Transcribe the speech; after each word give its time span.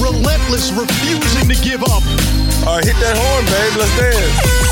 Relentless, 0.00 0.72
refusing 0.72 1.48
to 1.48 1.62
give 1.62 1.82
up. 1.82 2.02
All 2.66 2.76
right, 2.76 2.84
hit 2.84 2.96
that 3.00 3.16
horn, 3.16 3.44
babe. 3.44 3.76
Let's 3.76 3.94
dance. 3.98 4.64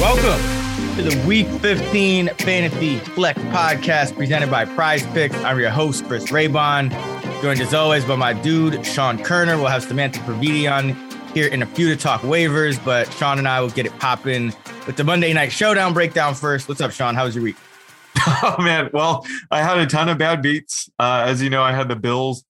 Welcome 0.00 0.96
to 0.96 1.02
the 1.02 1.26
Week 1.26 1.46
15 1.60 2.28
Fantasy 2.38 2.98
Flex 2.98 3.38
Podcast 3.38 4.16
presented 4.16 4.50
by 4.50 4.64
PrizePicks. 4.64 5.44
I'm 5.44 5.58
your 5.60 5.68
host, 5.68 6.06
Chris 6.06 6.30
Raybon, 6.30 6.90
joined 7.42 7.60
as 7.60 7.74
always 7.74 8.06
by 8.06 8.16
my 8.16 8.32
dude, 8.32 8.84
Sean 8.86 9.18
Koerner. 9.18 9.58
We'll 9.58 9.66
have 9.66 9.82
Samantha 9.82 10.20
Previte 10.20 10.70
on 10.72 10.96
here 11.34 11.48
in 11.48 11.60
a 11.60 11.66
few 11.66 11.88
to 11.90 11.96
talk 11.96 12.22
waivers, 12.22 12.82
but 12.82 13.12
Sean 13.12 13.38
and 13.38 13.46
I 13.46 13.60
will 13.60 13.68
get 13.68 13.84
it 13.84 13.92
popping 13.98 14.54
with 14.86 14.96
the 14.96 15.04
Monday 15.04 15.34
Night 15.34 15.52
Showdown 15.52 15.92
breakdown 15.92 16.34
first. 16.34 16.66
What's 16.66 16.80
up, 16.80 16.92
Sean? 16.92 17.14
How 17.14 17.26
was 17.26 17.34
your 17.34 17.44
week? 17.44 17.56
Oh 18.42 18.56
man, 18.58 18.88
well, 18.92 19.26
I 19.50 19.62
had 19.62 19.78
a 19.78 19.86
ton 19.86 20.08
of 20.08 20.16
bad 20.16 20.40
beats. 20.40 20.88
Uh, 20.98 21.24
as 21.26 21.42
you 21.42 21.50
know, 21.50 21.62
I 21.62 21.72
had 21.72 21.88
the 21.88 21.96
Bills 21.96 22.44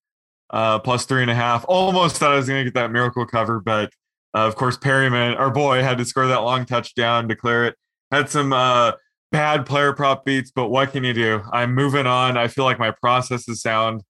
uh, 0.51 0.79
plus 0.79 1.07
three 1.07 1.23
and 1.23 1.31
a 1.31 1.35
half. 1.35 1.65
Almost 1.69 2.17
thought 2.17 2.33
I 2.33 2.37
was 2.37 2.49
going 2.49 2.61
to 2.61 2.65
get 2.65 2.75
that 2.75 2.91
miracle 2.91 3.27
cover, 3.27 3.61
but 3.61 3.93
uh, 4.35 4.47
of 4.47 4.57
course, 4.57 4.77
Perriman, 4.77 5.39
our 5.39 5.51
boy, 5.51 5.83
had 5.83 5.99
to 5.99 6.05
score 6.05 6.27
that 6.27 6.39
long 6.39 6.65
touchdown, 6.65 7.27
declare 7.27 7.67
it. 7.67 7.77
Had 8.11 8.29
some 8.29 8.53
uh, 8.53 8.93
bad 9.33 9.67
player 9.67 9.93
prop 9.93 10.25
beats, 10.25 10.51
but 10.51 10.69
what 10.69 10.93
can 10.93 11.05
you 11.05 11.13
do? 11.13 11.43
I'm 11.53 11.75
moving 11.75 12.07
on. 12.07 12.37
I 12.37 12.49
feel 12.49 12.65
like 12.65 12.79
my 12.79 12.91
process 12.91 13.49
is 13.49 13.61
sound, 13.63 14.03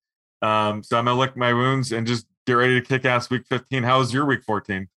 um, 0.42 0.83
so 0.83 0.98
I'm 0.98 1.05
gonna 1.05 1.19
lick 1.19 1.37
my 1.37 1.53
wounds 1.53 1.92
and 1.92 2.06
just 2.06 2.27
get 2.47 2.55
ready 2.55 2.81
to 2.81 2.86
kick 2.86 3.05
ass 3.05 3.31
week 3.31 3.42
15. 3.48 3.83
How 3.83 3.98
was 3.98 4.12
your 4.12 4.25
week 4.25 4.42
14? 4.45 4.89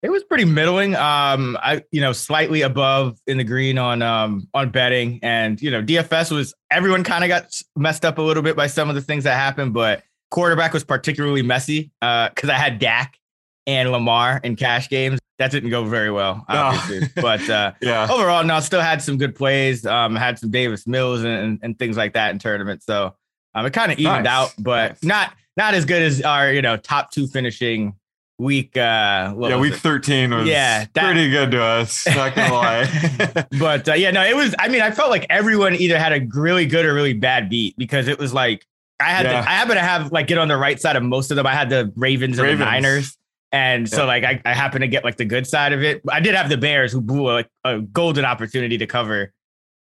It 0.00 0.10
was 0.10 0.22
pretty 0.22 0.44
middling. 0.44 0.94
Um, 0.94 1.58
I 1.60 1.82
you 1.90 2.00
know 2.00 2.12
slightly 2.12 2.62
above 2.62 3.18
in 3.26 3.36
the 3.36 3.44
green 3.44 3.78
on 3.78 4.00
um 4.00 4.48
on 4.54 4.70
betting, 4.70 5.18
and 5.22 5.60
you 5.60 5.70
know 5.70 5.82
DFS 5.82 6.30
was 6.30 6.54
everyone 6.70 7.04
kind 7.04 7.24
of 7.24 7.28
got 7.28 7.60
messed 7.76 8.04
up 8.04 8.18
a 8.18 8.22
little 8.22 8.42
bit 8.42 8.54
by 8.54 8.68
some 8.68 8.88
of 8.88 8.94
the 8.94 9.02
things 9.02 9.24
that 9.24 9.34
happened, 9.34 9.74
but 9.74 10.02
quarterback 10.30 10.72
was 10.72 10.84
particularly 10.84 11.42
messy 11.42 11.90
because 12.00 12.48
I 12.50 12.54
had 12.54 12.78
Dak 12.78 13.18
and 13.66 13.90
Lamar 13.92 14.40
in 14.44 14.56
cash 14.56 14.88
games. 14.88 15.18
That 15.38 15.52
didn't 15.52 15.70
go 15.70 15.84
very 15.84 16.10
well, 16.10 16.44
obviously. 16.48 17.08
but 17.22 17.48
uh, 17.48 17.72
Yeah. 17.80 18.08
overall, 18.10 18.42
no, 18.42 18.58
still 18.60 18.80
had 18.80 19.00
some 19.00 19.18
good 19.18 19.36
plays. 19.36 19.86
Um, 19.86 20.16
had 20.16 20.36
some 20.38 20.50
Davis 20.50 20.84
Mills 20.86 21.20
and, 21.20 21.28
and, 21.32 21.58
and 21.62 21.78
things 21.78 21.96
like 21.96 22.14
that 22.14 22.32
in 22.32 22.38
tournaments. 22.40 22.84
So 22.86 23.14
um, 23.54 23.64
it 23.64 23.72
kind 23.72 23.92
of 23.92 23.98
evened 24.00 24.24
Nice. 24.24 24.32
out, 24.32 24.54
but 24.58 24.90
Nice. 24.92 25.04
not 25.04 25.32
not 25.56 25.74
as 25.74 25.84
good 25.84 26.02
as 26.02 26.22
our 26.22 26.52
you 26.52 26.60
know 26.62 26.76
top 26.76 27.12
two 27.12 27.28
finishing 27.28 27.94
week. 28.38 28.76
Uh, 28.76 29.32
yeah, 29.38 29.56
week 29.58 29.74
it? 29.74 29.78
13 29.80 30.34
was 30.34 30.48
Yeah, 30.48 30.86
that- 30.92 31.04
pretty 31.04 31.30
good 31.30 31.52
to 31.52 31.62
us. 31.62 32.04
Not 32.14 32.34
gonna 32.34 32.54
lie. 32.54 33.46
but 33.60 33.88
uh, 33.88 33.94
yeah, 33.94 34.10
no, 34.10 34.24
it 34.24 34.34
was. 34.36 34.54
I 34.58 34.68
mean, 34.68 34.82
I 34.82 34.90
felt 34.90 35.10
like 35.10 35.26
everyone 35.30 35.74
either 35.76 35.98
had 36.00 36.12
a 36.12 36.26
really 36.34 36.66
good 36.66 36.84
or 36.84 36.94
really 36.94 37.14
bad 37.14 37.48
beat 37.48 37.76
because 37.78 38.08
it 38.08 38.18
was 38.18 38.32
like 38.34 38.64
I 39.00 39.10
had 39.10 39.26
Yeah. 39.26 39.32
to, 39.42 39.48
I 39.48 39.52
happen 39.52 39.76
to 39.76 39.80
have 39.82 40.12
like 40.12 40.26
get 40.26 40.38
on 40.38 40.48
the 40.48 40.56
right 40.56 40.80
side 40.80 40.96
of 40.96 41.02
most 41.02 41.30
of 41.30 41.36
them. 41.36 41.46
I 41.46 41.54
had 41.54 41.70
the 41.70 41.92
Ravens 41.96 42.38
and 42.38 42.48
the 42.48 42.56
Niners. 42.64 43.16
And 43.50 43.88
so, 43.88 44.04
like, 44.04 44.24
I, 44.24 44.42
I 44.44 44.52
happened 44.52 44.82
to 44.82 44.88
get 44.88 45.04
like 45.04 45.16
the 45.16 45.24
good 45.24 45.46
side 45.46 45.72
of 45.72 45.82
it. 45.82 46.02
I 46.10 46.20
did 46.20 46.34
have 46.34 46.50
the 46.50 46.58
Bears, 46.58 46.92
who 46.92 47.00
blew 47.00 47.30
a, 47.30 47.44
a 47.64 47.80
golden 47.80 48.26
opportunity 48.26 48.76
to 48.78 48.86
cover. 48.86 49.32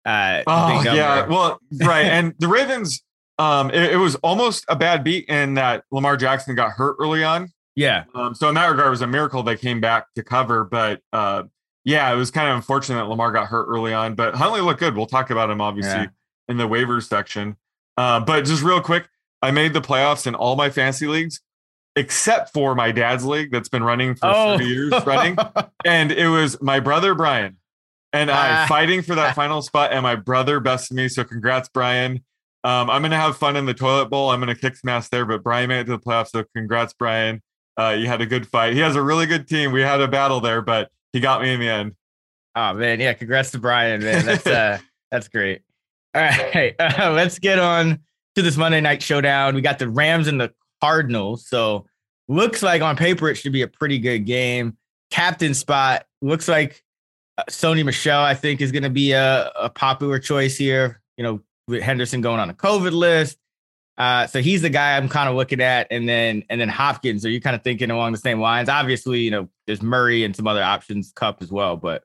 Uh, 0.05 0.43
Oh 0.45 0.83
yeah, 0.83 1.25
well, 1.25 1.59
right, 1.81 2.05
and 2.05 2.35
the 2.37 2.47
Ravens. 2.47 3.01
Um, 3.39 3.69
it, 3.71 3.93
it 3.93 3.97
was 3.97 4.15
almost 4.17 4.63
a 4.69 4.75
bad 4.75 5.03
beat 5.03 5.25
in 5.29 5.55
that 5.55 5.83
Lamar 5.91 6.15
Jackson 6.15 6.55
got 6.55 6.71
hurt 6.71 6.95
early 6.99 7.23
on. 7.23 7.49
yeah, 7.75 8.03
Um, 8.13 8.33
so 8.35 8.47
in 8.49 8.55
that 8.55 8.67
regard, 8.67 8.87
it 8.87 8.91
was 8.91 9.01
a 9.01 9.07
miracle 9.07 9.41
they 9.43 9.57
came 9.57 9.81
back 9.81 10.05
to 10.15 10.23
cover. 10.23 10.63
But 10.63 11.01
uh, 11.11 11.43
yeah, 11.83 12.09
it 12.13 12.15
was 12.15 12.29
kind 12.31 12.47
of 12.49 12.55
unfortunate 12.55 12.95
that 12.97 13.09
Lamar 13.09 13.31
got 13.31 13.47
hurt 13.47 13.65
early 13.67 13.93
on. 13.93 14.13
But 14.15 14.35
Huntley 14.35 14.61
looked 14.61 14.79
good. 14.79 14.95
We'll 14.95 15.05
talk 15.07 15.31
about 15.31 15.49
him 15.49 15.59
obviously 15.59 15.91
Yeah. 16.01 16.07
in 16.49 16.57
the 16.57 16.67
waivers 16.67 17.09
section. 17.09 17.57
Uh, 17.97 18.19
but 18.21 18.45
just 18.45 18.61
real 18.63 18.79
quick, 18.79 19.07
I 19.41 19.51
made 19.51 19.73
the 19.73 19.81
playoffs 19.81 20.25
in 20.27 20.35
all 20.35 20.55
my 20.55 20.69
fantasy 20.69 21.07
leagues 21.07 21.41
except 21.97 22.51
for 22.51 22.75
my 22.75 22.91
dad's 22.91 23.23
league 23.23 23.51
that's 23.51 23.69
been 23.69 23.83
running 23.83 24.15
for 24.15 24.25
Oh. 24.27 24.57
30 24.57 24.65
years 24.65 24.93
running. 25.05 25.37
and 25.85 26.11
it 26.11 26.27
was 26.27 26.61
my 26.61 26.79
brother 26.79 27.15
Brian 27.15 27.57
and 28.11 28.29
Ah. 28.29 28.63
I 28.63 28.67
fighting 28.67 29.01
for 29.01 29.15
that 29.15 29.33
final 29.41 29.61
spot, 29.61 29.91
and 29.93 30.03
my 30.03 30.15
brother 30.15 30.59
bested 30.59 30.97
me. 30.97 31.07
So 31.07 31.23
congrats, 31.23 31.69
Brian. 31.69 32.23
Um, 32.63 32.89
I'm 32.89 33.01
gonna 33.01 33.15
have 33.17 33.37
fun 33.37 33.55
in 33.55 33.65
the 33.65 33.73
toilet 33.73 34.09
bowl. 34.09 34.29
I'm 34.31 34.39
gonna 34.39 34.55
kick 34.55 34.75
some 34.75 34.89
ass 34.89 35.07
there, 35.09 35.25
but 35.25 35.43
Brian 35.43 35.69
made 35.69 35.81
it 35.81 35.83
to 35.85 35.91
the 35.91 35.99
playoffs. 35.99 36.29
So 36.29 36.43
congrats, 36.55 36.93
Brian. 36.93 37.41
Uh, 37.79 37.89
you 37.97 38.07
had 38.07 38.21
a 38.21 38.25
good 38.25 38.47
fight. 38.47 38.73
He 38.73 38.79
has 38.79 38.95
a 38.95 39.01
really 39.01 39.25
good 39.25 39.47
team. 39.47 39.71
We 39.71 39.81
had 39.81 40.01
a 40.01 40.07
battle 40.07 40.39
there, 40.41 40.61
but 40.61 40.89
he 41.13 41.19
got 41.19 41.41
me 41.41 41.53
in 41.53 41.59
the 41.59 41.69
end. 41.69 41.93
Oh 42.55 42.73
man, 42.73 42.99
yeah, 42.99 43.13
congrats 43.13 43.51
to 43.51 43.59
Brian, 43.59 44.01
man. 44.03 44.25
That's 44.25 44.47
uh 44.47 44.79
that's 45.11 45.27
great. 45.27 45.61
All 46.15 46.21
right, 46.21 46.73
uh, 46.79 47.11
let's 47.11 47.37
get 47.39 47.59
on 47.59 47.99
to 48.35 48.41
this 48.41 48.57
Monday 48.57 48.81
night 48.81 49.01
showdown. 49.01 49.55
We 49.55 49.61
got 49.61 49.79
the 49.79 49.89
Rams 49.89 50.27
and 50.27 50.39
the 50.39 50.53
Cardinals. 50.81 51.47
So 51.47 51.85
looks 52.27 52.61
like 52.61 52.81
on 52.81 52.95
paper 52.95 53.29
it 53.29 53.35
should 53.35 53.53
be 53.53 53.61
a 53.61 53.67
pretty 53.67 53.99
good 53.99 54.25
game. 54.25 54.77
Captain 55.11 55.53
spot 55.53 56.05
looks 56.21 56.47
like 56.47 56.83
uh, 57.37 57.43
Sony 57.49 57.85
Michel, 57.85 58.21
I 58.21 58.33
think, 58.33 58.61
is 58.61 58.71
going 58.71 58.83
to 58.83 58.89
be 58.89 59.11
a, 59.11 59.51
a 59.55 59.69
popular 59.69 60.19
choice 60.19 60.57
here. 60.57 61.01
You 61.17 61.23
know, 61.23 61.41
with 61.67 61.81
Henderson 61.81 62.21
going 62.21 62.39
on 62.39 62.49
a 62.49 62.53
COVID 62.53 62.91
list. 62.91 63.37
Uh, 63.97 64.27
so 64.27 64.41
he's 64.41 64.61
the 64.61 64.69
guy 64.69 64.97
I'm 64.97 65.07
kind 65.07 65.29
of 65.29 65.35
looking 65.35 65.61
at, 65.61 65.87
and 65.89 66.07
then 66.07 66.43
and 66.49 66.59
then 66.59 66.67
Hopkins. 66.67 67.25
Are 67.25 67.29
you 67.29 67.39
kind 67.39 67.55
of 67.55 67.63
thinking 67.63 67.91
along 67.91 68.11
the 68.11 68.17
same 68.17 68.41
lines? 68.41 68.67
Obviously, 68.67 69.21
you 69.21 69.31
know, 69.31 69.49
there's 69.67 69.81
Murray 69.81 70.25
and 70.25 70.35
some 70.35 70.47
other 70.47 70.61
options, 70.61 71.13
Kupp 71.15 71.41
as 71.41 71.51
well, 71.51 71.77
but 71.77 72.03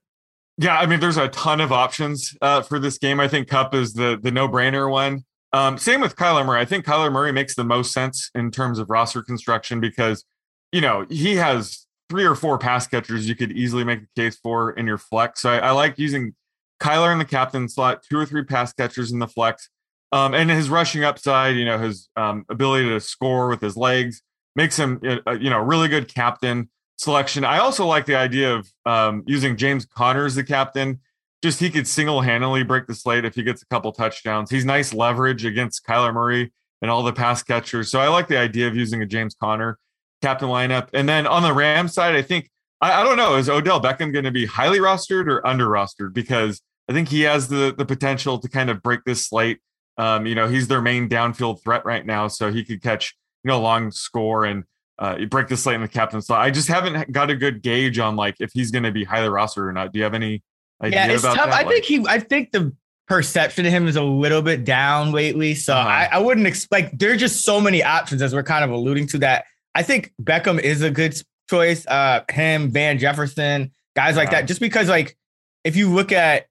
Yeah, 0.57 0.79
I 0.79 0.87
mean, 0.87 1.01
there's 1.01 1.17
a 1.17 1.29
ton 1.29 1.61
of 1.61 1.73
options 1.73 2.37
uh, 2.43 2.63
for 2.63 2.79
this 2.79 2.99
game. 2.99 3.19
I 3.19 3.27
think 3.27 3.49
Kupp 3.49 3.75
is 3.75 3.95
the 3.95 4.19
the 4.23 4.31
no 4.31 4.49
brainer 4.49 4.89
one. 4.91 5.25
Um, 5.53 5.79
same 5.79 6.01
with 6.01 6.17
Kyler 6.17 6.47
Murray. 6.47 6.61
I 6.61 6.65
think 6.65 6.85
Kyler 6.85 7.11
Murray 7.11 7.33
makes 7.33 7.55
the 7.55 7.65
most 7.65 7.93
sense 7.93 8.31
in 8.35 8.51
terms 8.51 8.79
of 8.79 8.89
roster 8.89 9.23
construction 9.23 9.81
because, 9.81 10.25
you 10.73 10.81
know, 10.81 11.07
he 11.11 11.37
has 11.37 11.87
three 12.09 12.25
or 12.25 12.35
four 12.35 12.59
pass 12.59 12.87
catchers 12.87 13.29
you 13.29 13.35
could 13.35 13.53
easily 13.53 13.85
make 13.85 14.01
a 14.01 14.21
case 14.21 14.37
for 14.37 14.71
in 14.73 14.87
your 14.87 14.99
flex. 14.99 15.43
So 15.43 15.51
I, 15.51 15.59
I 15.59 15.71
like 15.73 15.99
using 15.99 16.35
Kyler 16.81 17.13
in 17.13 17.19
the 17.19 17.25
captain 17.25 17.69
slot, 17.69 18.03
two 18.09 18.19
or 18.19 18.27
three 18.27 18.45
pass 18.45 18.73
catchers 18.73 19.13
in 19.13 19.19
the 19.19 19.27
flex, 19.27 19.69
um, 20.13 20.35
and 20.35 20.51
his 20.51 20.69
rushing 20.69 21.05
upside. 21.05 21.57
You 21.57 21.65
know, 21.65 21.79
his 21.79 22.09
um, 22.17 22.45
ability 22.49 22.89
to 22.89 23.01
score 23.01 23.49
with 23.49 23.61
his 23.61 23.77
legs 23.77 24.23
makes 24.57 24.77
him, 24.77 25.01
uh, 25.27 25.33
you 25.33 25.51
know, 25.51 25.59
really 25.59 25.89
good 25.89 26.13
captain 26.13 26.71
selection. 26.97 27.45
I 27.45 27.59
also 27.59 27.87
like 27.87 28.07
the 28.07 28.17
idea 28.17 28.55
of 28.55 28.69
um, 28.87 29.25
using 29.27 29.57
James 29.57 29.85
Conner 29.87 30.27
as 30.27 30.35
the 30.35 30.45
captain. 30.45 31.01
Just 31.43 31.61
he 31.61 31.71
could 31.71 31.87
single 31.87 32.21
handedly 32.21 32.63
break 32.63 32.87
the 32.87 32.95
slate 32.95 33.25
if 33.25 33.35
he 33.35 33.43
gets 33.43 33.63
a 33.63 33.67
couple 33.67 33.93
touchdowns. 33.93 34.51
He's 34.51 34.65
nice 34.65 34.93
leverage 34.93 35.45
against 35.45 35.87
Kyler 35.87 36.13
Murray 36.13 36.53
and 36.83 36.91
all 36.91 37.03
the 37.03 37.13
pass 37.13 37.43
catchers. 37.43 37.91
So 37.91 38.01
I 38.01 38.09
like 38.09 38.29
the 38.29 38.39
idea 38.39 38.69
of 38.69 38.77
using 38.77 39.03
a 39.03 39.07
James 39.07 39.35
Conner 39.35 39.79
captain 40.23 40.49
lineup. 40.49 40.89
And 40.93 41.09
then 41.09 41.27
on 41.27 41.43
the 41.43 41.53
Rams 41.53 41.95
side, 41.95 42.15
I 42.15 42.23
think 42.23 42.51
I, 42.81 43.01
I 43.01 43.05
don't 43.05 43.17
know 43.17 43.37
is 43.37 43.49
Odell 43.49 43.81
Beckham 43.81 44.13
going 44.13 44.25
to 44.25 44.31
be 44.31 44.47
highly 44.47 44.79
rostered 44.79 45.27
or 45.27 45.47
under 45.47 45.67
rostered 45.67 46.13
because 46.13 46.61
I 46.89 46.93
think 46.93 47.09
he 47.09 47.23
has 47.23 47.49
the 47.49 47.75
the 47.77 47.85
potential 47.85 48.39
to 48.39 48.49
kind 48.49 48.71
of 48.71 48.83
break 48.83 49.05
this 49.05 49.27
slate. 49.27 49.61
Um, 49.97 50.27
you 50.27 50.35
know, 50.35 50.49
he's 50.49 50.69
their 50.69 50.83
main 50.83 51.09
downfield 51.09 51.63
threat 51.63 51.85
right 51.85 52.05
now, 52.05 52.29
so 52.29 52.51
he 52.51 52.65
could 52.65 52.83
catch 52.83 53.15
you 53.45 53.49
know 53.49 53.59
a 53.59 53.61
long 53.61 53.91
score 53.91 54.45
and 54.45 54.65
uh, 54.99 55.25
break 55.27 55.49
the 55.49 55.57
slate 55.57 55.77
in 55.77 55.83
the 55.83 55.89
captain 55.89 56.21
slot. 56.21 56.41
I 56.41 56.51
just 56.51 56.69
haven't 56.69 57.13
got 57.13 57.31
a 57.31 57.37
good 57.37 57.63
gauge 57.63 57.99
on 57.99 58.17
like 58.17 58.37
if 58.41 58.51
he's 58.53 58.71
going 58.71 58.83
to 58.83 58.93
be 58.93 59.05
highly 59.05 59.29
rostered 59.29 59.69
or 59.69 59.73
not. 59.73 59.93
Do 59.93 59.99
you 59.99 60.05
have 60.05 60.15
any 60.15 60.43
yeah, 60.83 61.07
it's 61.09 61.23
tough. 61.23 61.37
that? 61.37 61.49
I 61.49 61.51
Like- 61.63 61.69
think 61.69 61.85
he. 61.85 62.05
I 62.09 62.19
think 62.19 62.53
the 62.53 62.73
perception 63.09 63.67
of 63.67 63.73
him 63.73 63.89
is 63.89 63.97
a 63.97 64.03
little 64.03 64.41
bit 64.43 64.65
down 64.65 65.11
lately. 65.13 65.55
So 65.55 65.75
Uh-huh. 65.75 65.89
I, 65.89 66.09
I 66.13 66.19
wouldn't 66.19 66.47
expect. 66.47 66.99
There's 66.99 67.19
just 67.21 67.45
so 67.45 67.61
many 67.61 67.83
options 67.83 68.23
as 68.23 68.33
we're 68.35 68.45
kind 68.45 68.65
of 68.65 68.71
alluding 68.71 69.09
to 69.09 69.19
that. 69.19 69.45
I 69.75 69.83
think 69.83 70.13
Beckham 70.23 70.61
is 70.61 70.83
a 70.83 70.91
good 70.91 71.21
choice. 71.49 71.85
Uh, 71.87 72.23
him, 72.31 72.71
Van 72.71 72.99
Jefferson, 72.99 73.73
guys 73.97 74.17
like 74.17 74.29
Yeah. 74.31 74.41
that. 74.41 74.47
Just 74.47 74.61
because, 74.61 74.89
like, 74.89 75.17
if 75.65 75.75
you 75.77 75.93
look 75.93 76.13
at 76.13 76.47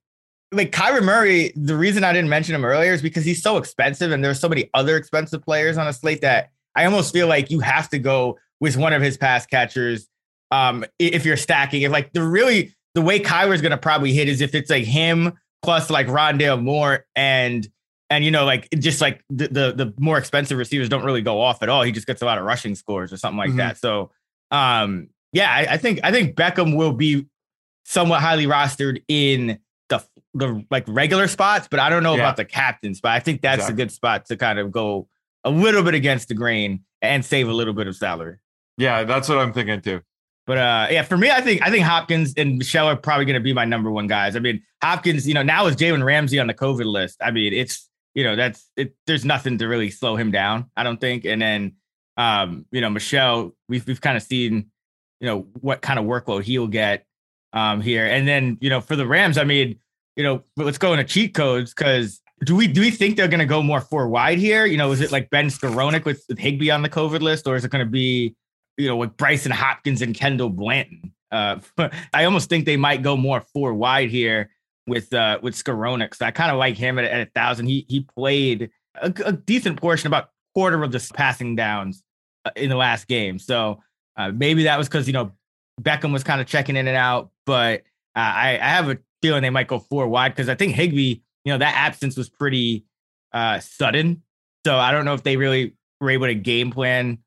like 0.52 0.72
Kyler 0.72 1.04
Murray, 1.04 1.54
the 1.56 1.76
reason 1.78 2.04
I 2.04 2.12
didn't 2.12 2.30
mention 2.30 2.56
him 2.56 2.66
earlier 2.66 2.92
is 2.94 3.02
because 3.02 3.24
he's 3.24 3.42
so 3.42 3.58
expensive, 3.58 4.12
and 4.12 4.24
there's 4.24 4.40
so 4.40 4.50
many 4.50 4.70
other 4.74 4.98
expensive 4.98 5.42
players 5.44 5.78
on 5.78 5.88
a 5.88 5.94
slate 5.94 6.22
that 6.22 6.50
I 6.76 6.86
almost 6.86 7.14
feel 7.14 7.28
like 7.28 7.52
you 7.52 7.60
have 7.62 7.88
to 7.92 8.00
go 8.00 8.38
with 8.60 8.76
one 8.76 8.92
of 8.94 9.02
his 9.02 9.16
pass 9.16 9.46
catchers. 9.46 10.08
Um, 10.52 10.84
if 10.98 11.24
you're 11.26 11.38
stacking, 11.38 11.84
if 11.84 11.92
like 11.92 12.12
the 12.14 12.24
really 12.24 12.74
the 13.00 13.06
way 13.06 13.20
Kyler's 13.20 13.62
gonna 13.62 13.78
probably 13.78 14.12
hit 14.14 14.28
is 14.28 14.42
if 14.42 14.54
it's 14.54 14.70
like 14.70 14.84
him 14.84 15.34
plus 15.62 15.90
like 15.90 16.08
Rondale 16.08 16.62
Moore 16.62 17.06
and 17.16 17.68
and 18.10 18.26
you 18.26 18.32
know 18.32 18.44
like 18.46 18.68
just 18.78 19.00
like 19.02 19.24
the, 19.30 19.48
the 19.48 19.72
the 19.86 19.94
more 20.00 20.18
expensive 20.18 20.58
receivers 20.58 20.90
don't 20.90 21.06
really 21.06 21.22
go 21.22 21.40
off 21.40 21.64
at 21.64 21.70
all. 21.70 21.82
He 21.84 21.92
just 21.92 22.08
gets 22.08 22.22
a 22.22 22.26
lot 22.26 22.38
of 22.38 22.44
rushing 22.44 22.76
scores 22.76 23.14
or 23.14 23.18
something 23.18 23.38
like 23.38 23.52
Mhm. 23.52 23.58
that. 23.58 23.78
So 23.78 24.12
um, 24.52 25.10
yeah, 25.32 25.50
I, 25.52 25.74
I 25.74 25.78
think 25.78 26.00
I 26.04 26.12
think 26.12 26.36
Beckham 26.36 26.76
will 26.76 26.92
be 26.94 27.26
somewhat 27.86 28.20
highly 28.22 28.46
rostered 28.48 29.02
in 29.08 29.60
the 29.90 30.04
the 30.34 30.66
like 30.70 30.84
regular 30.88 31.28
spots, 31.28 31.68
but 31.70 31.80
I 31.80 31.90
don't 31.90 32.04
know 32.04 32.16
Yeah. 32.16 32.22
about 32.24 32.36
the 32.38 32.46
captains. 32.46 33.00
But 33.00 33.12
I 33.14 33.20
think 33.20 33.42
that's 33.42 33.60
Exactly. 33.60 33.74
a 33.74 33.78
good 33.86 33.92
spot 33.92 34.26
to 34.26 34.36
kind 34.38 34.60
of 34.60 34.72
go 34.72 35.08
a 35.46 35.50
little 35.50 35.84
bit 35.84 35.94
against 35.94 36.28
the 36.28 36.34
grain 36.36 36.82
and 37.02 37.24
save 37.24 37.48
a 37.48 37.54
little 37.54 37.74
bit 37.74 37.88
of 37.88 37.96
salary. 37.96 38.38
Yeah, 38.78 39.04
that's 39.06 39.30
what 39.30 39.38
I'm 39.40 39.54
thinking 39.54 39.82
too. 39.82 40.02
But 40.50 40.58
uh, 40.58 40.88
yeah, 40.90 41.04
for 41.04 41.16
me, 41.16 41.30
I 41.30 41.42
think 41.42 41.62
I 41.62 41.70
think 41.70 41.86
Hopkins 41.86 42.34
and 42.36 42.58
Michel 42.58 42.88
are 42.88 42.96
probably 42.96 43.26
going 43.26 43.36
to 43.36 43.40
be 43.40 43.54
my 43.54 43.66
number 43.66 43.92
one 43.92 44.08
guys. 44.08 44.36
I 44.36 44.40
mean, 44.40 44.64
Hopkins, 44.82 45.28
you 45.28 45.36
know, 45.36 45.44
now 45.44 45.68
is 45.68 45.76
Jalen 45.76 46.04
Ramsey 46.04 46.40
on 46.40 46.48
the 46.48 46.56
COVID 46.56 46.86
list. 46.86 47.18
I 47.22 47.30
mean, 47.30 47.54
it's 47.54 47.88
you 48.16 48.24
know 48.24 48.36
that's 48.36 48.68
it. 48.76 48.96
There's 49.06 49.24
nothing 49.24 49.60
to 49.60 49.68
really 49.68 49.92
slow 49.92 50.16
him 50.16 50.32
down. 50.32 50.72
I 50.76 50.82
don't 50.82 51.00
think. 51.00 51.24
And 51.26 51.40
then, 51.40 51.76
um, 52.18 52.66
you 52.72 52.82
know, 52.82 52.90
Michel, 52.90 53.56
we've 53.68 53.86
we've 53.86 54.02
kind 54.02 54.18
of 54.18 54.24
seen, 54.24 54.72
you 55.20 55.28
know, 55.28 55.46
what 55.62 55.82
kind 55.82 56.00
of 56.00 56.06
workload 56.06 56.42
he'll 56.42 56.66
get 56.66 57.06
um 57.54 57.80
here. 57.80 58.08
And 58.08 58.28
then, 58.28 58.58
you 58.60 58.72
know, 58.72 58.82
for 58.82 58.96
the 58.96 59.06
Rams, 59.06 59.38
I 59.38 59.44
mean, 59.44 59.78
you 60.16 60.24
know, 60.24 60.42
let's 60.58 60.80
go 60.80 60.94
into 60.94 61.04
cheat 61.04 61.36
codes 61.36 61.76
because 61.76 62.22
do 62.44 62.56
we 62.56 62.66
do 62.66 62.82
we 62.82 62.90
think 62.90 63.18
they're 63.18 63.28
going 63.28 63.40
to 63.40 63.46
go 63.46 63.62
more 63.62 63.82
four 63.82 64.10
wide 64.10 64.40
here? 64.40 64.66
You 64.66 64.78
know, 64.78 64.92
is 64.94 65.02
it 65.02 65.12
like 65.12 65.30
Ben 65.30 65.50
Skowronek 65.50 66.06
with, 66.06 66.26
with 66.28 66.40
Higbee 66.40 66.72
on 66.72 66.82
the 66.82 66.90
COVID 66.90 67.22
list, 67.22 67.46
or 67.46 67.56
is 67.56 67.64
it 67.64 67.70
going 67.70 67.86
to 67.86 67.92
be 67.92 68.36
you 68.80 68.88
know, 68.88 68.96
with 68.96 69.16
Brycen 69.18 69.52
Hopkins 69.52 70.02
and 70.02 70.16
Kendall 70.16 70.50
Blanton. 70.50 71.14
Uh, 71.32 71.60
I 72.14 72.24
almost 72.24 72.50
think 72.50 72.66
they 72.66 72.78
might 72.78 73.04
go 73.04 73.18
more 73.18 73.42
four 73.42 73.74
wide 73.74 74.10
here 74.10 74.50
with 74.88 75.14
uh, 75.14 75.38
with 75.44 75.54
Skowronek. 75.54 76.16
So 76.16 76.26
I 76.26 76.32
kind 76.32 76.50
of 76.50 76.58
like 76.58 76.78
him 76.78 76.98
at, 76.98 77.06
at 77.06 77.28
a 77.28 77.32
thousand. 77.36 77.68
He 77.68 77.86
he 77.90 78.02
played 78.02 78.72
a, 78.96 79.14
a 79.26 79.34
decent 79.34 79.80
portion, 79.80 80.08
about 80.08 80.30
quarter 80.56 80.82
of 80.82 80.92
the 80.92 81.12
passing 81.14 81.56
downs 81.56 82.02
uh, 82.46 82.52
in 82.56 82.70
the 82.70 82.78
last 82.78 83.08
game. 83.08 83.38
So 83.38 83.84
uh, 84.18 84.32
maybe 84.32 84.64
that 84.64 84.78
was 84.78 84.88
because 84.88 85.08
you 85.08 85.14
know 85.14 85.34
Beckham 85.82 86.14
was 86.14 86.24
kind 86.24 86.40
of 86.40 86.48
checking 86.48 86.78
in 86.78 86.88
and 86.88 86.98
out. 86.98 87.32
But 87.46 87.82
uh, 88.16 88.20
I, 88.20 88.60
I 88.62 88.70
have 88.70 88.90
a 88.90 88.98
feeling 89.22 89.42
they 89.42 89.50
might 89.50 89.68
go 89.68 89.80
four 89.80 90.08
wide 90.08 90.30
because 90.30 90.48
I 90.48 90.56
think 90.56 90.74
Higbee, 90.74 91.20
you 91.44 91.54
know, 91.54 91.58
that 91.58 91.76
absence 91.76 92.16
was 92.16 92.30
pretty 92.30 92.86
uh, 93.34 93.60
sudden. 93.60 94.24
So 94.66 94.78
I 94.78 94.92
don't 94.92 95.04
know 95.04 95.14
if 95.14 95.24
they 95.24 95.36
really 95.36 95.76
were 96.00 96.12
able 96.12 96.28
to 96.28 96.36
game 96.36 96.72
plan 96.72 97.20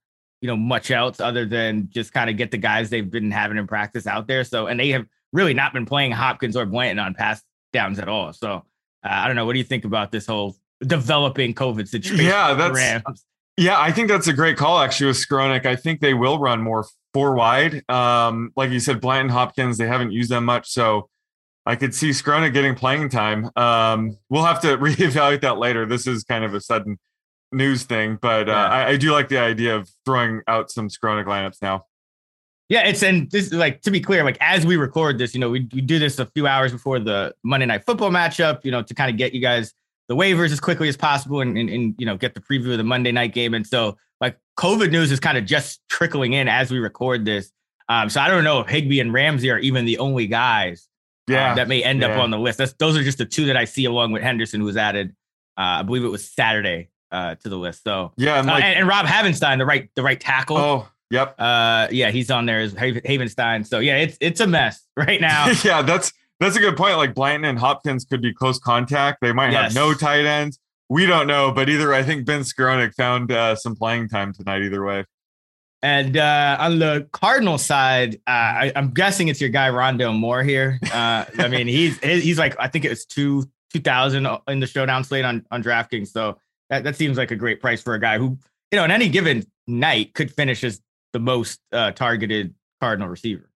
you 0.42 0.48
know, 0.48 0.56
much 0.56 0.90
else 0.90 1.20
other 1.20 1.46
than 1.46 1.88
just 1.90 2.12
kind 2.12 2.28
of 2.28 2.36
get 2.36 2.50
the 2.50 2.58
guys 2.58 2.90
they've 2.90 3.10
been 3.10 3.30
having 3.30 3.56
in 3.56 3.66
practice 3.66 4.08
out 4.08 4.26
there. 4.26 4.42
So, 4.42 4.66
and 4.66 4.78
they 4.78 4.88
have 4.90 5.06
really 5.32 5.54
not 5.54 5.72
been 5.72 5.86
playing 5.86 6.10
Hopkins 6.10 6.56
or 6.56 6.66
Blanton 6.66 6.98
on 6.98 7.14
pass 7.14 7.40
downs 7.72 8.00
at 8.00 8.08
all. 8.08 8.32
So, 8.32 8.54
uh, 8.54 8.62
I 9.04 9.28
don't 9.28 9.36
know. 9.36 9.46
What 9.46 9.52
do 9.52 9.60
you 9.60 9.64
think 9.64 9.84
about 9.84 10.10
this 10.10 10.26
whole 10.26 10.56
developing 10.84 11.54
COVID 11.54 11.88
situation? 11.88 12.26
Yeah, 12.26 12.54
that's- 12.54 12.76
Rams? 12.76 13.24
Yeah, 13.56 13.78
I 13.78 13.92
think 13.92 14.08
that's 14.08 14.28
a 14.28 14.32
great 14.32 14.56
call 14.56 14.78
actually 14.80 15.08
with 15.08 15.16
Skowronek. 15.18 15.66
I 15.66 15.76
think 15.76 16.00
they 16.00 16.14
will 16.14 16.38
run 16.38 16.62
more 16.62 16.86
four 17.12 17.34
wide. 17.34 17.88
Um, 17.88 18.50
like 18.56 18.70
you 18.70 18.80
said, 18.80 19.00
Blanton 19.00 19.28
Hopkins, 19.28 19.76
they 19.76 19.86
haven't 19.86 20.10
used 20.10 20.30
them 20.30 20.46
much. 20.46 20.70
So 20.70 21.08
I 21.66 21.76
could 21.76 21.94
see 21.94 22.10
Skowronek 22.10 22.54
getting 22.54 22.74
playing 22.74 23.10
time. 23.10 23.50
Um, 23.54 24.16
we'll 24.30 24.44
have 24.44 24.60
to 24.62 24.68
reevaluate 24.78 25.42
that 25.42 25.58
later. 25.58 25.86
This 25.86 26.06
is 26.06 26.24
kind 26.24 26.44
of 26.44 26.54
a 26.54 26.60
sudden 26.60 26.98
news 27.52 27.84
thing, 27.84 28.18
but 28.20 28.48
uh, 28.48 28.52
Yeah. 28.52 28.64
I, 28.66 28.88
I 28.88 28.96
do 28.96 29.12
like 29.12 29.28
the 29.28 29.38
idea 29.38 29.76
of 29.76 29.90
throwing 30.04 30.42
out 30.48 30.70
some 30.70 30.88
Skowronek 30.88 31.26
lineups 31.26 31.60
now. 31.62 31.86
Yeah, 32.68 32.86
it's 32.86 33.02
and 33.02 33.30
this 33.30 33.52
like 33.52 33.82
to 33.82 33.90
be 33.90 34.00
clear, 34.00 34.24
like 34.24 34.38
as 34.40 34.64
we 34.64 34.76
record 34.76 35.18
this, 35.18 35.34
you 35.34 35.40
know, 35.40 35.50
we, 35.50 35.68
we 35.74 35.80
do 35.82 35.98
this 35.98 36.18
a 36.18 36.26
few 36.26 36.46
hours 36.46 36.72
before 36.72 36.98
the 37.00 37.34
Monday 37.44 37.66
night 37.66 37.84
football 37.84 38.10
matchup, 38.10 38.64
you 38.64 38.70
know, 38.70 38.82
to 38.82 38.94
kind 38.94 39.10
of 39.10 39.18
get 39.18 39.34
you 39.34 39.40
guys 39.40 39.74
the 40.08 40.16
waivers 40.16 40.52
as 40.52 40.60
quickly 40.60 40.88
as 40.88 40.96
possible 40.96 41.40
and, 41.42 41.56
and, 41.58 41.68
and 41.68 41.94
you 41.98 42.06
know 42.06 42.16
get 42.16 42.34
the 42.34 42.40
preview 42.40 42.72
of 42.72 42.78
the 42.78 42.84
Monday 42.84 43.12
night 43.12 43.34
game. 43.34 43.52
And 43.54 43.66
so 43.66 43.96
like 44.20 44.38
COVID 44.58 44.90
news 44.90 45.12
is 45.12 45.20
kind 45.20 45.36
of 45.36 45.44
just 45.44 45.80
trickling 45.88 46.32
in 46.32 46.48
as 46.48 46.70
we 46.70 46.78
record 46.78 47.24
this. 47.24 47.52
Um, 47.88 48.08
so 48.08 48.20
I 48.20 48.28
don't 48.28 48.44
know 48.44 48.60
if 48.60 48.68
Higbee 48.68 49.00
and 49.00 49.12
Ramsey 49.12 49.50
are 49.50 49.58
even 49.58 49.84
the 49.84 49.98
only 49.98 50.26
guys 50.26 50.88
um, 51.28 51.34
Yeah. 51.34 51.54
that 51.54 51.68
may 51.68 51.82
end 51.84 52.02
up 52.02 52.16
on 52.18 52.30
the 52.30 52.38
list. 52.38 52.56
That's 52.58 52.72
those 52.74 52.96
are 52.96 53.02
just 53.02 53.18
the 53.18 53.26
two 53.26 53.46
that 53.46 53.56
I 53.56 53.64
see 53.66 53.84
along 53.84 54.12
with 54.12 54.22
Henderson, 54.22 54.60
who 54.60 54.66
was 54.66 54.76
added, 54.78 55.10
uh, 55.58 55.80
I 55.80 55.82
believe 55.82 56.04
it 56.04 56.08
was 56.08 56.26
Saturday 56.30 56.88
uh, 57.12 57.34
to 57.36 57.48
the 57.48 57.56
list. 57.56 57.84
So 57.84 58.12
yeah. 58.16 58.40
And 58.40 58.50
uh, 58.50 58.54
and, 58.54 58.78
and 58.80 58.88
Rob 58.88 59.06
Havenstein, 59.06 59.58
the 59.58 59.66
right 59.66 59.88
the 59.94 60.02
right 60.02 60.18
tackle. 60.20 60.56
oh, 60.56 60.88
yep. 61.10 61.34
Uh, 61.38 61.86
yeah, 61.90 62.10
he's 62.10 62.30
on 62.30 62.46
there 62.46 62.60
as 62.60 62.72
Haven- 62.72 63.02
Havenstein. 63.02 63.66
So 63.66 63.78
yeah, 63.78 63.98
it's 63.98 64.16
it's 64.20 64.40
a 64.40 64.46
mess 64.46 64.82
right 64.96 65.20
now. 65.20 65.48
yeah, 65.64 65.82
that's 65.82 66.12
that's 66.40 66.56
a 66.56 66.60
good 66.60 66.76
point. 66.76 66.96
Like 66.96 67.14
Blanton 67.14 67.44
and 67.48 67.58
Hopkins 67.58 68.04
could 68.04 68.20
be 68.22 68.32
close 68.34 68.58
contact. 68.58 69.18
They 69.20 69.32
might 69.32 69.52
Yes. 69.52 69.72
have 69.72 69.74
no 69.74 69.94
tight 69.94 70.24
ends. 70.24 70.58
We 70.88 71.06
don't 71.06 71.26
know, 71.26 71.52
but 71.52 71.68
either 71.68 71.94
I 71.94 72.02
think 72.02 72.26
Ben 72.26 72.40
Skowronek 72.40 72.94
found 72.94 73.30
uh, 73.32 73.54
some 73.54 73.76
playing 73.76 74.08
time 74.08 74.32
tonight. 74.34 74.62
Either 74.62 74.84
way, 74.84 75.04
and 75.82 76.16
uh, 76.16 76.56
on 76.60 76.78
the 76.78 77.08
Cardinal 77.12 77.56
side, 77.58 78.16
uh, 78.26 78.30
I, 78.30 78.72
I'm 78.76 78.90
guessing 78.92 79.28
it's 79.28 79.40
your 79.40 79.48
guy 79.50 79.68
Rondale 79.70 80.14
Moore 80.14 80.42
here. 80.42 80.78
Uh, 80.92 81.24
I 81.38 81.48
mean, 81.48 81.66
he's 81.68 81.98
he's 82.00 82.38
like 82.38 82.56
I 82.58 82.68
think 82.68 82.84
it 82.84 82.90
was 82.90 83.06
two 83.06 83.44
two 83.72 83.80
thousand 83.80 84.26
in 84.48 84.60
the 84.60 84.66
showdown 84.66 85.02
slate 85.04 85.24
on 85.24 85.46
on 85.50 85.62
DraftKings. 85.62 86.08
So 86.08 86.38
that 86.72 86.84
that 86.84 86.96
seems 86.96 87.16
like 87.18 87.30
a 87.30 87.36
great 87.36 87.60
price 87.60 87.82
for 87.82 87.94
a 87.94 88.00
guy 88.00 88.18
who 88.18 88.38
you 88.70 88.78
know 88.78 88.84
in 88.84 88.90
any 88.90 89.08
given 89.08 89.44
night 89.66 90.14
could 90.14 90.32
finish 90.32 90.64
as 90.64 90.80
the 91.12 91.20
most 91.20 91.60
uh, 91.72 91.92
targeted 91.92 92.54
Cardinal 92.80 93.08
receiver. 93.08 93.48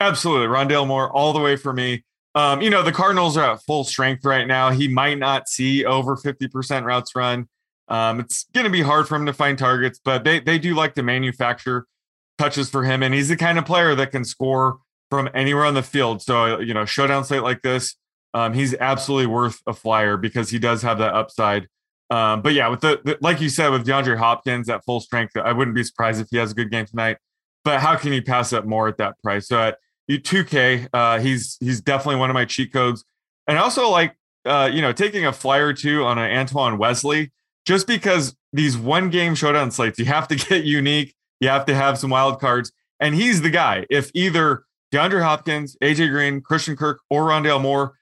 absolutely. 0.00 0.46
Rondale 0.46 0.86
Moore 0.86 1.10
all 1.10 1.32
the 1.32 1.40
way 1.40 1.56
for 1.56 1.72
me. 1.72 2.04
Um, 2.34 2.60
you 2.60 2.70
know 2.70 2.82
the 2.82 2.92
Cardinals 2.92 3.36
are 3.36 3.54
at 3.54 3.62
full 3.62 3.82
strength 3.82 4.24
right 4.24 4.46
now. 4.46 4.70
He 4.70 4.86
might 4.86 5.18
not 5.18 5.48
see 5.48 5.84
over 5.84 6.14
fifty 6.16 6.46
percent 6.46 6.86
routes 6.86 7.16
run. 7.16 7.48
Um, 7.88 8.20
it's 8.20 8.44
going 8.52 8.64
to 8.64 8.70
be 8.70 8.82
hard 8.82 9.08
for 9.08 9.16
him 9.16 9.24
to 9.26 9.32
find 9.32 9.58
targets, 9.58 9.98
but 10.04 10.22
they 10.22 10.38
they 10.40 10.58
do 10.58 10.74
like 10.74 10.94
to 10.94 11.02
manufacture 11.02 11.86
touches 12.36 12.68
for 12.68 12.84
him, 12.84 13.02
and 13.02 13.14
he's 13.14 13.28
the 13.30 13.36
kind 13.36 13.58
of 13.58 13.64
player 13.64 13.94
that 13.94 14.12
can 14.12 14.24
score 14.24 14.78
from 15.10 15.28
anywhere 15.32 15.64
on 15.64 15.72
the 15.74 15.82
field. 15.82 16.20
So 16.20 16.60
you 16.60 16.74
know, 16.74 16.84
showdown 16.84 17.24
slate 17.24 17.42
like 17.42 17.62
this, 17.62 17.96
um, 18.34 18.52
he's 18.52 18.74
absolutely 18.74 19.26
worth 19.26 19.60
a 19.66 19.72
flyer 19.72 20.18
because 20.18 20.50
he 20.50 20.58
does 20.58 20.82
have 20.82 20.98
that 20.98 21.14
upside. 21.14 21.66
Um, 22.10 22.40
but 22.42 22.54
yeah, 22.54 22.68
with 22.68 22.80
the, 22.80 23.00
the 23.04 23.18
like 23.20 23.40
you 23.40 23.48
said 23.48 23.70
with 23.70 23.86
DeAndre 23.86 24.16
Hopkins 24.16 24.68
at 24.68 24.84
full 24.84 25.00
strength, 25.00 25.36
I 25.36 25.52
wouldn't 25.52 25.74
be 25.74 25.84
surprised 25.84 26.20
if 26.20 26.28
he 26.30 26.38
has 26.38 26.52
a 26.52 26.54
good 26.54 26.70
game 26.70 26.86
tonight. 26.86 27.18
But 27.64 27.80
how 27.80 27.96
can 27.96 28.12
you 28.12 28.22
pass 28.22 28.52
up 28.52 28.64
Moore 28.64 28.88
at 28.88 28.96
that 28.98 29.20
price? 29.22 29.48
So 29.48 29.58
at 29.58 29.78
you 30.06 30.18
2K, 30.18 30.88
uh, 30.92 31.18
he's 31.18 31.58
he's 31.60 31.80
definitely 31.80 32.16
one 32.16 32.30
of 32.30 32.34
my 32.34 32.46
cheat 32.46 32.72
codes, 32.72 33.04
and 33.46 33.58
also 33.58 33.90
like 33.90 34.16
uh, 34.46 34.70
you 34.72 34.80
know 34.80 34.92
taking 34.92 35.26
a 35.26 35.32
flyer 35.32 35.66
or 35.66 35.74
two 35.74 36.04
on 36.04 36.18
an 36.18 36.30
Antoine 36.34 36.78
Wesley 36.78 37.30
just 37.66 37.86
because 37.86 38.34
these 38.54 38.78
one 38.78 39.10
game 39.10 39.34
showdown 39.34 39.70
slates, 39.70 39.98
you 39.98 40.06
have 40.06 40.26
to 40.28 40.36
get 40.48 40.64
unique, 40.64 41.14
you 41.40 41.48
have 41.48 41.66
to 41.66 41.74
have 41.74 41.98
some 41.98 42.10
wild 42.10 42.40
cards, 42.40 42.72
and 43.00 43.14
he's 43.14 43.42
the 43.42 43.50
guy. 43.50 43.84
If 43.90 44.10
either 44.14 44.64
DeAndre 44.92 45.22
Hopkins, 45.22 45.76
AJ 45.82 46.10
Green, 46.10 46.40
Christian 46.40 46.76
Kirk, 46.76 47.00
or 47.10 47.24
Rondale 47.24 47.60
Moore, 47.60 47.94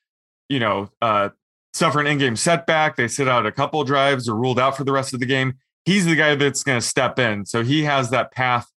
you 0.48 0.60
know, 0.60 0.90
uh, 1.02 1.30
suffer 1.76 2.00
an 2.00 2.06
in-game 2.06 2.36
setback, 2.36 2.96
they 2.96 3.08
sit 3.08 3.28
out 3.28 3.46
a 3.46 3.52
couple 3.52 3.82
drives 3.84 4.28
or 4.28 4.36
ruled 4.36 4.58
out 4.58 4.76
for 4.76 4.84
the 4.84 4.92
rest 4.92 5.12
of 5.12 5.20
the 5.20 5.26
game. 5.26 5.54
He's 5.84 6.04
the 6.04 6.16
guy 6.16 6.34
that's 6.34 6.64
going 6.64 6.80
to 6.80 6.86
step 6.86 7.18
in, 7.18 7.44
so 7.44 7.62
he 7.62 7.84
has 7.84 8.10
that 8.10 8.32
path 8.32 8.70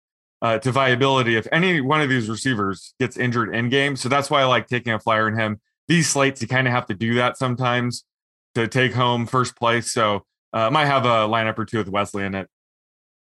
uh, 0.42 0.60
to 0.60 0.72
viability 0.72 1.36
if 1.36 1.48
any 1.52 1.82
one 1.82 2.02
of 2.02 2.10
these 2.10 2.30
receivers 2.30 2.94
gets 3.00 3.18
injured 3.18 3.56
in 3.56 3.70
game. 3.70 3.96
So 3.96 4.10
that's 4.10 4.30
why 4.30 4.42
I 4.42 4.46
like 4.46 4.68
taking 4.68 4.94
a 4.94 5.00
flyer 5.00 5.28
in 5.28 5.38
him. 5.38 5.62
These 5.88 6.10
slates, 6.10 6.42
you 6.42 6.48
kind 6.48 6.68
of 6.68 6.74
have 6.74 6.86
to 6.88 6.94
do 6.94 7.16
that 7.16 7.38
sometimes 7.38 8.04
to 8.56 8.68
take 8.68 8.94
home 8.94 9.26
first 9.26 9.56
place. 9.56 9.92
So 9.92 10.26
uh, 10.54 10.70
might 10.70 10.86
have 10.86 11.06
a 11.06 11.28
lineup 11.28 11.58
or 11.58 11.66
two 11.66 11.78
with 11.78 11.90
Wesley 11.90 12.26
in 12.26 12.36
it. 12.36 12.50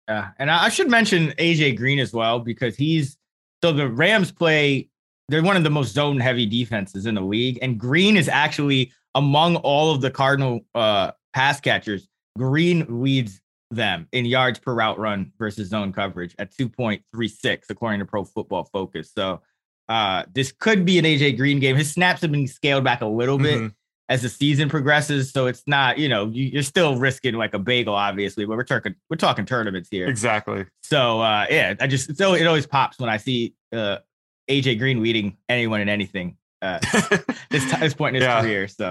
Yeah, 0.08 0.30
and 0.38 0.52
I 0.52 0.70
should 0.70 0.90
mention 0.90 1.32
AJ 1.40 1.78
Green 1.78 2.00
as 2.00 2.14
well 2.14 2.40
because 2.40 2.76
he's 2.76 3.18
so 3.64 3.72
the 3.72 3.90
Rams 3.90 4.32
play. 4.32 4.90
They're 5.28 5.42
one 5.42 5.58
of 5.58 5.64
the 5.64 5.72
most 5.72 5.94
zone 5.94 6.20
heavy 6.20 6.46
defenses 6.46 7.08
in 7.08 7.16
the 7.16 7.22
league, 7.22 7.58
and 7.64 7.80
Green 7.80 8.16
is 8.16 8.30
actually 8.30 8.94
among 9.16 9.56
all 9.58 9.92
of 9.92 10.02
the 10.02 10.12
Cardinal 10.12 10.60
uh, 10.76 11.12
pass 11.34 11.60
catchers. 11.60 12.08
Green 12.38 12.86
leads 13.02 13.42
them 13.72 14.08
in 14.12 14.26
yards 14.26 14.60
per 14.60 14.74
route 14.74 15.00
run 15.00 15.32
versus 15.40 15.70
zone 15.70 15.92
coverage 15.92 16.36
at 16.38 16.52
2.36 16.54 17.64
according 17.70 18.00
to 18.00 18.06
Pro 18.06 18.24
Football 18.24 18.66
Focus. 18.72 19.12
So 19.14 19.42
uh, 19.90 20.24
this 20.34 20.52
could 20.52 20.86
be 20.86 21.00
an 21.00 21.06
AJ 21.06 21.38
Green 21.38 21.60
game. 21.60 21.76
His 21.76 21.92
snaps 21.92 22.22
have 22.22 22.32
been 22.32 22.48
scaled 22.48 22.84
back 22.84 23.02
a 23.02 23.06
little 23.08 23.38
bit 23.38 23.60
Mhm. 23.60 23.74
as 24.10 24.22
the 24.22 24.30
season 24.30 24.70
progresses, 24.70 25.32
so 25.32 25.48
it's 25.48 25.64
not 25.68 25.98
you 25.98 26.10
know 26.10 26.28
you, 26.28 26.46
you're 26.46 26.64
still 26.64 26.98
risking 26.98 27.36
like 27.36 27.54
a 27.54 27.60
bagel, 27.60 27.94
obviously, 27.96 28.46
but 28.46 28.58
we're 28.58 28.64
talking 28.64 28.96
we're 29.10 29.18
talking 29.18 29.46
tournaments 29.46 29.90
here. 29.92 30.08
Exactly. 30.08 30.66
So 30.84 31.22
uh, 31.22 31.46
yeah, 31.50 31.74
I 31.80 31.88
just 31.88 32.16
so 32.18 32.34
it 32.34 32.46
always 32.48 32.66
pops 32.68 33.00
when 33.00 33.10
I 33.10 33.18
see 33.18 33.54
uh, 33.74 33.98
AJ 34.50 34.78
Green 34.80 35.02
leading 35.02 35.38
anyone 35.50 35.82
in 35.82 35.90
anything 35.90 36.38
uh, 36.62 36.80
this 37.50 37.70
t- 37.70 37.78
this 37.80 37.94
point 37.94 38.16
in 38.16 38.22
his 38.22 38.28
Yeah. 38.28 38.42
career. 38.42 38.68
So 38.68 38.86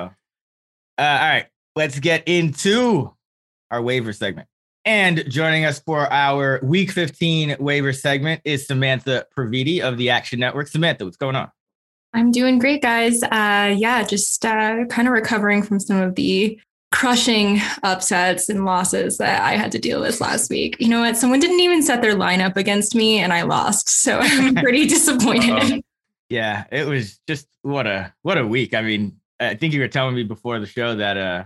uh, 0.99 1.03
all 1.03 1.29
right, 1.29 1.47
let's 1.77 1.99
get 1.99 2.27
into 2.29 3.13
our 3.71 3.83
waiver 3.83 4.13
segment. 4.13 4.49
And 4.87 5.25
joining 5.31 5.65
us 5.65 5.81
for 5.81 6.13
our 6.13 6.61
Week 6.63 6.91
15 6.91 7.57
waiver 7.59 7.93
segment 7.93 8.43
is 8.45 8.67
Samantha 8.67 9.27
Previte 9.37 9.81
of 9.81 9.97
the 9.97 10.11
Action 10.11 10.39
Network. 10.39 10.69
Samantha, 10.69 11.05
what's 11.07 11.17
going 11.17 11.37
on? 11.37 11.51
I'm 12.13 12.31
doing 12.31 12.59
great, 12.59 12.83
guys. 12.83 13.23
Uh, 13.25 13.75
yeah, 13.77 14.05
just 14.05 14.45
uh, 14.45 14.85
kind 14.91 15.09
of 15.09 15.15
recovering 15.15 15.63
from 15.63 15.81
some 15.81 15.97
of 15.97 16.15
the 16.17 16.61
crushing 16.93 17.61
upsets 17.83 18.49
and 18.49 18.65
losses 18.65 19.17
that 19.19 19.43
I 19.43 19.57
had 19.57 19.73
to 19.73 19.79
deal 19.81 20.01
with 20.01 20.21
last 20.21 20.49
week. 20.51 20.77
You 20.79 20.89
know 20.89 21.01
what? 21.01 21.17
Someone 21.17 21.41
didn't 21.41 21.59
even 21.61 21.83
set 21.83 22.03
their 22.03 22.15
lineup 22.15 22.57
against 22.57 22.95
me 22.95 23.19
and 23.19 23.33
I 23.33 23.43
lost. 23.43 23.89
So 23.89 24.19
I'm 24.21 24.55
pretty 24.63 24.87
disappointed. 24.87 25.83
Yeah, 26.35 26.65
it 26.73 26.87
was 26.89 27.21
just 27.29 27.47
what 27.63 27.87
a 27.87 28.13
what 28.23 28.39
a 28.39 28.47
week. 28.47 28.75
I 28.75 28.83
mean, 28.83 29.21
I 29.39 29.55
think 29.55 29.73
you 29.73 29.81
were 29.81 29.89
telling 29.89 30.17
me 30.17 30.25
before 30.25 30.59
the 30.59 30.67
show 30.67 30.97
that 30.97 31.17
uh 31.17 31.45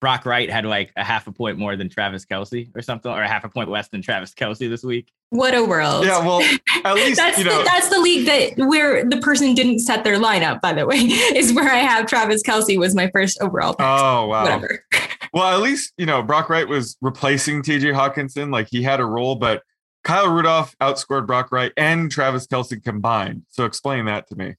Brock 0.00 0.24
Wright 0.26 0.48
had 0.48 0.64
like 0.64 0.92
a 0.96 1.02
half 1.02 1.26
a 1.26 1.32
point 1.32 1.58
more 1.58 1.74
than 1.74 1.88
Travis 1.88 2.24
Kelce 2.24 2.70
or 2.76 2.80
something, 2.80 3.10
or 3.10 3.20
a 3.20 3.26
half 3.26 3.42
a 3.42 3.48
point 3.48 3.68
less 3.68 3.88
than 3.88 4.00
Travis 4.00 4.32
Kelce 4.32 4.68
this 4.68 4.84
week. 4.84 5.10
What 5.30 5.56
a 5.56 5.64
world. 5.64 6.04
Yeah, 6.04 6.20
well, 6.20 6.40
at 6.84 6.94
least 6.94 7.16
that's 7.16 7.36
you 7.36 7.44
know 7.44 7.58
the, 7.58 7.64
that's 7.64 7.88
the 7.88 7.98
league 7.98 8.26
that 8.26 8.64
where 8.68 9.04
the 9.04 9.18
person 9.18 9.54
didn't 9.54 9.80
set 9.80 10.04
their 10.04 10.18
lineup, 10.18 10.60
by 10.60 10.72
the 10.72 10.86
way, 10.86 10.96
is 10.98 11.52
where 11.52 11.68
I 11.68 11.78
have 11.78 12.06
Travis 12.06 12.44
Kelce 12.44 12.78
was 12.78 12.94
my 12.94 13.10
first 13.12 13.38
overall 13.40 13.74
pick. 13.74 13.84
Oh 13.84 14.28
wow. 14.28 14.44
Whatever. 14.44 14.84
Well, 15.34 15.54
at 15.54 15.60
least 15.60 15.92
you 15.98 16.06
know 16.06 16.22
Brock 16.22 16.48
Wright 16.48 16.66
was 16.66 16.96
replacing 17.02 17.62
TJ 17.62 17.92
Hockenson, 17.92 18.50
like 18.50 18.66
he 18.70 18.82
had 18.82 18.98
a 18.98 19.04
role, 19.04 19.34
but 19.34 19.62
Kyle 20.08 20.30
Rudolph 20.30 20.74
outscored 20.78 21.26
Brock 21.26 21.52
Wright 21.52 21.70
and 21.76 22.10
Travis 22.10 22.46
Kelce 22.46 22.82
combined. 22.82 23.42
So 23.50 23.66
explain 23.66 24.06
that 24.06 24.26
to 24.28 24.36
me. 24.36 24.54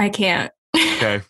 I 0.00 0.08
can't. 0.08 0.50
Okay. 0.76 1.20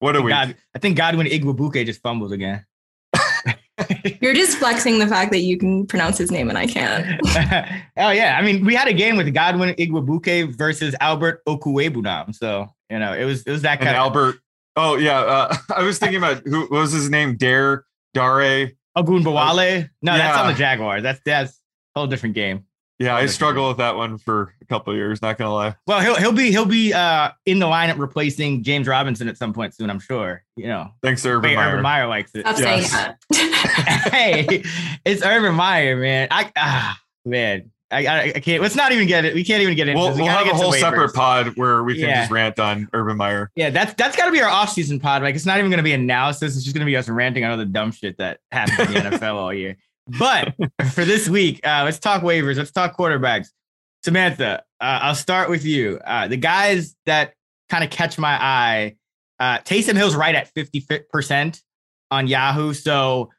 What 0.00 0.16
a 0.16 0.22
we? 0.22 0.32
God, 0.32 0.56
I 0.74 0.80
think 0.80 0.96
Godwin 0.96 1.28
Igwebuike 1.28 1.86
just 1.86 2.02
fumbled 2.02 2.32
again. 2.32 2.66
You're 4.20 4.34
just 4.34 4.58
flexing 4.58 4.98
the 4.98 5.06
fact 5.06 5.30
that 5.30 5.42
you 5.42 5.56
can 5.56 5.86
pronounce 5.86 6.18
his 6.18 6.32
name 6.32 6.48
and 6.48 6.58
I 6.58 6.66
can't. 6.66 7.20
oh 7.96 8.10
yeah, 8.10 8.36
I 8.40 8.42
mean, 8.42 8.64
we 8.64 8.74
had 8.74 8.88
a 8.88 8.92
game 8.92 9.16
with 9.16 9.32
Godwin 9.32 9.76
Igwebuike 9.76 10.56
versus 10.56 10.96
Albert 10.98 11.44
Okwuegbunam. 11.46 12.34
so 12.34 12.66
you 12.90 12.98
know 12.98 13.12
it 13.12 13.24
was 13.24 13.44
it 13.44 13.52
was 13.52 13.62
that 13.62 13.78
And 13.78 13.86
kind 13.86 13.96
of 13.96 14.00
Albert. 14.00 14.36
Oh 14.74 14.96
yeah, 14.96 15.20
uh, 15.20 15.56
I 15.76 15.84
was 15.84 16.00
thinking 16.00 16.18
about 16.18 16.42
who 16.44 16.62
what 16.62 16.70
was 16.72 16.90
his 16.90 17.08
name? 17.08 17.36
Dare 17.36 17.84
Dare. 18.14 18.72
Ogunbowale. 18.98 19.90
No, 20.02 20.16
that's 20.16 20.38
on 20.38 20.48
the 20.48 20.54
Jaguars. 20.54 21.04
That's 21.04 21.20
that's 21.24 21.60
a 21.94 22.00
whole 22.00 22.08
different 22.08 22.34
game. 22.34 22.65
Yeah, 22.98 23.10
I 23.10 23.12
Wonderful. 23.16 23.32
struggle 23.34 23.68
with 23.68 23.76
that 23.76 23.96
one 23.96 24.16
for 24.16 24.54
a 24.62 24.64
couple 24.64 24.92
of 24.92 24.96
years. 24.96 25.20
Not 25.20 25.36
gonna 25.36 25.52
lie. 25.52 25.74
Well, 25.86 26.00
he'll 26.00 26.16
he'll 26.16 26.32
be 26.32 26.50
he'll 26.50 26.64
be 26.64 26.94
uh 26.94 27.30
in 27.44 27.58
the 27.58 27.66
lineup 27.66 27.98
replacing 27.98 28.62
James 28.62 28.88
Robinson 28.88 29.28
at 29.28 29.36
some 29.36 29.52
point 29.52 29.74
soon. 29.74 29.90
I'm 29.90 30.00
sure. 30.00 30.42
You 30.56 30.68
know, 30.68 30.92
Thanks, 31.02 31.22
to 31.22 31.28
Urban 31.28 31.50
Urban 31.50 31.56
Meyer. 31.56 31.70
Urban 31.72 31.82
Meyer 31.82 32.06
likes 32.06 32.30
it. 32.34 32.40
Stop 32.46 32.58
Yes. 32.58 32.90
saying 33.30 33.52
hey, 34.12 34.62
it's 35.04 35.22
Urban 35.22 35.54
Meyer, 35.54 35.96
man. 35.96 36.28
I 36.30 36.50
ah 36.56 36.98
man, 37.26 37.70
I, 37.90 38.06
I 38.06 38.20
I 38.36 38.40
can't. 38.40 38.62
Let's 38.62 38.76
not 38.76 38.92
even 38.92 39.06
get 39.06 39.26
it. 39.26 39.34
We 39.34 39.44
can't 39.44 39.62
even 39.62 39.76
get 39.76 39.88
into 39.88 40.00
We'll. 40.00 40.14
We 40.14 40.22
we'll 40.22 40.30
have 40.30 40.42
a 40.42 40.44
get 40.44 40.50
to 40.52 40.56
whole 40.56 40.72
separate 40.72 41.12
pod 41.12 41.48
where 41.56 41.82
we 41.82 41.94
can 41.98 42.08
Yeah. 42.08 42.20
just 42.22 42.30
rant 42.30 42.58
on 42.58 42.88
Urban 42.94 43.18
Meyer. 43.18 43.50
Yeah, 43.56 43.68
that's 43.68 43.92
that's 43.94 44.16
got 44.16 44.24
to 44.24 44.32
be 44.32 44.40
our 44.40 44.48
off-season 44.48 45.00
pod. 45.00 45.22
Like, 45.22 45.34
it's 45.34 45.44
not 45.46 45.58
even 45.58 45.70
going 45.70 45.78
to 45.78 45.84
be 45.84 45.92
analysis. 45.92 46.56
It's 46.56 46.64
just 46.64 46.74
going 46.74 46.84
to 46.84 46.90
be 46.90 46.96
us 46.96 47.08
ranting 47.10 47.44
on 47.44 47.50
all 47.50 47.56
the 47.58 47.66
dumb 47.66 47.92
shit 47.92 48.16
that 48.18 48.40
happens 48.50 48.88
in 48.88 48.94
the 49.04 49.10
NFL 49.18 49.34
all 49.34 49.52
year. 49.52 49.76
But 50.06 50.54
for 50.92 51.04
this 51.04 51.28
week, 51.28 51.66
uh, 51.66 51.82
let's 51.84 51.98
talk 51.98 52.22
waivers. 52.22 52.56
Let's 52.56 52.70
talk 52.70 52.96
quarterbacks. 52.96 53.48
Samantha, 54.04 54.62
uh, 54.80 55.00
I'll 55.02 55.14
start 55.14 55.50
with 55.50 55.64
you. 55.64 55.98
Uh, 56.04 56.28
the 56.28 56.36
guys 56.36 56.96
that 57.06 57.34
kind 57.68 57.82
of 57.82 57.90
catch 57.90 58.18
my 58.18 58.40
eye, 58.40 58.96
uh, 59.40 59.58
Taysom 59.58 59.96
Hill's 59.96 60.14
right 60.14 60.34
at 60.34 60.52
50% 60.54 61.60
on 62.10 62.28
Yahoo. 62.28 62.72
So 62.72 63.30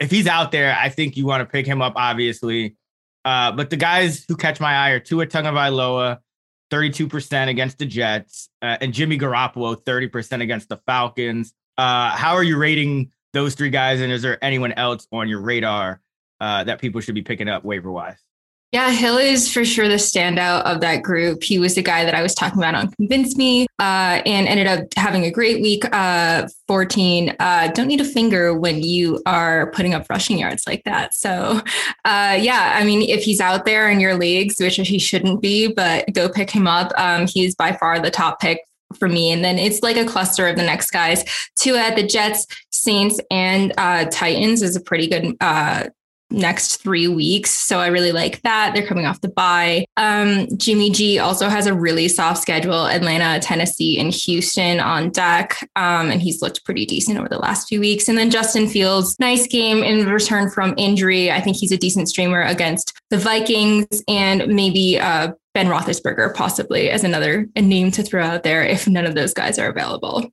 if 0.00 0.10
he's 0.10 0.26
out 0.26 0.52
there, 0.52 0.76
I 0.76 0.88
think 0.88 1.16
you 1.16 1.26
want 1.26 1.42
to 1.42 1.46
pick 1.46 1.66
him 1.66 1.80
up, 1.80 1.92
obviously. 1.96 2.76
Uh, 3.24 3.52
but 3.52 3.70
the 3.70 3.76
guys 3.76 4.24
who 4.28 4.36
catch 4.36 4.60
my 4.60 4.74
eye 4.74 4.90
are 4.90 5.00
Tua 5.00 5.26
Tagovailoa, 5.26 6.18
32% 6.70 7.48
against 7.48 7.78
the 7.78 7.86
Jets, 7.86 8.48
uh, 8.62 8.76
and 8.80 8.92
Jimmy 8.92 9.18
Garoppolo, 9.18 9.80
30% 9.80 10.42
against 10.42 10.68
the 10.68 10.78
Falcons. 10.86 11.54
Uh, 11.78 12.10
how 12.10 12.34
are 12.34 12.42
you 12.42 12.56
rating 12.56 13.12
those 13.32 13.54
three 13.54 13.70
guys? 13.70 14.00
And 14.00 14.10
is 14.12 14.22
there 14.22 14.42
anyone 14.42 14.72
else 14.72 15.06
on 15.12 15.28
your 15.28 15.40
radar 15.40 16.00
uh, 16.40 16.64
that 16.64 16.80
people 16.80 17.00
should 17.00 17.14
be 17.14 17.22
picking 17.22 17.48
up 17.48 17.64
waiver 17.64 17.90
wise? 17.90 18.18
Yeah, 18.72 18.90
Hill 18.90 19.16
is 19.16 19.50
for 19.50 19.64
sure 19.64 19.86
the 19.88 19.94
standout 19.94 20.62
of 20.62 20.80
that 20.80 21.02
group. 21.02 21.44
He 21.44 21.58
was 21.58 21.76
the 21.76 21.82
guy 21.82 22.04
that 22.04 22.14
I 22.14 22.22
was 22.22 22.34
talking 22.34 22.58
about 22.58 22.74
on 22.74 22.90
Convince 22.90 23.36
Me 23.36 23.66
uh, 23.78 24.20
and 24.26 24.48
ended 24.48 24.66
up 24.66 24.80
having 24.96 25.24
a 25.24 25.30
great 25.30 25.62
week. 25.62 25.84
Uh, 25.94 26.48
14. 26.66 27.36
Uh, 27.38 27.68
don't 27.68 27.86
need 27.86 28.00
a 28.00 28.04
finger 28.04 28.58
when 28.58 28.82
you 28.82 29.22
are 29.24 29.70
putting 29.70 29.94
up 29.94 30.10
rushing 30.10 30.38
yards 30.38 30.66
like 30.66 30.82
that. 30.84 31.14
So, 31.14 31.60
uh, 32.04 32.36
yeah, 32.38 32.72
I 32.74 32.84
mean, 32.84 33.02
if 33.02 33.22
he's 33.22 33.40
out 33.40 33.66
there 33.66 33.88
in 33.88 34.00
your 34.00 34.16
leagues, 34.16 34.56
which 34.58 34.76
he 34.76 34.98
shouldn't 34.98 35.40
be, 35.40 35.72
but 35.72 36.12
go 36.12 36.28
pick 36.28 36.50
him 36.50 36.66
up. 36.66 36.92
Um, 36.98 37.28
he's 37.28 37.54
by 37.54 37.72
far 37.72 38.00
the 38.00 38.10
top 38.10 38.40
pick 38.40 38.60
for 38.98 39.08
me. 39.08 39.30
And 39.30 39.44
then 39.44 39.58
it's 39.58 39.82
like 39.82 39.96
a 39.96 40.04
cluster 40.04 40.48
of 40.48 40.56
the 40.56 40.62
next 40.62 40.90
guys. 40.90 41.24
Tua 41.54 41.78
at 41.78 41.96
the 41.96 42.06
Jets, 42.06 42.46
Saints, 42.70 43.20
and 43.30 43.72
uh, 43.78 44.06
Titans 44.06 44.62
is 44.62 44.76
a 44.76 44.80
pretty 44.80 45.06
good 45.06 45.36
next 46.30 46.82
three 46.82 47.08
weeks. 47.08 47.50
So 47.50 47.78
I 47.78 47.86
really 47.86 48.12
like 48.12 48.42
that. 48.42 48.74
They're 48.74 48.86
coming 48.86 49.06
off 49.06 49.20
the 49.20 49.28
bye. 49.28 49.86
Um, 49.96 50.48
Jimmy 50.56 50.90
G 50.90 51.18
also 51.18 51.48
has 51.48 51.66
a 51.66 51.74
really 51.74 52.08
soft 52.08 52.42
schedule 52.42 52.86
Atlanta, 52.86 53.40
Tennessee, 53.40 53.98
and 53.98 54.12
Houston 54.12 54.80
on 54.80 55.10
deck. 55.10 55.68
Um, 55.76 56.10
and 56.10 56.20
he's 56.20 56.42
looked 56.42 56.64
pretty 56.64 56.84
decent 56.84 57.18
over 57.18 57.28
the 57.28 57.38
last 57.38 57.68
few 57.68 57.80
weeks. 57.80 58.08
And 58.08 58.18
then 58.18 58.30
Justin 58.30 58.68
Fields, 58.68 59.18
nice 59.20 59.46
game 59.46 59.82
in 59.82 60.06
return 60.06 60.50
from 60.50 60.74
injury. 60.76 61.30
I 61.30 61.40
think 61.40 61.56
he's 61.56 61.72
a 61.72 61.78
decent 61.78 62.08
streamer 62.08 62.42
against 62.42 62.98
the 63.10 63.18
Vikings 63.18 63.86
and 64.08 64.46
maybe 64.48 64.98
uh, 64.98 65.32
Ben 65.54 65.68
Roethlisberger, 65.68 66.34
possibly 66.34 66.90
as 66.90 67.04
another 67.04 67.46
name 67.56 67.90
to 67.92 68.02
throw 68.02 68.22
out 68.22 68.42
there 68.42 68.62
if 68.62 68.88
none 68.88 69.06
of 69.06 69.14
those 69.14 69.32
guys 69.32 69.58
are 69.58 69.68
available. 69.68 70.30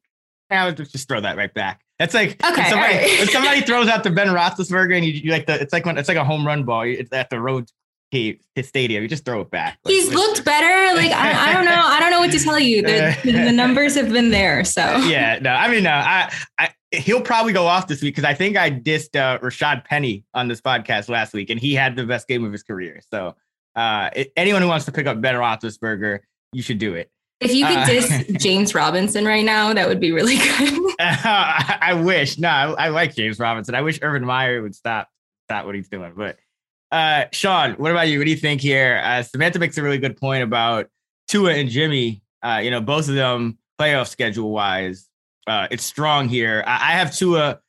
I 0.49 0.65
would 0.65 0.77
just 0.77 1.07
throw 1.07 1.21
that 1.21 1.37
right 1.37 1.53
back. 1.53 1.81
That's 2.03 2.13
like 2.13 2.45
Okay, 2.45 2.69
somebody, 2.69 2.93
right. 2.95 3.29
somebody 3.29 3.61
throws 3.65 3.87
out 3.87 4.03
the 4.03 4.09
Ben 4.09 4.27
Roethlisberger 4.27 4.93
and 4.93 5.05
you, 5.05 5.13
you 5.13 5.31
like 5.31 5.45
the 5.45 5.61
it's 5.61 5.71
like 5.71 5.85
when 5.85 5.97
it's 5.97 6.09
like 6.09 6.17
a 6.17 6.25
home 6.25 6.45
run 6.45 6.65
ball. 6.65 6.81
It's 6.81 7.13
at 7.13 7.29
the 7.29 7.39
road 7.39 7.69
his 8.11 8.67
stadium. 8.67 9.01
You 9.01 9.07
just 9.07 9.23
throw 9.23 9.39
it 9.39 9.49
back. 9.49 9.79
Like, 9.85 9.93
He's 9.93 10.13
looked 10.13 10.43
better. 10.43 10.95
Like 10.97 11.11
I, 11.11 11.49
I 11.49 11.53
don't 11.53 11.65
know. 11.65 11.81
I 11.81 11.99
don't 12.01 12.11
know 12.11 12.19
what 12.19 12.31
to 12.31 12.39
tell 12.39 12.59
you. 12.59 12.81
The, 12.81 13.17
the 13.23 13.51
numbers 13.53 13.95
have 13.95 14.11
been 14.11 14.31
there. 14.31 14.65
So 14.65 14.81
yeah, 14.97 15.39
no, 15.41 15.51
I 15.51 15.69
mean, 15.71 15.83
no, 15.83 15.91
I, 15.91 16.31
I, 16.59 16.69
he'll 16.91 17.21
probably 17.21 17.53
go 17.53 17.65
off 17.65 17.87
this 17.87 18.01
week 18.01 18.15
because 18.15 18.29
I 18.29 18.33
think 18.33 18.57
I 18.57 18.69
dissed 18.69 19.17
uh, 19.17 19.39
Rashad 19.39 19.85
Penny 19.85 20.25
on 20.33 20.49
this 20.49 20.59
podcast 20.59 21.07
last 21.07 21.33
week, 21.33 21.49
and 21.49 21.59
he 21.59 21.73
had 21.73 21.95
the 21.95 22.05
best 22.05 22.27
game 22.27 22.43
of 22.43 22.51
his 22.51 22.63
career. 22.63 23.01
So, 23.09 23.35
uh, 23.75 24.09
anyone 24.35 24.61
who 24.61 24.67
wants 24.67 24.85
to 24.85 24.91
pick 24.91 25.07
up 25.07 25.21
Ben 25.21 25.35
Roethlisberger, 25.35 26.19
you 26.51 26.61
should 26.61 26.79
do 26.79 26.93
it. 26.95 27.09
If 27.45 27.53
you 27.53 27.65
could 27.65 27.77
Uh, 27.77 27.85
diss 27.85 28.23
James 28.43 28.73
Robinson 28.75 29.25
right 29.25 29.45
now, 29.45 29.73
that 29.73 29.87
would 29.87 29.99
be 29.99 30.11
really 30.11 30.37
good. 30.37 30.95
I, 30.99 31.77
I 31.81 31.93
wish. 31.93 32.37
No, 32.37 32.49
I, 32.49 32.85
I 32.85 32.89
like 32.89 33.15
James 33.15 33.39
Robinson. 33.39 33.75
I 33.75 33.81
wish 33.81 33.99
Urban 34.01 34.25
Meyer 34.25 34.61
would 34.61 34.75
stop 34.75 35.09
stop 35.47 35.65
what 35.65 35.75
he's 35.75 35.89
doing. 35.89 36.13
But 36.15 36.37
uh, 36.91 37.25
Sean, 37.31 37.73
what 37.73 37.91
about 37.91 38.07
you? 38.07 38.19
What 38.19 38.25
do 38.25 38.31
you 38.31 38.37
think 38.37 38.61
here? 38.61 39.01
Uh, 39.03 39.23
Samantha 39.23 39.59
makes 39.59 39.77
a 39.77 39.83
really 39.83 39.97
good 39.97 40.17
point 40.17 40.43
about 40.43 40.87
Tua 41.27 41.53
and 41.53 41.69
Jimmy. 41.69 42.21
Uh, 42.41 42.59
you 42.63 42.71
know, 42.71 42.81
both 42.81 43.09
of 43.09 43.15
them 43.15 43.57
playoff 43.79 44.07
schedule 44.07 44.51
wise, 44.51 45.07
uh, 45.47 45.67
it's 45.71 45.83
strong 45.83 46.27
here. 46.29 46.63
I, 46.67 46.73
I 46.73 46.91
have 46.97 47.15
Tua 47.15 47.59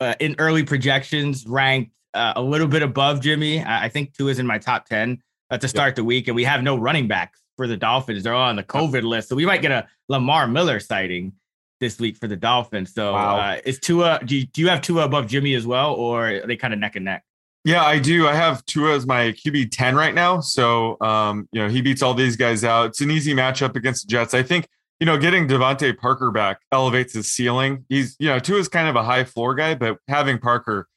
uh, 0.00 0.14
in 0.20 0.34
early 0.38 0.64
projections 0.64 1.46
ranked 1.46 1.92
uh, 2.14 2.34
a 2.36 2.42
little 2.42 2.66
bit 2.68 2.82
above 2.82 3.20
Jimmy. 3.20 3.62
I, 3.62 3.84
I 3.84 3.88
think 3.88 4.12
is 4.18 4.38
in 4.38 4.46
my 4.46 4.58
top 4.58 4.86
ten 4.86 5.22
uh, 5.50 5.58
to 5.58 5.68
start 5.68 5.96
the 5.96 6.04
week, 6.04 6.28
and 6.28 6.34
we 6.34 6.44
have 6.44 6.62
no 6.62 6.76
running 6.76 7.08
backs 7.08 7.40
for 7.56 7.66
the 7.66 7.76
Dolphins. 7.76 8.22
They're 8.22 8.34
all 8.34 8.48
on 8.48 8.56
the 8.56 8.62
COVID 8.64 9.02
list, 9.02 9.28
so 9.28 9.36
we 9.36 9.46
might 9.46 9.62
get 9.62 9.72
a 9.72 9.86
Lamar 10.08 10.46
Miller 10.46 10.80
sighting 10.80 11.32
this 11.80 11.98
week 11.98 12.16
for 12.16 12.28
the 12.28 12.36
Dolphins. 12.36 12.94
So 12.94 13.12
Wow. 13.12 13.36
uh, 13.38 13.56
is 13.64 13.78
Tua? 13.78 14.20
Do 14.24 14.36
you, 14.36 14.46
do 14.46 14.60
you 14.60 14.68
have 14.68 14.80
Tua 14.80 15.04
above 15.04 15.26
Jimmy 15.26 15.54
as 15.54 15.66
well, 15.66 15.92
or 15.94 16.30
are 16.30 16.46
they 16.46 16.56
kind 16.56 16.72
of 16.72 16.80
neck 16.80 16.96
and 16.96 17.04
neck? 17.04 17.24
Yeah, 17.64 17.82
I 17.82 17.98
do. 17.98 18.28
I 18.28 18.34
have 18.34 18.64
Tua 18.66 18.94
as 18.94 19.06
my 19.06 19.32
QB 19.32 19.70
10 19.72 19.96
right 19.96 20.14
now. 20.14 20.40
So, 20.40 20.98
um, 21.00 21.48
you 21.50 21.62
know, 21.62 21.68
he 21.68 21.80
beats 21.80 22.02
all 22.02 22.12
these 22.12 22.36
guys 22.36 22.62
out. 22.62 22.86
It's 22.90 23.00
an 23.00 23.10
easy 23.10 23.32
matchup 23.34 23.74
against 23.74 24.06
the 24.06 24.10
Jets. 24.10 24.34
I 24.34 24.42
think, 24.42 24.68
you 25.00 25.06
know, 25.06 25.16
getting 25.16 25.48
DeVante 25.48 25.96
Parker 25.96 26.30
back 26.30 26.60
elevates 26.70 27.14
his 27.14 27.32
ceiling. 27.32 27.86
He's, 27.88 28.16
you 28.18 28.28
know, 28.28 28.38
Tua's 28.38 28.68
kind 28.68 28.86
of 28.86 28.96
a 28.96 29.02
high 29.02 29.24
floor 29.24 29.54
guy, 29.54 29.74
but 29.74 29.96
having 30.08 30.38
Parker 30.38 30.88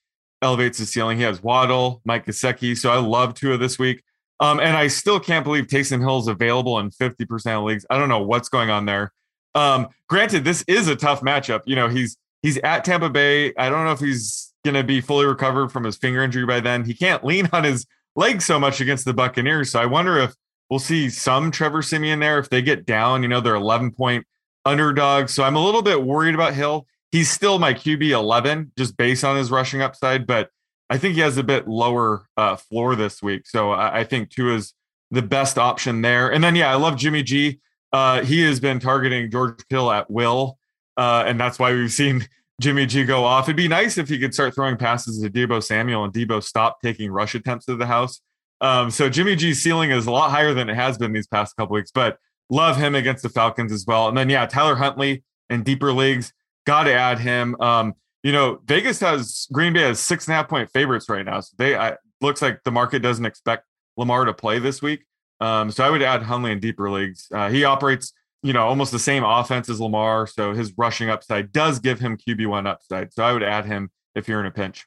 elevates 0.41 0.77
his 0.77 0.89
ceiling. 0.91 1.17
He 1.17 1.23
has 1.23 1.41
Waddle, 1.41 2.01
Mike 2.03 2.25
Gesicki. 2.25 2.77
So 2.77 2.91
I 2.91 2.97
love 2.97 3.33
Tua 3.33 3.57
this 3.57 3.79
week. 3.79 4.03
Um, 4.39 4.59
and 4.59 4.77
I 4.77 4.87
still 4.87 5.19
can't 5.19 5.43
believe 5.43 5.67
Taysom 5.67 5.99
Hill 5.99 6.19
is 6.19 6.27
available 6.27 6.79
in 6.79 6.91
50% 6.91 7.57
of 7.57 7.63
leagues. 7.63 7.85
I 7.89 7.97
don't 7.97 8.09
know 8.09 8.21
what's 8.21 8.49
going 8.49 8.69
on 8.69 8.85
there. 8.85 9.11
Um, 9.55 9.87
granted, 10.07 10.43
this 10.43 10.63
is 10.67 10.87
a 10.87 10.95
tough 10.95 11.21
matchup. 11.21 11.61
You 11.65 11.75
know, 11.75 11.87
he's 11.87 12.17
he's 12.43 12.57
at 12.59 12.85
Tampa 12.85 13.09
Bay. 13.09 13.53
I 13.57 13.69
don't 13.69 13.85
know 13.85 13.91
if 13.91 13.99
he's 13.99 14.53
gonna 14.63 14.83
be 14.83 15.01
fully 15.01 15.25
recovered 15.25 15.69
from 15.69 15.83
his 15.83 15.97
finger 15.97 16.23
injury 16.23 16.45
by 16.45 16.59
then. 16.59 16.85
He 16.85 16.93
can't 16.93 17.23
lean 17.25 17.49
on 17.53 17.63
his 17.63 17.85
leg 18.15 18.41
so 18.41 18.59
much 18.59 18.79
against 18.79 19.05
the 19.05 19.13
Buccaneers. 19.13 19.71
So 19.71 19.79
I 19.79 19.85
wonder 19.85 20.17
if 20.17 20.35
we'll 20.69 20.79
see 20.79 21.09
some 21.09 21.49
Trevor 21.49 21.81
Siemian 21.81 22.19
there 22.19 22.37
if 22.37 22.49
they 22.49 22.61
get 22.61 22.85
down. 22.85 23.23
You 23.23 23.29
know, 23.29 23.41
they're 23.41 23.55
11 23.55 23.91
point 23.91 24.25
underdogs. 24.65 25.33
So 25.33 25.43
I'm 25.43 25.55
a 25.55 25.63
little 25.63 25.81
bit 25.81 26.03
worried 26.03 26.35
about 26.35 26.53
Hill. 26.53 26.85
He's 27.11 27.31
still 27.31 27.57
my 27.57 27.73
QB 27.73 28.09
11 28.09 28.73
just 28.77 28.97
based 28.97 29.23
on 29.23 29.37
his 29.37 29.49
rushing 29.49 29.81
upside, 29.81 30.27
but 30.27 30.49
I 30.89 30.97
think 30.97 31.15
he 31.15 31.21
has 31.21 31.37
a 31.37 31.43
bit 31.43 31.67
lower 31.67 32.27
uh, 32.37 32.55
floor 32.55 32.95
this 32.95 33.21
week. 33.21 33.47
So 33.47 33.71
I, 33.71 33.99
I 33.99 34.03
think 34.03 34.29
Tua 34.29 34.55
is 34.55 34.73
the 35.11 35.21
best 35.21 35.57
option 35.57 36.01
there. 36.01 36.31
And 36.31 36.43
then, 36.43 36.55
yeah, 36.55 36.71
I 36.71 36.75
love 36.75 36.97
Jimmy 36.97 37.23
G. 37.23 37.59
Uh, 37.91 38.23
he 38.23 38.41
has 38.43 38.59
been 38.59 38.79
targeting 38.79 39.31
George 39.31 39.61
Kittle 39.69 39.91
at 39.91 40.09
will. 40.09 40.57
Uh, 40.95 41.23
and 41.25 41.39
that's 41.39 41.59
why 41.59 41.73
we've 41.73 41.91
seen 41.91 42.27
Jimmy 42.61 42.85
G 42.85 43.03
go 43.03 43.23
off. 43.23 43.45
It'd 43.45 43.55
be 43.55 43.67
nice 43.67 43.97
if 43.97 44.09
he 44.09 44.17
could 44.17 44.33
start 44.33 44.55
throwing 44.55 44.77
passes 44.77 45.21
to 45.21 45.29
Deebo 45.29 45.63
Samuel 45.63 46.03
and 46.03 46.13
Deebo 46.13 46.41
stop 46.41 46.81
taking 46.81 47.11
rush 47.11 47.35
attempts 47.35 47.65
to 47.65 47.75
the 47.75 47.85
house. 47.85 48.21
Um, 48.59 48.89
so 48.89 49.09
Jimmy 49.09 49.35
G's 49.35 49.61
ceiling 49.61 49.91
is 49.91 50.07
a 50.07 50.11
lot 50.11 50.31
higher 50.31 50.53
than 50.53 50.69
it 50.69 50.75
has 50.75 50.97
been 50.97 51.13
these 51.13 51.27
past 51.27 51.55
couple 51.55 51.75
weeks, 51.75 51.91
but 51.91 52.17
love 52.49 52.77
him 52.77 52.95
against 52.95 53.21
the 53.21 53.29
Falcons 53.29 53.71
as 53.71 53.85
well. 53.85 54.07
And 54.07 54.17
then 54.17 54.29
yeah, 54.29 54.45
Tyler 54.47 54.75
Huntley 54.75 55.23
in 55.49 55.63
deeper 55.63 55.93
leagues, 55.93 56.33
got 56.65 56.83
to 56.83 56.93
add 56.93 57.19
him. 57.19 57.55
Um, 57.59 57.93
you 58.27 58.33
know, 58.33 58.59
Vegas 58.65 58.99
has 58.99 59.47
Green 59.53 59.71
Bay 59.71 59.83
has 59.83 60.01
six 60.01 60.27
and 60.27 60.33
a 60.33 60.35
half 60.35 60.49
point 60.49 60.69
favorites 60.71 61.07
right 61.07 61.25
now. 61.25 61.39
So 61.39 61.55
they 61.57 61.77
I, 61.77 61.95
looks 62.19 62.41
like 62.41 62.61
the 62.65 62.71
market 62.71 62.99
doesn't 62.99 63.25
expect 63.25 63.63
Lamar 63.95 64.25
to 64.25 64.33
play 64.33 64.59
this 64.59 64.81
week. 64.81 65.05
Um, 65.39 65.71
so 65.71 65.81
I 65.85 65.89
would 65.89 66.01
add 66.01 66.23
Huntley 66.23 66.51
in 66.51 66.59
deeper 66.59 66.91
leagues. 66.91 67.29
Uh, 67.33 67.49
he 67.49 67.63
operates, 67.63 68.11
you 68.43 68.51
know, 68.51 68.67
almost 68.67 68.91
the 68.91 68.99
same 68.99 69.23
offense 69.23 69.69
as 69.69 69.79
Lamar. 69.79 70.27
So 70.27 70.51
his 70.51 70.73
rushing 70.77 71.09
upside 71.09 71.53
does 71.53 71.79
give 71.79 72.01
him 72.01 72.17
QB1 72.17 72.67
upside. 72.67 73.13
So 73.13 73.23
I 73.23 73.31
would 73.31 73.43
add 73.43 73.65
him 73.65 73.91
if 74.13 74.27
you're 74.27 74.41
in 74.41 74.45
a 74.45 74.51
pinch. 74.51 74.85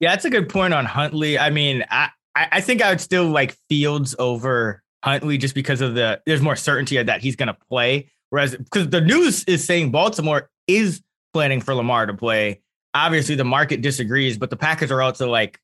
Yeah, 0.00 0.10
that's 0.10 0.26
a 0.26 0.30
good 0.30 0.50
point 0.50 0.74
on 0.74 0.84
Huntley. 0.84 1.38
I 1.38 1.48
mean, 1.48 1.86
I, 1.90 2.10
I 2.34 2.60
think 2.60 2.82
I 2.82 2.90
would 2.90 3.00
still 3.00 3.30
like 3.30 3.56
Fields 3.70 4.14
over 4.18 4.82
Huntley 5.02 5.38
just 5.38 5.54
because 5.54 5.80
of 5.80 5.94
the 5.94 6.20
there's 6.26 6.42
more 6.42 6.54
certainty 6.54 7.02
that 7.02 7.22
he's 7.22 7.34
going 7.34 7.46
to 7.46 7.56
play. 7.70 8.10
Whereas 8.28 8.54
because 8.54 8.90
the 8.90 9.00
news 9.00 9.44
is 9.44 9.64
saying 9.64 9.90
Baltimore 9.90 10.50
is 10.66 11.02
planning 11.38 11.60
for 11.60 11.72
Lamar 11.72 12.04
to 12.04 12.14
play. 12.14 12.60
Obviously, 12.94 13.36
the 13.36 13.44
market 13.44 13.80
disagrees, 13.80 14.36
but 14.36 14.50
the 14.50 14.56
Packers 14.56 14.90
are 14.90 15.00
also 15.00 15.30
like, 15.30 15.60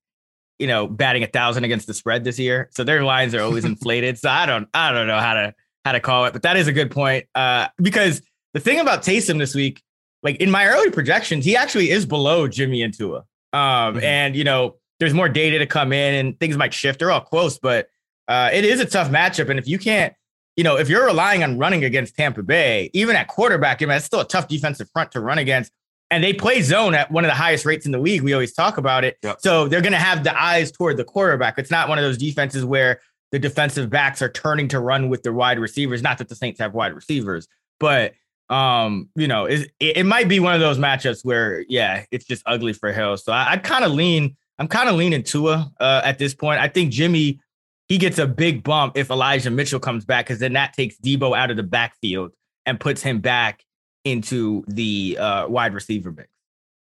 you 0.61 0.69
know, 0.69 0.87
batting 0.87 1.25
a 1.25 1.27
thousand 1.27 1.65
against 1.65 1.89
the 1.89 1.95
spread 1.95 2.23
this 2.23 2.39
year, 2.39 2.69
so 2.71 2.85
their 2.85 3.03
lines 3.03 3.35
are 3.35 3.43
always 3.43 3.65
inflated. 3.73 4.17
So 4.17 4.31
I 4.31 4.47
don't, 4.47 4.69
I 4.73 4.93
don't 4.93 5.09
know 5.09 5.19
how 5.19 5.35
to 5.35 5.55
how 5.85 5.91
to 5.91 5.99
call 5.99 6.27
it, 6.27 6.33
but 6.33 6.43
that 6.43 6.57
is 6.57 6.69
a 6.69 6.73
good 6.73 6.93
point. 6.93 7.27
Uh, 7.35 7.67
because 7.83 8.23
the 8.53 8.61
thing 8.61 8.79
about 8.79 9.03
Taysom 9.03 9.37
this 9.41 9.53
week, 9.53 9.83
like 10.23 10.37
in 10.37 10.49
my 10.49 10.65
early 10.65 10.91
projections, 10.93 11.45
he 11.45 11.57
actually 11.57 11.91
is 11.91 12.07
below 12.07 12.47
Jimmy 12.47 12.83
and 12.83 12.95
Tua. 12.97 13.25
Um, 13.53 13.97
mm-hmm. 13.97 14.05
and 14.05 14.37
you 14.37 14.45
know, 14.45 14.77
there's 15.01 15.13
more 15.13 15.29
data 15.29 15.59
to 15.59 15.67
come 15.67 15.93
in, 15.93 16.15
and 16.15 16.39
things 16.39 16.57
might 16.57 16.73
shift. 16.73 17.01
They're 17.01 17.11
all 17.11 17.21
close, 17.21 17.59
but 17.59 17.89
uh, 18.29 18.51
it 18.53 18.65
is 18.65 18.79
a 18.79 18.87
tough 18.87 19.11
matchup. 19.11 19.51
And 19.51 19.59
if 19.59 19.67
you 19.67 19.81
can't, 19.81 20.15
you 20.57 20.65
know, 20.65 20.77
if 20.77 20.89
you're 20.89 21.07
relying 21.07 21.43
on 21.43 21.59
running 21.59 21.85
against 21.85 22.17
Tampa 22.17 22.43
Bay, 22.43 22.91
even 22.93 23.17
at 23.17 23.29
quarterback, 23.29 23.83
I 23.83 23.87
mean, 23.87 23.97
it's 23.97 24.07
still 24.07 24.21
a 24.21 24.27
tough 24.27 24.49
defensive 24.49 24.89
front 24.93 25.13
to 25.13 25.21
run 25.21 25.39
against. 25.39 25.73
And 26.11 26.23
they 26.23 26.33
play 26.33 26.63
zone 26.63 26.95
at 26.95 27.11
one 27.11 27.25
of 27.25 27.29
the 27.29 27.35
highest 27.35 27.65
rates 27.65 27.87
in 27.87 27.93
the 27.93 27.99
league. 27.99 28.23
We 28.23 28.35
always 28.35 28.53
talk 28.53 28.79
about 28.79 29.05
it. 29.05 29.17
Yep. 29.23 29.41
So 29.41 29.67
they're 29.67 29.81
going 29.81 29.93
to 29.93 29.99
have 29.99 30.23
the 30.23 30.41
eyes 30.41 30.71
toward 30.71 30.97
the 30.97 31.05
quarterback. 31.05 31.59
It's 31.59 31.71
not 31.71 31.89
one 31.89 31.99
of 31.99 32.05
those 32.05 32.19
defenses 32.19 32.65
where 32.65 33.01
the 33.33 33.39
defensive 33.39 33.91
backs 33.91 34.23
are 34.23 34.29
turning 34.29 34.69
to 34.69 34.79
run 34.79 35.09
with 35.09 35.25
their 35.25 35.33
wide 35.33 35.59
receivers. 35.59 36.03
Not 36.03 36.19
that 36.19 36.29
the 36.29 36.37
Saints 36.37 36.61
have 36.61 36.73
wide 36.73 36.95
receivers, 36.95 37.49
but 37.81 38.15
um, 38.49 39.09
you 39.17 39.27
know, 39.27 39.47
it, 39.47 39.73
it 39.81 40.07
might 40.07 40.29
be 40.29 40.39
one 40.39 40.55
of 40.55 40.61
those 40.61 40.79
matchups 40.79 41.25
where, 41.25 41.65
yeah, 41.69 42.05
it's 42.11 42.27
just 42.27 42.43
ugly 42.47 42.75
for 42.75 42.93
Hill. 42.93 43.17
So 43.17 43.33
I, 43.33 43.53
I 43.53 43.57
kind 43.57 43.85
of 43.85 43.91
lean, 43.91 44.37
I'm 44.59 44.69
kind 44.69 44.89
of 44.89 44.95
leaning 44.97 45.23
Tua 45.23 45.73
uh, 45.81 46.03
at 46.05 46.19
this 46.19 46.35
point. 46.35 46.61
I 46.61 46.69
think 46.69 46.93
Jimmy 46.93 47.41
he 47.89 47.99
gets 47.99 48.19
a 48.19 48.27
big 48.27 48.63
bump 48.63 48.97
if 48.97 49.11
Elijah 49.11 49.51
Mitchell 49.51 49.81
comes 49.81 50.05
back 50.05 50.27
because 50.27 50.41
then 50.41 50.55
that 50.55 50.73
takes 50.73 50.97
Deebo 50.99 51.37
out 51.37 51.51
of 51.51 51.57
the 51.57 51.63
backfield 51.63 52.33
and 52.67 52.81
puts 52.81 53.03
him 53.03 53.21
back 53.21 53.65
into 54.05 54.65
the 54.69 55.17
uh, 55.19 55.49
wide 55.49 55.75
receiver 55.75 56.13
mix. 56.13 56.29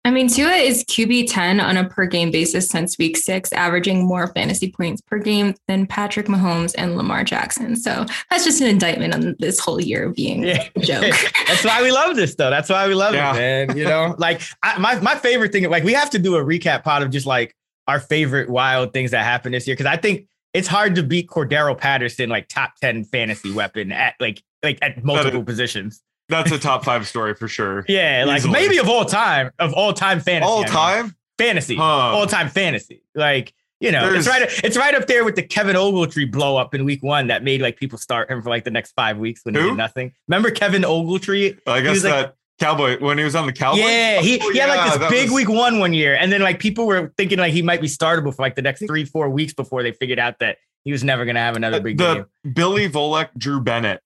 I 0.07 0.11
mean, 0.11 0.29
Tua 0.29 0.53
is 0.53 0.85
QB 0.85 1.29
10 1.31 1.61
on 1.61 1.79
a 1.79 1.89
per 1.89 2.05
game 2.05 2.31
basis 2.31 2.69
since 2.69 2.99
week 2.99 3.17
six, 3.17 3.51
averaging 3.55 4.05
more 4.07 4.27
fantasy 4.27 4.71
points 4.71 5.01
per 5.01 5.19
game 5.19 5.55
than 5.67 5.87
Patrick 5.87 6.27
Mahomes 6.27 6.75
and 6.77 6.95
Lamar 6.99 7.25
Jackson. 7.25 7.75
So 7.75 8.05
that's 8.29 8.45
just 8.45 8.61
an 8.61 8.67
indictment 8.67 9.15
on 9.15 9.35
this 9.39 9.59
whole 9.59 9.81
year 9.81 10.11
being 10.11 10.43
yeah. 10.43 10.69
a 10.77 10.81
joke. 10.81 11.15
that's 11.47 11.65
why 11.65 11.81
we 11.83 11.91
love 11.91 12.17
this, 12.17 12.35
though. 12.35 12.51
That's 12.51 12.69
why 12.69 12.87
we 12.87 12.95
love 12.95 13.15
yeah. 13.15 13.35
it, 13.35 13.69
man. 13.69 13.77
You 13.79 13.85
know, 13.85 14.15
like 14.19 14.43
I, 14.63 14.79
my, 14.79 15.01
my 15.01 15.15
favorite 15.15 15.53
thing, 15.53 15.71
like 15.71 15.85
we 15.85 15.95
have 15.95 16.11
to 16.11 16.19
do 16.19 16.37
a 16.37 16.45
recap 16.45 16.85
pod 16.85 17.03
of 17.03 17.11
just 17.11 17.25
like 17.25 17.57
our 17.89 17.99
favorite 17.99 18.51
wild 18.51 18.93
things 18.93 19.13
that 19.13 19.25
happened 19.25 19.55
this 19.55 19.67
year. 19.67 19.75
Cause 19.75 19.87
I 19.87 19.97
think 19.97 20.27
it's 20.54 20.68
hard 20.68 20.94
to 20.94 21.02
beat 21.02 21.28
Cordarrelle 21.28 21.76
Patterson 21.76 22.30
like 22.30 22.49
top 22.49 22.76
10 22.80 23.04
fantasy 23.04 23.52
weapon 23.52 23.92
at 23.92 24.14
like 24.20 24.42
like 24.62 24.78
at 24.80 25.04
multiple 25.04 25.40
that, 25.40 25.46
positions. 25.46 26.02
That's 26.28 26.50
a 26.52 26.58
top 26.58 26.84
five 26.87 27.06
story 27.06 27.34
for 27.34 27.49
sure. 27.49 27.84
yeah, 27.88 28.25
like 28.26 28.49
maybe 28.49 28.78
of 28.78 28.88
all 28.88 29.04
time, 29.04 29.50
of 29.58 29.75
all 29.75 29.93
time 29.93 30.21
fantasy. 30.21 30.50
All 30.50 30.64
time? 30.64 30.99
I 30.99 31.02
mean. 31.02 31.14
Fantasy. 31.36 31.75
Huh. 31.75 31.82
All 31.82 32.26
time 32.26 32.49
fantasy. 32.49 33.02
Like, 33.14 33.52
you 33.80 33.90
know, 33.90 34.08
There's, 34.08 34.26
it's 34.26 34.28
right 34.28 34.64
it's 34.64 34.76
right 34.76 34.95
up 34.95 35.08
there 35.08 35.25
with 35.25 35.34
the 35.34 35.43
Kevin 35.43 35.75
Ogletree 35.75 36.30
blow 36.30 36.56
up 36.56 36.75
in 36.75 36.84
week 36.84 37.02
one 37.02 37.26
that 37.26 37.43
made 37.43 37.60
like 37.60 37.76
people 37.76 37.99
start 37.99 38.30
him 38.30 38.40
for 38.40 38.49
like 38.49 38.64
the 38.64 38.71
next 38.71 38.93
five 38.93 39.19
weeks 39.19 39.45
when 39.45 39.54
who? 39.54 39.62
he 39.62 39.69
did 39.71 39.76
nothing. 39.76 40.12
Remember 40.28 40.50
Kevin 40.52 40.82
Ogletree? 40.82 41.58
I 41.67 41.80
guess 41.80 42.02
that 42.02 42.10
like, 42.10 42.34
Cowboy 42.60 42.99
when 43.00 43.19
he 43.19 43.25
was 43.25 43.34
on 43.34 43.47
the 43.47 43.52
Cowboys. 43.52 43.82
Yeah, 43.82 44.21
he, 44.21 44.38
oh, 44.40 44.52
he 44.52 44.58
had 44.58 44.69
like 44.69 44.99
this 44.99 45.10
big 45.10 45.30
was... 45.30 45.34
week 45.34 45.49
one 45.49 45.78
one 45.78 45.93
year, 45.93 46.14
and 46.14 46.30
then 46.30 46.40
like 46.40 46.58
people 46.58 46.86
were 46.86 47.12
thinking 47.17 47.38
like 47.38 47.52
he 47.52 47.62
might 47.62 47.80
be 47.80 47.88
startable 47.88 48.34
for 48.34 48.43
like 48.43 48.54
the 48.54 48.62
next 48.62 48.86
three 48.86 49.04
four 49.04 49.28
weeks 49.28 49.52
before 49.52 49.82
they 49.82 49.93
figured 49.93 50.19
out 50.19 50.38
that 50.38 50.58
he 50.84 50.93
was 50.93 51.02
never 51.02 51.25
going 51.25 51.34
to 51.34 51.40
have 51.40 51.56
another 51.56 51.80
big 51.80 51.99
the 51.99 52.26
game. 52.45 52.54
Billy 52.54 52.88
Volek, 52.88 53.30
Drew 53.36 53.60
Bennett 53.60 54.00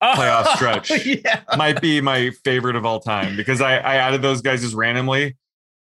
oh, 0.00 0.12
playoff 0.16 0.46
stretch 0.56 1.06
yeah. 1.06 1.42
might 1.56 1.80
be 1.80 2.00
my 2.00 2.30
favorite 2.44 2.76
of 2.76 2.84
all 2.84 3.00
time 3.00 3.36
because 3.36 3.60
I, 3.60 3.76
I 3.76 3.96
added 3.96 4.22
those 4.22 4.42
guys 4.42 4.62
just 4.62 4.74
randomly, 4.74 5.36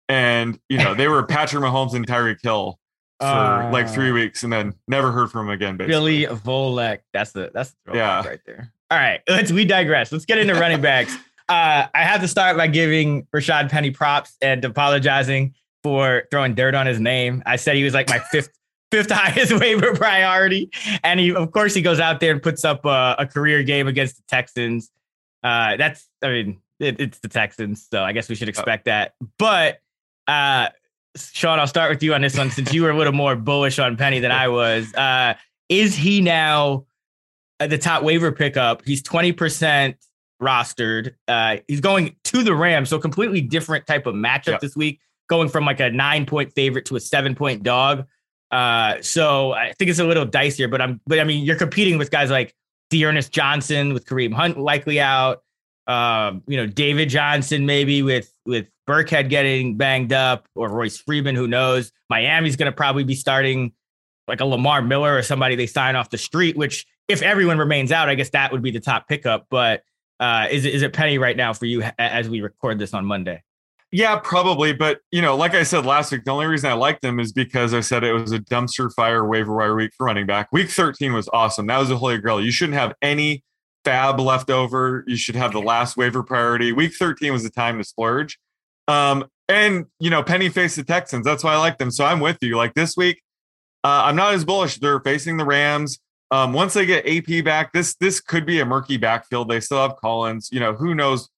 and 0.08 0.58
you 0.68 0.78
know 0.78 0.94
they 0.94 1.08
were 1.08 1.22
Patrick 1.26 1.62
Mahomes 1.62 1.94
and 1.94 2.06
Tyreek 2.06 2.42
Hill 2.42 2.78
for 3.20 3.26
uh, 3.26 3.70
like 3.70 3.88
three 3.88 4.12
weeks, 4.12 4.44
and 4.44 4.52
then 4.52 4.74
never 4.86 5.12
heard 5.12 5.30
from 5.30 5.46
him 5.46 5.52
again. 5.52 5.76
Basically. 5.76 6.24
Billy 6.24 6.26
Volek, 6.26 7.00
that's 7.12 7.32
the 7.32 7.50
that's 7.52 7.74
the 7.84 7.94
yeah 7.94 8.26
right 8.26 8.40
there. 8.46 8.72
All 8.90 8.98
right, 8.98 9.20
let's 9.28 9.52
we 9.52 9.64
digress. 9.64 10.12
Let's 10.12 10.24
get 10.24 10.38
into 10.38 10.54
running 10.54 10.80
backs. 10.80 11.16
Uh, 11.48 11.86
I 11.94 12.02
have 12.02 12.20
to 12.20 12.28
start 12.28 12.56
by 12.56 12.66
giving 12.66 13.24
Rashad 13.34 13.70
Penny 13.70 13.90
props 13.90 14.36
and 14.42 14.64
apologizing 14.64 15.54
for 15.82 16.24
throwing 16.30 16.54
dirt 16.54 16.74
on 16.74 16.86
his 16.86 17.00
name. 17.00 17.42
I 17.46 17.56
said 17.56 17.76
he 17.76 17.84
was 17.84 17.94
like 17.94 18.08
my 18.08 18.18
fifth 18.18 18.50
fifth 18.90 19.10
highest 19.10 19.52
waiver 19.60 19.94
priority. 19.94 20.70
And 21.04 21.20
he, 21.20 21.34
of 21.34 21.52
course, 21.52 21.74
he 21.74 21.82
goes 21.82 22.00
out 22.00 22.20
there 22.20 22.32
and 22.32 22.42
puts 22.42 22.64
up 22.64 22.84
a, 22.84 23.16
a 23.18 23.26
career 23.26 23.62
game 23.62 23.86
against 23.86 24.16
the 24.16 24.22
Texans. 24.28 24.90
Uh, 25.42 25.76
that's, 25.76 26.08
I 26.22 26.28
mean, 26.28 26.60
it, 26.80 27.00
it's 27.00 27.18
the 27.18 27.28
Texans, 27.28 27.86
so 27.90 28.02
I 28.02 28.12
guess 28.12 28.28
we 28.28 28.34
should 28.34 28.48
expect 28.48 28.86
that. 28.86 29.14
But 29.38 29.80
uh, 30.26 30.68
Sean, 31.16 31.58
I'll 31.58 31.66
start 31.66 31.90
with 31.90 32.02
you 32.02 32.14
on 32.14 32.22
this 32.22 32.36
one 32.36 32.50
since 32.50 32.72
you 32.72 32.82
were 32.82 32.90
a 32.90 32.96
little 32.96 33.12
more 33.12 33.36
bullish 33.36 33.78
on 33.78 33.96
Penny 33.96 34.20
than 34.20 34.32
I 34.32 34.48
was. 34.48 34.94
Uh, 34.94 35.34
is 35.68 35.94
he 35.94 36.20
now 36.20 36.86
the 37.58 37.78
top 37.78 38.02
waiver 38.02 38.32
pickup? 38.32 38.84
He's 38.84 39.02
twenty 39.02 39.32
percent 39.32 39.96
rostered. 40.42 41.14
Uh, 41.26 41.58
he's 41.68 41.80
going 41.80 42.16
to 42.24 42.42
the 42.42 42.54
Rams, 42.54 42.88
so 42.88 42.98
completely 42.98 43.40
different 43.40 43.86
type 43.86 44.06
of 44.06 44.14
matchup 44.14 44.46
yep. 44.46 44.60
this 44.60 44.76
week. 44.76 45.00
Going 45.28 45.48
from 45.48 45.66
like 45.66 45.80
a 45.80 45.90
nine 45.90 46.24
point 46.24 46.54
favorite 46.54 46.86
to 46.86 46.96
a 46.96 47.00
seven 47.00 47.34
point 47.34 47.62
dog. 47.62 48.06
Uh, 48.50 48.96
so 49.02 49.52
I 49.52 49.72
think 49.78 49.90
it's 49.90 49.98
a 49.98 50.04
little 50.04 50.24
dicier, 50.24 50.70
but 50.70 50.80
I'm, 50.80 51.00
but 51.06 51.20
I 51.20 51.24
mean, 51.24 51.44
you're 51.44 51.56
competing 51.56 51.98
with 51.98 52.10
guys 52.10 52.30
like 52.30 52.54
D'Ernest 52.90 53.30
Johnson 53.30 53.92
with 53.92 54.06
Kareem 54.06 54.32
Hunt 54.32 54.58
likely 54.58 55.00
out. 55.00 55.42
Um, 55.86 56.42
you 56.46 56.56
know, 56.56 56.66
David 56.66 57.08
Johnson 57.08 57.66
maybe 57.66 58.02
with 58.02 58.32
with 58.46 58.66
Burkhead 58.88 59.28
getting 59.28 59.76
banged 59.76 60.12
up, 60.12 60.48
or 60.54 60.68
Royce 60.68 60.98
Freeman, 60.98 61.34
who 61.34 61.46
knows? 61.46 61.92
Miami's 62.08 62.56
going 62.56 62.70
to 62.70 62.76
probably 62.76 63.04
be 63.04 63.14
starting 63.14 63.72
like 64.26 64.40
a 64.40 64.46
Lamar 64.46 64.82
Miller 64.82 65.14
or 65.14 65.22
somebody 65.22 65.56
they 65.56 65.66
sign 65.66 65.96
off 65.96 66.10
the 66.10 66.18
street. 66.18 66.56
Which, 66.56 66.86
if 67.06 67.22
everyone 67.22 67.58
remains 67.58 67.92
out, 67.92 68.08
I 68.08 68.14
guess 68.14 68.30
that 68.30 68.52
would 68.52 68.62
be 68.62 68.70
the 68.70 68.80
top 68.80 69.08
pickup. 69.08 69.46
But 69.50 69.82
uh, 70.20 70.46
is 70.50 70.64
is 70.64 70.82
it 70.82 70.92
Penny 70.92 71.18
right 71.18 71.36
now 71.36 71.52
for 71.52 71.66
you 71.66 71.82
as 71.98 72.28
we 72.28 72.40
record 72.40 72.78
this 72.78 72.94
on 72.94 73.04
Monday? 73.04 73.42
Yeah, 73.90 74.16
probably. 74.16 74.72
But 74.72 75.00
you 75.10 75.22
know, 75.22 75.36
like 75.36 75.54
I 75.54 75.62
said 75.62 75.86
last 75.86 76.12
week, 76.12 76.24
the 76.24 76.30
only 76.30 76.46
reason 76.46 76.70
I 76.70 76.74
liked 76.74 77.02
them 77.02 77.18
is 77.18 77.32
because 77.32 77.72
I 77.72 77.80
said 77.80 78.04
it 78.04 78.12
was 78.12 78.32
a 78.32 78.38
dumpster 78.38 78.92
fire 78.92 79.24
waiver 79.24 79.54
wire 79.54 79.74
week 79.74 79.92
for 79.96 80.06
running 80.06 80.26
back. 80.26 80.48
Week 80.52 80.68
13 80.68 81.12
was 81.12 81.28
awesome. 81.32 81.66
That 81.66 81.78
was 81.78 81.90
a 81.90 81.96
holy 81.96 82.18
grail. 82.18 82.40
You 82.40 82.50
shouldn't 82.50 82.76
have 82.78 82.94
any 83.00 83.44
FAAB 83.86 84.20
left 84.20 84.50
over. 84.50 85.04
You 85.06 85.16
should 85.16 85.36
have 85.36 85.52
the 85.52 85.60
last 85.60 85.96
waiver 85.96 86.22
priority. 86.22 86.72
Week 86.72 86.92
13 86.94 87.32
was 87.32 87.44
the 87.44 87.50
time 87.50 87.78
to 87.78 87.84
splurge. 87.84 88.38
Um, 88.88 89.24
and 89.48 89.86
you 89.98 90.10
know, 90.10 90.22
Penny 90.22 90.50
faced 90.50 90.76
the 90.76 90.84
Texans. 90.84 91.24
That's 91.24 91.42
why 91.42 91.54
I 91.54 91.58
like 91.58 91.78
them. 91.78 91.90
So 91.90 92.04
I'm 92.04 92.20
with 92.20 92.38
you. 92.42 92.56
Like 92.56 92.74
this 92.74 92.96
week, 92.96 93.22
uh, 93.84 94.02
I'm 94.04 94.16
not 94.16 94.34
as 94.34 94.44
bullish. 94.44 94.76
They're 94.76 95.00
facing 95.00 95.38
the 95.38 95.46
Rams. 95.46 95.98
Um, 96.30 96.52
once 96.52 96.74
they 96.74 96.84
get 96.84 97.06
AP 97.06 97.44
back, 97.44 97.72
this 97.72 97.94
this 97.96 98.20
could 98.20 98.44
be 98.44 98.60
a 98.60 98.66
murky 98.66 98.96
backfield. 98.96 99.48
They 99.48 99.60
still 99.60 99.80
have 99.82 99.96
Collins. 99.96 100.50
You 100.52 100.60
know, 100.60 100.74
who 100.74 100.94
knows 100.94 101.28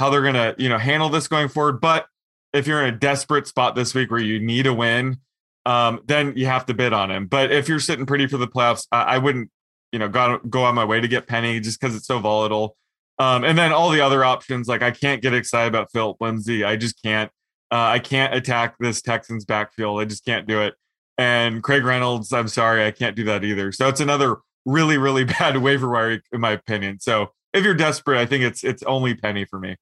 how 0.00 0.10
they're 0.10 0.22
to, 0.32 0.54
you 0.58 0.68
know, 0.68 0.78
handle 0.78 1.10
this 1.10 1.28
going 1.28 1.48
forward. 1.48 1.80
But 1.80 2.06
if 2.52 2.66
you're 2.66 2.82
in 2.82 2.94
a 2.94 2.96
desperate 2.96 3.46
spot 3.46 3.74
this 3.74 3.94
week 3.94 4.10
where 4.10 4.20
you 4.20 4.40
need 4.40 4.66
a 4.66 4.72
win, 4.74 5.18
um, 5.66 6.00
then 6.06 6.32
you 6.36 6.46
have 6.46 6.66
to 6.66 6.74
bid 6.74 6.92
on 6.92 7.10
him. 7.10 7.26
But 7.26 7.52
if 7.52 7.68
you're 7.68 7.80
sitting 7.80 8.06
pretty 8.06 8.26
for 8.26 8.38
the 8.38 8.48
playoffs, 8.48 8.86
I, 8.90 9.02
I 9.02 9.18
wouldn't, 9.18 9.50
you 9.92 9.98
know, 9.98 10.08
go, 10.08 10.38
go 10.38 10.62
on 10.64 10.74
my 10.74 10.84
way 10.84 11.00
to 11.00 11.06
get 11.06 11.26
Penny 11.26 11.60
just 11.60 11.78
because 11.78 11.94
it's 11.94 12.06
so 12.06 12.18
volatile. 12.18 12.76
Um, 13.18 13.44
and 13.44 13.58
then 13.58 13.72
all 13.72 13.90
the 13.90 14.00
other 14.00 14.24
options, 14.24 14.66
like 14.66 14.80
I 14.80 14.90
can't 14.90 15.20
get 15.20 15.34
excited 15.34 15.68
about 15.68 15.92
Philip 15.92 16.16
Lindsay. 16.20 16.64
I 16.64 16.76
just 16.76 17.00
can't. 17.02 17.30
Uh, 17.70 17.92
I 17.92 17.98
can't 17.98 18.34
attack 18.34 18.76
this 18.80 19.02
Texans 19.02 19.44
backfield. 19.44 20.00
I 20.00 20.06
just 20.06 20.24
can't 20.24 20.48
do 20.48 20.62
it. 20.62 20.74
And 21.20 21.62
Craig 21.62 21.84
Reynolds, 21.84 22.32
I'm 22.32 22.48
sorry, 22.48 22.86
I 22.86 22.92
can't 22.92 23.14
do 23.14 23.24
that 23.24 23.44
either. 23.44 23.72
So 23.72 23.88
it's 23.88 24.00
another 24.00 24.38
really, 24.64 24.96
really 24.96 25.24
bad 25.38 25.58
waiver 25.58 25.90
wire, 25.90 26.22
in 26.32 26.40
my 26.40 26.52
opinion. 26.52 26.98
So 26.98 27.32
if 27.52 27.62
you're 27.62 27.74
desperate, 27.74 28.18
I 28.18 28.24
think 28.24 28.42
it's 28.42 28.64
it's 28.64 28.82
only 28.84 29.14
Penny 29.14 29.44
for 29.44 29.60
me. 29.60 29.76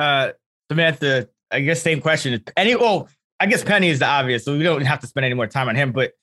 Uh, 0.00 0.32
Samantha, 0.68 1.28
I 1.52 1.60
guess 1.60 1.80
same 1.80 2.00
question. 2.00 2.42
Any 2.56 2.74
well, 2.74 3.08
I 3.38 3.46
guess 3.46 3.62
Penny 3.62 3.88
is 3.88 4.00
the 4.00 4.06
obvious, 4.06 4.44
so 4.44 4.52
we 4.58 4.64
don't 4.64 4.82
have 4.82 4.98
to 4.98 5.06
spend 5.06 5.24
any 5.24 5.36
more 5.36 5.46
time 5.46 5.68
on 5.68 5.76
him. 5.76 5.92
But 5.92 6.14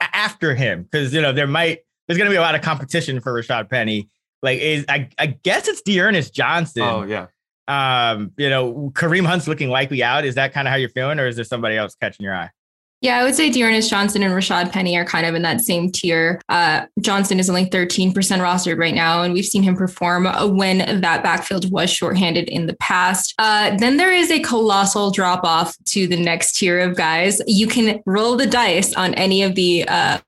after 0.00 0.54
him, 0.54 0.84
because 0.84 1.12
you 1.12 1.20
know 1.20 1.32
there 1.32 1.48
might 1.48 1.80
there's 2.06 2.18
going 2.18 2.30
to 2.30 2.32
be 2.32 2.38
a 2.38 2.42
lot 2.42 2.54
of 2.54 2.62
competition 2.62 3.18
for 3.18 3.32
Rashad 3.32 3.68
Penny. 3.68 4.08
Like, 4.42 4.60
is 4.60 4.84
I, 4.88 5.08
I 5.18 5.26
guess 5.26 5.66
it's 5.66 5.82
D'Ernest 5.82 6.32
Johnson. 6.32 6.84
Oh 6.84 7.02
yeah. 7.02 7.26
Um, 7.66 8.30
you 8.36 8.48
know, 8.48 8.92
Kareem 8.94 9.26
Hunt's 9.26 9.48
looking 9.48 9.70
likely 9.70 10.04
out. 10.04 10.24
Is 10.24 10.36
that 10.36 10.52
kind 10.52 10.68
of 10.68 10.70
how 10.70 10.76
you're 10.76 10.88
feeling, 10.88 11.18
or 11.18 11.26
is 11.26 11.34
there 11.34 11.44
somebody 11.44 11.76
else 11.76 11.96
catching 11.96 12.22
your 12.22 12.32
eye? 12.32 12.50
Yeah, 13.02 13.18
I 13.18 13.24
would 13.24 13.34
say 13.34 13.50
D'Ernest 13.50 13.90
Johnson 13.90 14.22
and 14.22 14.32
Rashad 14.32 14.72
Penny 14.72 14.96
are 14.96 15.04
kind 15.04 15.26
of 15.26 15.34
in 15.34 15.42
that 15.42 15.60
same 15.60 15.92
tier. 15.92 16.40
Uh, 16.48 16.86
Johnson 17.00 17.38
is 17.38 17.50
only 17.50 17.66
13% 17.66 18.12
rostered 18.14 18.78
right 18.78 18.94
now, 18.94 19.22
and 19.22 19.34
we've 19.34 19.44
seen 19.44 19.62
him 19.62 19.76
perform 19.76 20.24
when 20.56 21.00
that 21.02 21.22
backfield 21.22 21.70
was 21.70 21.90
shorthanded 21.90 22.48
in 22.48 22.66
the 22.66 22.74
past. 22.76 23.34
Uh, 23.38 23.76
then 23.76 23.98
there 23.98 24.12
is 24.12 24.30
a 24.30 24.40
colossal 24.40 25.10
drop 25.10 25.44
off 25.44 25.76
to 25.84 26.06
the 26.06 26.16
next 26.16 26.56
tier 26.56 26.80
of 26.80 26.96
guys. 26.96 27.40
You 27.46 27.66
can 27.66 28.02
roll 28.06 28.34
the 28.34 28.46
dice 28.46 28.94
on 28.94 29.12
any 29.14 29.42
of 29.42 29.54
the 29.54 29.86
uh, 29.86 30.18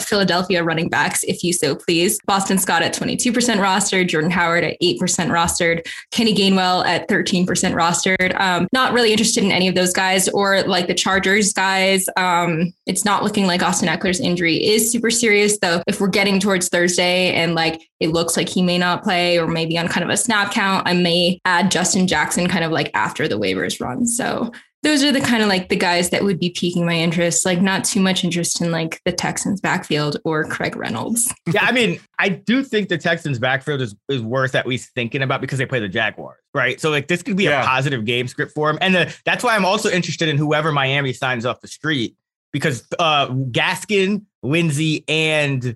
Philadelphia 0.00 0.62
running 0.62 0.88
backs, 0.88 1.22
if 1.24 1.42
you 1.42 1.52
so 1.52 1.74
please. 1.74 2.18
Boston 2.26 2.58
Scott 2.58 2.82
at 2.82 2.94
22% 2.94 3.32
rostered, 3.32 4.08
Jordan 4.08 4.30
Howard 4.30 4.64
at 4.64 4.76
8% 4.82 4.98
rostered, 5.00 5.86
Kenny 6.10 6.34
Gainwell 6.34 6.86
at 6.86 7.08
13% 7.08 7.46
rostered. 7.46 8.38
Um, 8.40 8.68
not 8.72 8.92
really 8.92 9.10
interested 9.10 9.44
in 9.44 9.52
any 9.52 9.68
of 9.68 9.74
those 9.74 9.92
guys 9.92 10.28
or 10.28 10.62
like 10.62 10.86
the 10.86 10.94
Chargers 10.94 11.52
guys. 11.52 12.06
Um, 12.16 12.72
it's 12.86 13.04
not 13.04 13.22
looking 13.22 13.46
like 13.46 13.62
Austin 13.62 13.88
Ekeler's 13.88 14.20
injury 14.20 14.64
is 14.64 14.90
super 14.90 15.10
serious, 15.10 15.58
though. 15.58 15.82
If 15.86 16.00
we're 16.00 16.08
getting 16.08 16.40
towards 16.40 16.68
Thursday 16.68 17.32
and 17.32 17.54
like 17.54 17.80
it 18.00 18.08
looks 18.08 18.36
like 18.36 18.48
he 18.48 18.62
may 18.62 18.78
not 18.78 19.02
play 19.02 19.38
or 19.38 19.46
maybe 19.46 19.78
on 19.78 19.88
kind 19.88 20.04
of 20.04 20.10
a 20.10 20.16
snap 20.16 20.52
count, 20.52 20.86
I 20.86 20.92
may 20.92 21.40
add 21.44 21.70
Justin 21.70 22.06
Jackson 22.06 22.48
kind 22.48 22.64
of 22.64 22.72
like 22.72 22.90
after 22.94 23.26
the 23.28 23.38
waivers 23.38 23.80
run. 23.80 24.06
So 24.06 24.52
those 24.86 25.02
are 25.02 25.10
the 25.10 25.20
kind 25.20 25.42
of 25.42 25.48
like 25.48 25.68
the 25.68 25.76
guys 25.76 26.10
that 26.10 26.22
would 26.22 26.38
be 26.38 26.48
piquing 26.48 26.86
my 26.86 26.94
interest. 26.94 27.44
Like 27.44 27.60
not 27.60 27.82
too 27.82 27.98
much 27.98 28.22
interest 28.22 28.60
in 28.60 28.70
like 28.70 29.00
the 29.04 29.10
Texans 29.10 29.60
backfield 29.60 30.18
or 30.22 30.44
Craig 30.44 30.76
Reynolds. 30.76 31.34
yeah, 31.52 31.64
I 31.64 31.72
mean, 31.72 31.98
I 32.20 32.28
do 32.28 32.62
think 32.62 32.88
the 32.88 32.96
Texans 32.96 33.40
backfield 33.40 33.80
is, 33.80 33.96
is 34.08 34.22
worth 34.22 34.54
at 34.54 34.64
least 34.64 34.90
thinking 34.94 35.22
about 35.22 35.40
because 35.40 35.58
they 35.58 35.66
play 35.66 35.80
the 35.80 35.88
Jaguars, 35.88 36.38
right? 36.54 36.80
So 36.80 36.90
like 36.90 37.08
this 37.08 37.20
could 37.24 37.36
be 37.36 37.44
yeah. 37.44 37.62
a 37.62 37.66
positive 37.66 38.04
game 38.04 38.28
script 38.28 38.52
for 38.52 38.70
him. 38.70 38.78
And 38.80 38.94
the, 38.94 39.16
that's 39.24 39.42
why 39.42 39.56
I'm 39.56 39.64
also 39.64 39.90
interested 39.90 40.28
in 40.28 40.36
whoever 40.36 40.70
Miami 40.70 41.12
signs 41.12 41.44
off 41.44 41.60
the 41.60 41.68
street 41.68 42.14
because 42.52 42.86
uh 43.00 43.26
Gaskin, 43.26 44.24
Lindsay, 44.44 45.04
and 45.08 45.74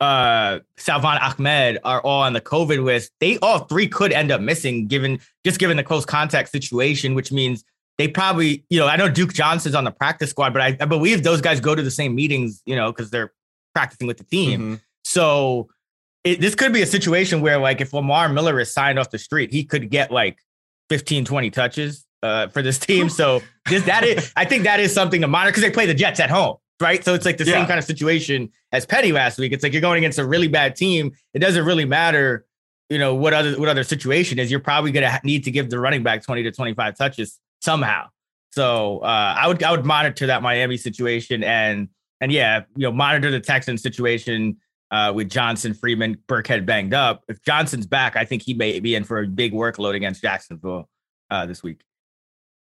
uh 0.00 0.58
Salvon 0.76 1.16
Ahmed 1.16 1.78
are 1.82 2.02
all 2.02 2.20
on 2.24 2.34
the 2.34 2.42
COVID 2.42 2.84
list. 2.84 3.10
They 3.20 3.38
all 3.38 3.60
three 3.60 3.88
could 3.88 4.12
end 4.12 4.30
up 4.30 4.42
missing 4.42 4.86
given 4.86 5.18
just 5.46 5.58
given 5.58 5.78
the 5.78 5.82
close 5.82 6.04
contact 6.04 6.50
situation, 6.50 7.14
which 7.14 7.32
means 7.32 7.64
they 8.00 8.08
probably, 8.08 8.64
you 8.70 8.80
know, 8.80 8.86
I 8.86 8.96
know 8.96 9.10
Duke 9.10 9.34
Johnson's 9.34 9.74
on 9.74 9.84
the 9.84 9.90
practice 9.90 10.30
squad, 10.30 10.54
but 10.54 10.62
I, 10.62 10.74
I 10.80 10.86
believe 10.86 11.22
those 11.22 11.42
guys 11.42 11.60
go 11.60 11.74
to 11.74 11.82
the 11.82 11.90
same 11.90 12.14
meetings, 12.14 12.62
you 12.64 12.74
know, 12.74 12.90
because 12.90 13.10
they're 13.10 13.30
practicing 13.74 14.06
with 14.06 14.16
the 14.16 14.24
team. 14.24 14.60
Mm-hmm. 14.60 14.74
So 15.04 15.68
it, 16.24 16.40
this 16.40 16.54
could 16.54 16.72
be 16.72 16.80
a 16.80 16.86
situation 16.86 17.42
where, 17.42 17.58
like, 17.58 17.82
if 17.82 17.92
Lamar 17.92 18.30
Miller 18.30 18.58
is 18.58 18.72
signed 18.72 18.98
off 18.98 19.10
the 19.10 19.18
street, 19.18 19.52
he 19.52 19.64
could 19.64 19.90
get 19.90 20.10
like 20.10 20.38
15, 20.88 21.26
20 21.26 21.50
touches 21.50 22.06
uh, 22.22 22.48
for 22.48 22.62
this 22.62 22.78
team. 22.78 23.10
So 23.10 23.42
this, 23.68 23.84
that 23.84 24.02
is, 24.02 24.32
I 24.34 24.46
think 24.46 24.64
that 24.64 24.80
is 24.80 24.94
something 24.94 25.20
to 25.20 25.28
monitor 25.28 25.50
because 25.50 25.62
they 25.62 25.70
play 25.70 25.84
the 25.84 25.92
Jets 25.92 26.20
at 26.20 26.30
home, 26.30 26.56
right? 26.80 27.04
So 27.04 27.12
it's 27.12 27.26
like 27.26 27.36
the 27.36 27.44
yeah. 27.44 27.52
same 27.52 27.66
kind 27.66 27.78
of 27.78 27.84
situation 27.84 28.48
as 28.72 28.86
Penny 28.86 29.12
last 29.12 29.38
week. 29.38 29.52
It's 29.52 29.62
like 29.62 29.74
you're 29.74 29.82
going 29.82 29.98
against 29.98 30.18
a 30.18 30.24
really 30.24 30.48
bad 30.48 30.74
team. 30.74 31.12
It 31.34 31.40
doesn't 31.40 31.66
really 31.66 31.84
matter, 31.84 32.46
you 32.88 32.96
know, 32.96 33.14
what 33.14 33.34
other 33.34 33.60
what 33.60 33.68
other 33.68 33.84
situation 33.84 34.38
is. 34.38 34.50
You're 34.50 34.60
probably 34.60 34.90
going 34.90 35.06
to 35.06 35.20
need 35.22 35.44
to 35.44 35.50
give 35.50 35.68
the 35.68 35.78
running 35.78 36.02
back 36.02 36.22
20 36.22 36.44
to 36.44 36.50
25 36.50 36.96
touches 36.96 37.38
somehow. 37.60 38.06
So 38.52 38.98
uh, 38.98 39.34
I 39.38 39.46
would 39.46 39.62
I 39.62 39.70
would 39.70 39.84
monitor 39.84 40.26
that 40.26 40.42
Miami 40.42 40.76
situation 40.76 41.44
and 41.44 41.88
and 42.20 42.32
yeah, 42.32 42.64
you 42.76 42.82
know, 42.82 42.92
monitor 42.92 43.30
the 43.30 43.40
Texans 43.40 43.82
situation 43.82 44.56
uh, 44.90 45.12
with 45.14 45.30
Johnson, 45.30 45.72
Freeman, 45.72 46.18
Burkhead 46.28 46.66
banged 46.66 46.94
up. 46.94 47.22
If 47.28 47.42
Johnson's 47.42 47.86
back, 47.86 48.16
I 48.16 48.24
think 48.24 48.42
he 48.42 48.54
may 48.54 48.80
be 48.80 48.94
in 48.94 49.04
for 49.04 49.20
a 49.20 49.26
big 49.26 49.52
workload 49.52 49.94
against 49.94 50.20
Jacksonville 50.20 50.88
uh, 51.30 51.46
this 51.46 51.62
week. 51.62 51.82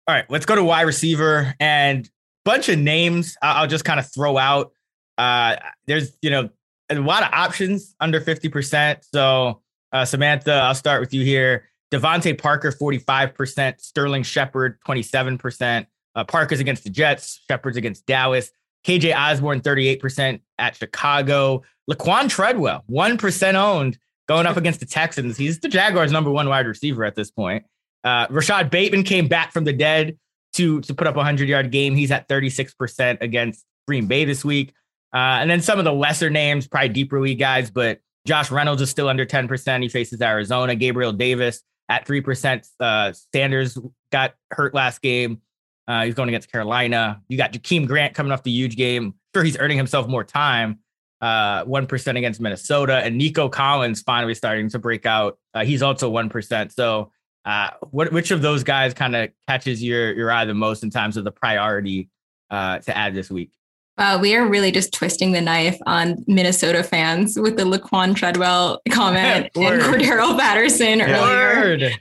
All 0.07 0.14
right, 0.14 0.29
let's 0.31 0.46
go 0.46 0.55
to 0.55 0.64
wide 0.64 0.83
receiver 0.83 1.55
and 1.61 2.09
bunch 2.44 2.68
of 2.68 2.79
names. 2.79 3.37
I'll 3.42 3.66
just 3.66 3.85
kind 3.85 4.01
of 4.01 4.11
throw 4.12 4.37
out. 4.37 4.72
Uh, 5.16 5.57
there's 5.87 6.16
you 6.22 6.31
know 6.31 6.48
a 6.90 6.96
lot 6.96 7.22
of 7.22 7.31
options 7.33 7.94
under 8.01 8.20
fifty 8.20 8.48
percent. 8.48 9.05
So 9.12 9.62
uh, 9.92 10.05
Samantha, 10.05 10.53
I'll 10.53 10.74
start 10.74 11.01
with 11.01 11.14
you 11.14 11.24
here. 11.24 11.68
DeVante 11.90 12.37
Parker, 12.37 12.70
45%, 12.70 13.81
Sterling 13.81 14.22
Shepard, 14.22 14.79
27%. 14.87 15.87
Uh, 16.14 16.24
Parker's 16.24 16.61
against 16.61 16.85
the 16.85 16.90
Jets, 16.90 17.40
Shepard's 17.48 17.77
against 17.77 18.07
Dallas. 18.07 18.51
KJ 18.87 19.16
Osborn, 19.16 19.61
38% 19.61 20.40
at 20.59 20.77
Chicago. 20.77 21.62
Laquon 21.90 22.29
Treadwell, 22.29 22.85
1% 22.90 23.55
owned, 23.55 23.98
going 24.27 24.46
up 24.46 24.57
against 24.57 24.81
the 24.81 24.87
Texans. 24.87 25.37
He's 25.37 25.61
the 25.61 25.68
Jaguars' 25.68 26.12
number 26.12 26.31
one 26.31 26.48
wide 26.48 26.66
receiver 26.66 27.05
at 27.05 27.14
this 27.14 27.31
point. 27.31 27.64
Uh, 28.05 28.27
Rashod 28.31 28.70
Bateman 28.70 29.03
came 29.03 29.27
back 29.27 29.53
from 29.53 29.64
the 29.64 29.72
dead 29.72 30.18
to, 30.55 30.81
to 30.83 30.94
put 30.94 31.07
up 31.07 31.14
a 31.14 31.18
100 31.18 31.48
yard 31.48 31.70
game. 31.70 31.94
He's 31.94 32.11
at 32.11 32.29
36% 32.29 33.20
against 33.20 33.64
Green 33.87 34.07
Bay 34.07 34.24
this 34.24 34.44
week. 34.44 34.72
Uh, 35.14 35.40
and 35.40 35.51
then 35.51 35.62
some 35.62 35.79
of 35.79 35.85
the 35.85 35.92
lesser 35.92 36.29
names, 36.29 36.66
probably 36.68 36.90
deeper 36.90 37.20
league 37.20 37.38
guys, 37.38 37.70
but 37.70 38.01
Josh 38.27 38.51
Reynolds 38.51 38.83
is 38.83 38.90
still 38.90 39.09
under 39.09 39.24
10%. 39.24 39.83
He 39.83 39.88
faces 39.88 40.20
Arizona. 40.20 40.74
Gabriel 40.74 41.12
Davis 41.12 41.62
at 41.88 42.07
3%. 42.07 42.68
Uh, 42.79 43.12
Sanders 43.33 43.79
got 44.12 44.35
hurt 44.51 44.74
last 44.74 45.03
game. 45.03 45.40
Uh, 45.87 46.05
he's 46.05 46.14
going 46.14 46.29
against 46.29 46.53
Carolina. 46.53 47.22
You 47.29 47.38
got 47.38 47.53
Jakeem 47.53 47.87
Grant 47.87 48.14
coming 48.14 48.31
off 48.31 48.42
the 48.42 48.51
huge 48.51 48.77
game. 48.77 49.14
Sure, 49.35 49.42
he's 49.42 49.59
earning 49.59 49.79
himself 49.79 50.07
more 50.07 50.24
time. 50.24 50.81
Uh, 51.20 51.64
1% 51.64 52.18
against 52.18 52.40
Minnesota. 52.40 52.98
And 52.98 53.16
Nico 53.16 53.48
Collins 53.48 54.03
finally 54.03 54.35
starting 54.35 54.68
to 54.70 54.79
break 54.79 55.07
out. 55.07 55.38
Uh, 55.55 55.64
he's 55.64 55.83
also 55.83 56.12
1%. 56.12 56.72
So, 56.72 57.11
uh, 57.44 57.70
what, 57.90 58.12
which 58.12 58.31
of 58.31 58.42
those 58.42 58.62
guys 58.62 58.92
kind 58.92 59.16
of 59.16 59.31
catches 59.48 59.83
your, 59.83 60.12
your 60.12 60.31
eye 60.31 60.44
the 60.44 60.55
most 60.55 60.83
in 60.83 60.90
terms 60.90 61.16
of 61.16 61.24
the 61.24 61.33
priority 61.33 62.11
uh, 62.51 62.79
to 62.81 62.96
add 62.96 63.14
this 63.14 63.31
week? 63.31 63.53
Uh, 63.99 64.19
we 64.21 64.37
are 64.37 64.47
really 64.47 64.71
just 64.71 64.93
twisting 64.93 65.33
the 65.33 65.41
knife 65.41 65.79
on 65.87 66.25
Minnesota 66.27 66.83
fans 66.83 67.39
with 67.39 67.57
the 67.57 67.65
Laquon 67.65 68.15
Treadwell 68.15 68.81
comment 68.91 69.51
and 69.57 69.83
Cordarrelle 69.83 70.39
Patterson 70.39 71.03
earlier. 71.03 71.91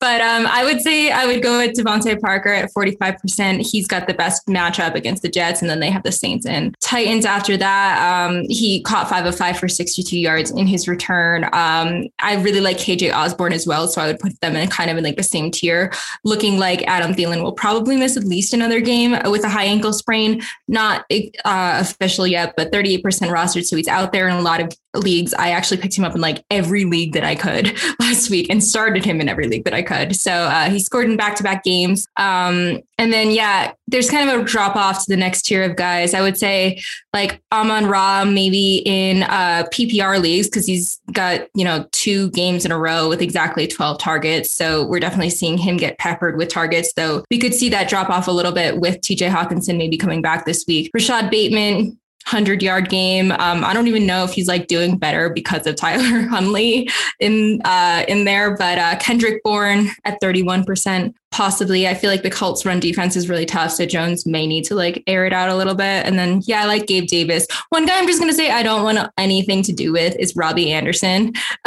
but 0.00 0.20
um, 0.20 0.46
I 0.46 0.62
would 0.64 0.80
say 0.80 1.10
I 1.10 1.26
would 1.26 1.42
go 1.42 1.58
with 1.58 1.76
DeVante 1.76 2.18
Parker 2.20 2.48
at 2.48 2.72
45%. 2.72 3.70
He's 3.70 3.86
got 3.86 4.06
the 4.06 4.14
best 4.14 4.46
matchup 4.46 4.94
against 4.94 5.22
the 5.22 5.28
Jets, 5.28 5.60
and 5.60 5.70
then 5.70 5.80
they 5.80 5.90
have 5.90 6.02
the 6.02 6.12
Saints 6.12 6.46
and 6.46 6.74
Titans 6.80 7.26
after 7.26 7.56
that. 7.58 8.26
Um, 8.26 8.44
he 8.48 8.82
caught 8.82 9.08
five 9.08 9.26
of 9.26 9.36
five 9.36 9.58
for 9.58 9.68
62 9.68 10.18
yards 10.18 10.50
in 10.50 10.66
his 10.66 10.88
return. 10.88 11.44
Um, 11.52 12.06
I 12.20 12.36
really 12.40 12.60
like 12.60 12.78
KJ 12.78 13.14
Osborn 13.14 13.52
as 13.52 13.66
well, 13.66 13.88
so 13.88 14.00
I 14.00 14.06
would 14.06 14.18
put 14.18 14.40
them 14.40 14.56
in 14.56 14.68
kind 14.68 14.90
of 14.90 14.96
in 14.96 15.04
like 15.04 15.16
the 15.16 15.22
same 15.22 15.50
tier, 15.50 15.92
looking 16.24 16.58
like 16.58 16.82
Adam 16.86 17.12
Thielen 17.12 17.42
will 17.42 17.52
probably 17.52 17.96
miss 17.96 18.16
at 18.16 18.24
least 18.24 18.54
another 18.54 18.80
game 18.80 19.16
with 19.30 19.44
a 19.44 19.48
high 19.48 19.64
ankle 19.64 19.92
sprain. 19.92 20.42
Not 20.66 20.93
not 20.94 21.06
uh, 21.44 21.78
official 21.80 22.26
yet, 22.26 22.54
but 22.56 22.72
38% 22.72 23.02
rostered. 23.02 23.64
So 23.64 23.76
he's 23.76 23.88
out 23.88 24.12
there 24.12 24.28
in 24.28 24.36
a 24.36 24.42
lot 24.42 24.60
of 24.60 24.72
leagues. 24.94 25.34
I 25.34 25.50
actually 25.50 25.78
picked 25.78 25.96
him 25.96 26.04
up 26.04 26.14
in 26.14 26.20
like 26.20 26.44
every 26.50 26.84
league 26.84 27.12
that 27.14 27.24
I 27.24 27.34
could 27.34 27.76
last 28.00 28.30
week 28.30 28.48
and 28.50 28.62
started 28.62 29.04
him 29.04 29.20
in 29.20 29.28
every 29.28 29.48
league 29.48 29.64
that 29.64 29.74
I 29.74 29.82
could. 29.82 30.16
So 30.16 30.32
uh, 30.32 30.70
he 30.70 30.78
scored 30.78 31.10
in 31.10 31.16
back 31.16 31.36
to 31.36 31.42
back 31.42 31.64
games. 31.64 32.06
Um, 32.16 32.80
and 32.96 33.12
then, 33.12 33.30
yeah, 33.30 33.72
there's 33.88 34.08
kind 34.08 34.30
of 34.30 34.40
a 34.40 34.44
drop 34.44 34.76
off 34.76 35.04
to 35.04 35.06
the 35.08 35.16
next 35.16 35.42
tier 35.42 35.62
of 35.62 35.76
guys. 35.76 36.14
I 36.14 36.20
would 36.20 36.38
say 36.38 36.80
like 37.12 37.42
Amon 37.52 37.86
Ra, 37.86 38.24
maybe 38.24 38.82
in 38.86 39.24
uh, 39.24 39.64
PPR 39.72 40.20
leagues, 40.20 40.48
because 40.48 40.66
he's 40.66 41.00
got, 41.12 41.48
you 41.54 41.64
know, 41.64 41.86
two 41.92 42.30
games 42.30 42.64
in 42.64 42.72
a 42.72 42.78
row 42.78 43.08
with 43.08 43.20
exactly 43.20 43.66
12 43.66 43.98
targets. 43.98 44.52
So 44.52 44.86
we're 44.86 45.00
definitely 45.00 45.30
seeing 45.30 45.58
him 45.58 45.76
get 45.76 45.98
peppered 45.98 46.36
with 46.36 46.48
targets, 46.48 46.92
though 46.94 47.24
we 47.30 47.38
could 47.38 47.54
see 47.54 47.68
that 47.70 47.88
drop 47.88 48.10
off 48.10 48.28
a 48.28 48.32
little 48.32 48.52
bit 48.52 48.78
with 48.78 49.00
TJ 49.00 49.30
Hockenson 49.30 49.76
maybe 49.76 49.96
coming 49.96 50.22
back 50.22 50.44
this 50.44 50.64
week. 50.66 50.90
Rashod 50.94 51.30
Bateman, 51.30 51.98
100 52.26 52.62
yard 52.62 52.88
game. 52.88 53.32
Um, 53.32 53.64
I 53.64 53.74
don't 53.74 53.86
even 53.86 54.06
know 54.06 54.24
if 54.24 54.32
he's 54.32 54.48
like 54.48 54.66
doing 54.66 54.96
better 54.96 55.28
because 55.28 55.66
of 55.66 55.76
Tyler 55.84 56.26
Huntley 56.28 56.88
in 57.20 57.60
uh, 57.64 58.04
in 58.08 58.24
there, 58.24 58.56
but 58.56 58.78
uh, 58.78 58.96
Kendrick 58.98 59.42
Bourne 59.42 59.90
at 60.04 60.20
31%. 60.20 61.14
Possibly, 61.30 61.88
I 61.88 61.94
feel 61.94 62.10
like 62.10 62.22
the 62.22 62.30
Colts 62.30 62.64
run 62.64 62.78
defense 62.78 63.16
is 63.16 63.28
really 63.28 63.44
tough, 63.44 63.72
so 63.72 63.84
Jones 63.84 64.24
may 64.24 64.46
need 64.46 64.62
to 64.66 64.76
like 64.76 65.02
air 65.08 65.26
it 65.26 65.32
out 65.32 65.48
a 65.48 65.56
little 65.56 65.74
bit. 65.74 66.06
And 66.06 66.16
then, 66.16 66.42
yeah, 66.44 66.62
I 66.62 66.66
like 66.66 66.86
Gabe 66.86 67.08
Davis. 67.08 67.48
One 67.70 67.86
guy 67.86 67.98
I'm 67.98 68.06
just 68.06 68.20
gonna 68.20 68.32
say 68.32 68.52
I 68.52 68.62
don't 68.62 68.84
want 68.84 69.10
anything 69.18 69.64
to 69.64 69.72
do 69.72 69.92
with 69.92 70.14
is 70.16 70.36
Robbie 70.36 70.70
Anderson. 70.70 71.32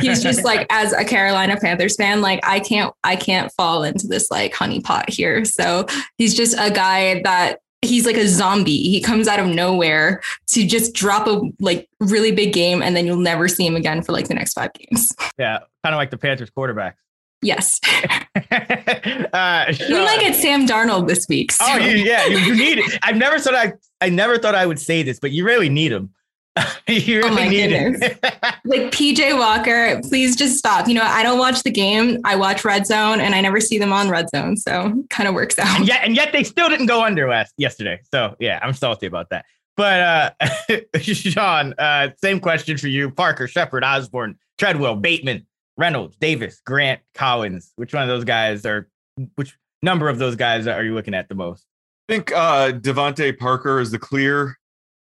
he's 0.00 0.22
just 0.22 0.44
like 0.44 0.66
as 0.68 0.92
a 0.92 1.02
Carolina 1.02 1.56
Panthers 1.58 1.96
fan, 1.96 2.20
like 2.20 2.40
I 2.42 2.60
can't 2.60 2.92
I 3.04 3.16
can't 3.16 3.50
fall 3.52 3.84
into 3.84 4.06
this 4.06 4.30
like 4.30 4.52
honeypot 4.52 5.08
here. 5.08 5.46
So 5.46 5.86
he's 6.18 6.34
just 6.34 6.54
a 6.58 6.70
guy 6.70 7.22
that 7.24 7.60
he's 7.84 8.06
like 8.06 8.16
a 8.16 8.26
zombie. 8.28 8.88
He 8.90 9.00
comes 9.00 9.28
out 9.28 9.38
of 9.40 9.46
nowhere 9.46 10.22
to 10.48 10.66
just 10.66 10.94
drop 10.94 11.26
a 11.26 11.40
like 11.60 11.88
really 12.00 12.32
big 12.32 12.52
game 12.52 12.82
and 12.82 12.96
then 12.96 13.06
you'll 13.06 13.16
never 13.16 13.48
see 13.48 13.66
him 13.66 13.76
again 13.76 14.02
for 14.02 14.12
like 14.12 14.28
the 14.28 14.34
next 14.34 14.54
five 14.54 14.70
games. 14.74 15.14
Yeah, 15.38 15.58
kind 15.82 15.94
of 15.94 15.98
like 15.98 16.10
the 16.10 16.18
Panthers 16.18 16.50
quarterback. 16.50 16.96
Yes. 17.42 17.80
uh, 18.52 19.64
You 19.88 19.96
might 19.96 20.18
get 20.20 20.34
Sam 20.34 20.66
Darnold 20.66 21.08
this 21.08 21.26
week. 21.28 21.52
so- 21.52 21.64
Oh, 21.68 21.76
you, 21.76 21.96
yeah, 21.96 22.24
you, 22.26 22.38
you 22.38 22.54
need 22.56 22.78
it. 22.78 22.98
I've 23.02 23.16
never 23.16 23.38
thought 23.38 23.54
I, 23.54 23.72
I 24.00 24.08
never 24.10 24.38
thought 24.38 24.54
I 24.54 24.64
would 24.66 24.78
say 24.80 25.02
this, 25.02 25.18
but 25.18 25.30
you 25.32 25.44
really 25.44 25.68
need 25.68 25.92
him. 25.92 26.10
you 26.88 27.18
really 27.18 27.30
Oh 27.30 27.34
my 27.34 27.48
need 27.48 27.72
it. 27.72 28.00
like 28.64 28.92
PJ 28.92 29.36
Walker, 29.38 30.00
please 30.08 30.36
just 30.36 30.56
stop. 30.58 30.86
You 30.86 30.94
know, 30.94 31.02
I 31.02 31.22
don't 31.22 31.38
watch 31.38 31.62
the 31.62 31.70
game. 31.70 32.20
I 32.24 32.36
watch 32.36 32.64
Red 32.64 32.86
Zone 32.86 33.20
and 33.20 33.34
I 33.34 33.40
never 33.40 33.60
see 33.60 33.78
them 33.78 33.92
on 33.92 34.08
Red 34.08 34.30
Zone. 34.30 34.56
So 34.56 35.04
kind 35.10 35.28
of 35.28 35.34
works 35.34 35.58
out. 35.58 35.78
and 35.78 35.88
yet, 35.88 36.00
and 36.04 36.14
yet 36.14 36.32
they 36.32 36.44
still 36.44 36.68
didn't 36.68 36.86
go 36.86 37.02
under 37.02 37.28
last 37.28 37.54
yesterday. 37.56 38.00
So 38.12 38.36
yeah, 38.38 38.60
I'm 38.62 38.72
salty 38.72 39.06
about 39.06 39.30
that. 39.30 39.44
But 39.76 40.34
uh, 40.40 40.78
Sean, 41.00 41.74
uh, 41.78 42.10
same 42.20 42.38
question 42.38 42.78
for 42.78 42.86
you: 42.86 43.10
Parker, 43.10 43.48
Shepard, 43.48 43.82
Osborn, 43.82 44.38
Treadwell, 44.58 44.94
Bateman, 44.96 45.46
Reynolds, 45.76 46.16
Davis, 46.16 46.60
Grant, 46.64 47.00
Collins. 47.14 47.72
Which 47.74 47.92
one 47.92 48.04
of 48.04 48.08
those 48.08 48.24
guys 48.24 48.64
are? 48.64 48.88
Which 49.34 49.56
number 49.82 50.08
of 50.08 50.18
those 50.18 50.36
guys 50.36 50.68
are 50.68 50.84
you 50.84 50.94
looking 50.94 51.14
at 51.14 51.28
the 51.28 51.34
most? 51.34 51.66
I 52.08 52.12
think 52.12 52.32
uh 52.32 52.70
DeVante 52.72 53.36
Parker 53.36 53.80
is 53.80 53.90
the 53.90 53.98
clear 53.98 54.56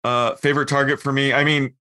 uh 0.04 0.36
favorite 0.36 0.68
target 0.68 1.02
for 1.02 1.12
me. 1.12 1.34
I 1.34 1.44
mean, 1.44 1.74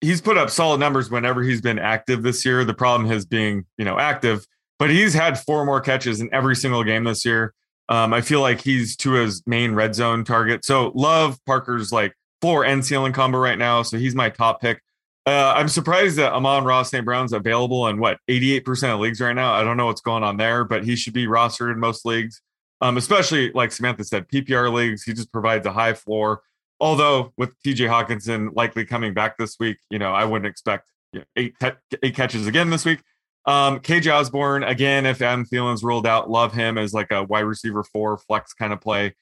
he's 0.00 0.20
put 0.20 0.36
up 0.36 0.50
solid 0.50 0.78
numbers 0.78 1.10
whenever 1.10 1.42
he's 1.42 1.60
been 1.60 1.78
active 1.78 2.22
this 2.22 2.44
year. 2.44 2.64
The 2.64 2.74
problem 2.74 3.08
has 3.10 3.24
being, 3.24 3.66
you 3.78 3.84
know, 3.84 3.98
active, 3.98 4.46
but 4.78 4.90
he's 4.90 5.14
had 5.14 5.38
four 5.38 5.64
more 5.64 5.80
catches 5.80 6.20
in 6.20 6.32
every 6.32 6.56
single 6.56 6.84
game 6.84 7.04
this 7.04 7.24
year. 7.24 7.54
Um, 7.88 8.14
I 8.14 8.20
feel 8.20 8.40
like 8.40 8.60
he's 8.60 8.96
to 8.98 9.12
his 9.12 9.42
main 9.46 9.74
red 9.74 9.94
zone 9.94 10.24
target. 10.24 10.64
So 10.64 10.92
love 10.94 11.38
Parker's 11.44 11.92
like 11.92 12.14
floor 12.40 12.64
and 12.64 12.84
ceiling 12.84 13.12
combo 13.12 13.38
right 13.38 13.58
now. 13.58 13.82
So 13.82 13.98
he's 13.98 14.14
my 14.14 14.30
top 14.30 14.60
pick. 14.60 14.80
Uh, 15.26 15.52
I'm 15.56 15.68
surprised 15.68 16.16
that 16.16 16.32
Amon-Ra 16.32 16.82
St. 16.82 17.04
Brown's 17.04 17.32
available 17.32 17.86
in 17.88 17.98
what 17.98 18.18
88% 18.28 18.94
of 18.94 19.00
leagues 19.00 19.20
right 19.20 19.34
now. 19.34 19.52
I 19.52 19.64
don't 19.64 19.76
know 19.76 19.86
what's 19.86 20.00
going 20.00 20.22
on 20.22 20.38
there, 20.38 20.64
but 20.64 20.84
he 20.84 20.96
should 20.96 21.12
be 21.12 21.26
rostered 21.26 21.72
in 21.72 21.78
most 21.78 22.06
leagues 22.06 22.40
um, 22.80 22.96
especially 22.96 23.52
like 23.52 23.72
Samantha 23.72 24.04
said, 24.04 24.28
PPR 24.28 24.72
leagues. 24.72 25.02
He 25.02 25.12
just 25.12 25.32
provides 25.32 25.66
a 25.66 25.72
high 25.72 25.94
floor. 25.94 26.42
Although 26.80 27.32
with 27.36 27.52
TJ 27.62 27.88
Hockenson 27.88 28.54
likely 28.54 28.84
coming 28.84 29.12
back 29.14 29.36
this 29.36 29.56
week, 29.60 29.78
you 29.90 29.98
know, 29.98 30.12
I 30.12 30.24
wouldn't 30.24 30.50
expect 30.50 30.86
you 31.12 31.20
know, 31.20 31.24
eight 31.36 31.54
eight 32.02 32.14
catches 32.14 32.46
again 32.46 32.70
this 32.70 32.84
week. 32.84 33.00
Um, 33.46 33.80
KJ 33.80 34.12
Osborn 34.12 34.62
again, 34.62 35.06
if 35.06 35.22
Adam 35.22 35.44
Thielen's 35.44 35.82
ruled 35.82 36.06
out, 36.06 36.30
love 36.30 36.52
him 36.52 36.78
as 36.78 36.92
like 36.92 37.10
a 37.10 37.22
wide 37.22 37.40
receiver 37.40 37.82
four 37.82 38.18
flex 38.18 38.52
kind 38.52 38.72
of 38.72 38.80
play. 38.80 39.14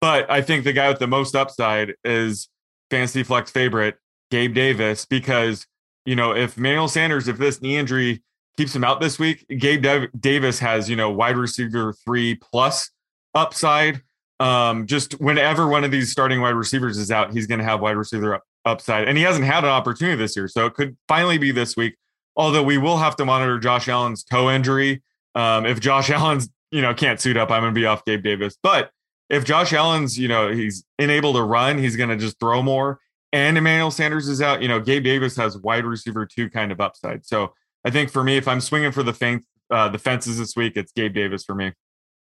But 0.00 0.30
I 0.30 0.42
think 0.42 0.64
the 0.64 0.72
guy 0.72 0.88
with 0.88 0.98
the 0.98 1.06
most 1.06 1.34
upside 1.34 1.94
is 2.04 2.48
fantasy 2.90 3.22
flex 3.22 3.50
favorite 3.50 3.96
Gabe 4.30 4.54
Davis 4.54 5.04
because 5.04 5.66
you 6.04 6.16
know 6.16 6.34
if 6.34 6.56
Manuel 6.58 6.88
Sanders, 6.88 7.28
if 7.28 7.38
this 7.38 7.62
knee 7.62 7.76
injury 7.76 8.22
keeps 8.56 8.74
him 8.74 8.84
out 8.84 9.00
this 9.00 9.18
week, 9.18 9.46
Gabe 9.48 9.82
Dav- 9.82 10.08
Davis 10.18 10.58
has 10.58 10.88
you 10.88 10.96
know 10.96 11.10
wide 11.10 11.36
receiver 11.36 11.94
three 12.04 12.34
plus 12.34 12.90
upside. 13.34 14.02
Um, 14.42 14.86
just 14.88 15.12
whenever 15.20 15.68
one 15.68 15.84
of 15.84 15.92
these 15.92 16.10
starting 16.10 16.40
wide 16.40 16.56
receivers 16.56 16.98
is 16.98 17.12
out, 17.12 17.32
he's 17.32 17.46
going 17.46 17.60
to 17.60 17.64
have 17.64 17.80
wide 17.80 17.96
receiver 17.96 18.34
up- 18.34 18.42
upside, 18.64 19.06
and 19.06 19.16
he 19.16 19.22
hasn't 19.22 19.44
had 19.44 19.62
an 19.62 19.70
opportunity 19.70 20.16
this 20.16 20.34
year, 20.34 20.48
so 20.48 20.66
it 20.66 20.74
could 20.74 20.96
finally 21.06 21.38
be 21.38 21.52
this 21.52 21.76
week. 21.76 21.94
Although 22.34 22.64
we 22.64 22.76
will 22.76 22.96
have 22.96 23.14
to 23.16 23.24
monitor 23.24 23.60
Josh 23.60 23.88
Allen's 23.88 24.24
toe 24.24 24.50
injury. 24.50 25.00
Um, 25.36 25.64
if 25.64 25.78
Josh 25.78 26.10
Allen's 26.18 26.50
you 26.72 26.82
know 26.82 26.92
can't 26.92 27.20
suit 27.20 27.36
up, 27.36 27.52
I'm 27.52 27.62
going 27.62 27.72
to 27.72 27.80
be 27.80 27.86
off 27.86 28.04
Gabe 28.04 28.24
Davis. 28.24 28.58
But 28.60 28.90
if 29.30 29.44
Josh 29.44 29.72
Allen's 29.72 30.18
you 30.18 30.26
know 30.26 30.50
he's 30.50 30.84
unable 30.98 31.34
to 31.34 31.42
run, 31.42 31.78
he's 31.78 31.94
going 31.94 32.10
to 32.10 32.16
just 32.16 32.40
throw 32.40 32.62
more. 32.62 32.98
And 33.32 33.56
Emmanuel 33.56 33.92
Sanders 33.92 34.28
is 34.28 34.42
out. 34.42 34.60
You 34.60 34.66
know, 34.66 34.80
Gabe 34.80 35.04
Davis 35.04 35.36
has 35.36 35.56
wide 35.56 35.84
receiver 35.84 36.26
two 36.26 36.50
kind 36.50 36.72
of 36.72 36.80
upside. 36.80 37.24
So 37.24 37.54
I 37.84 37.90
think 37.90 38.10
for 38.10 38.24
me, 38.24 38.38
if 38.38 38.48
I'm 38.48 38.60
swinging 38.60 38.90
for 38.90 39.04
the 39.04 39.14
fence, 39.14 39.46
uh, 39.70 39.88
the 39.88 39.98
fences 39.98 40.36
this 40.36 40.56
week, 40.56 40.72
it's 40.74 40.90
Gabe 40.90 41.14
Davis 41.14 41.44
for 41.44 41.54
me. 41.54 41.72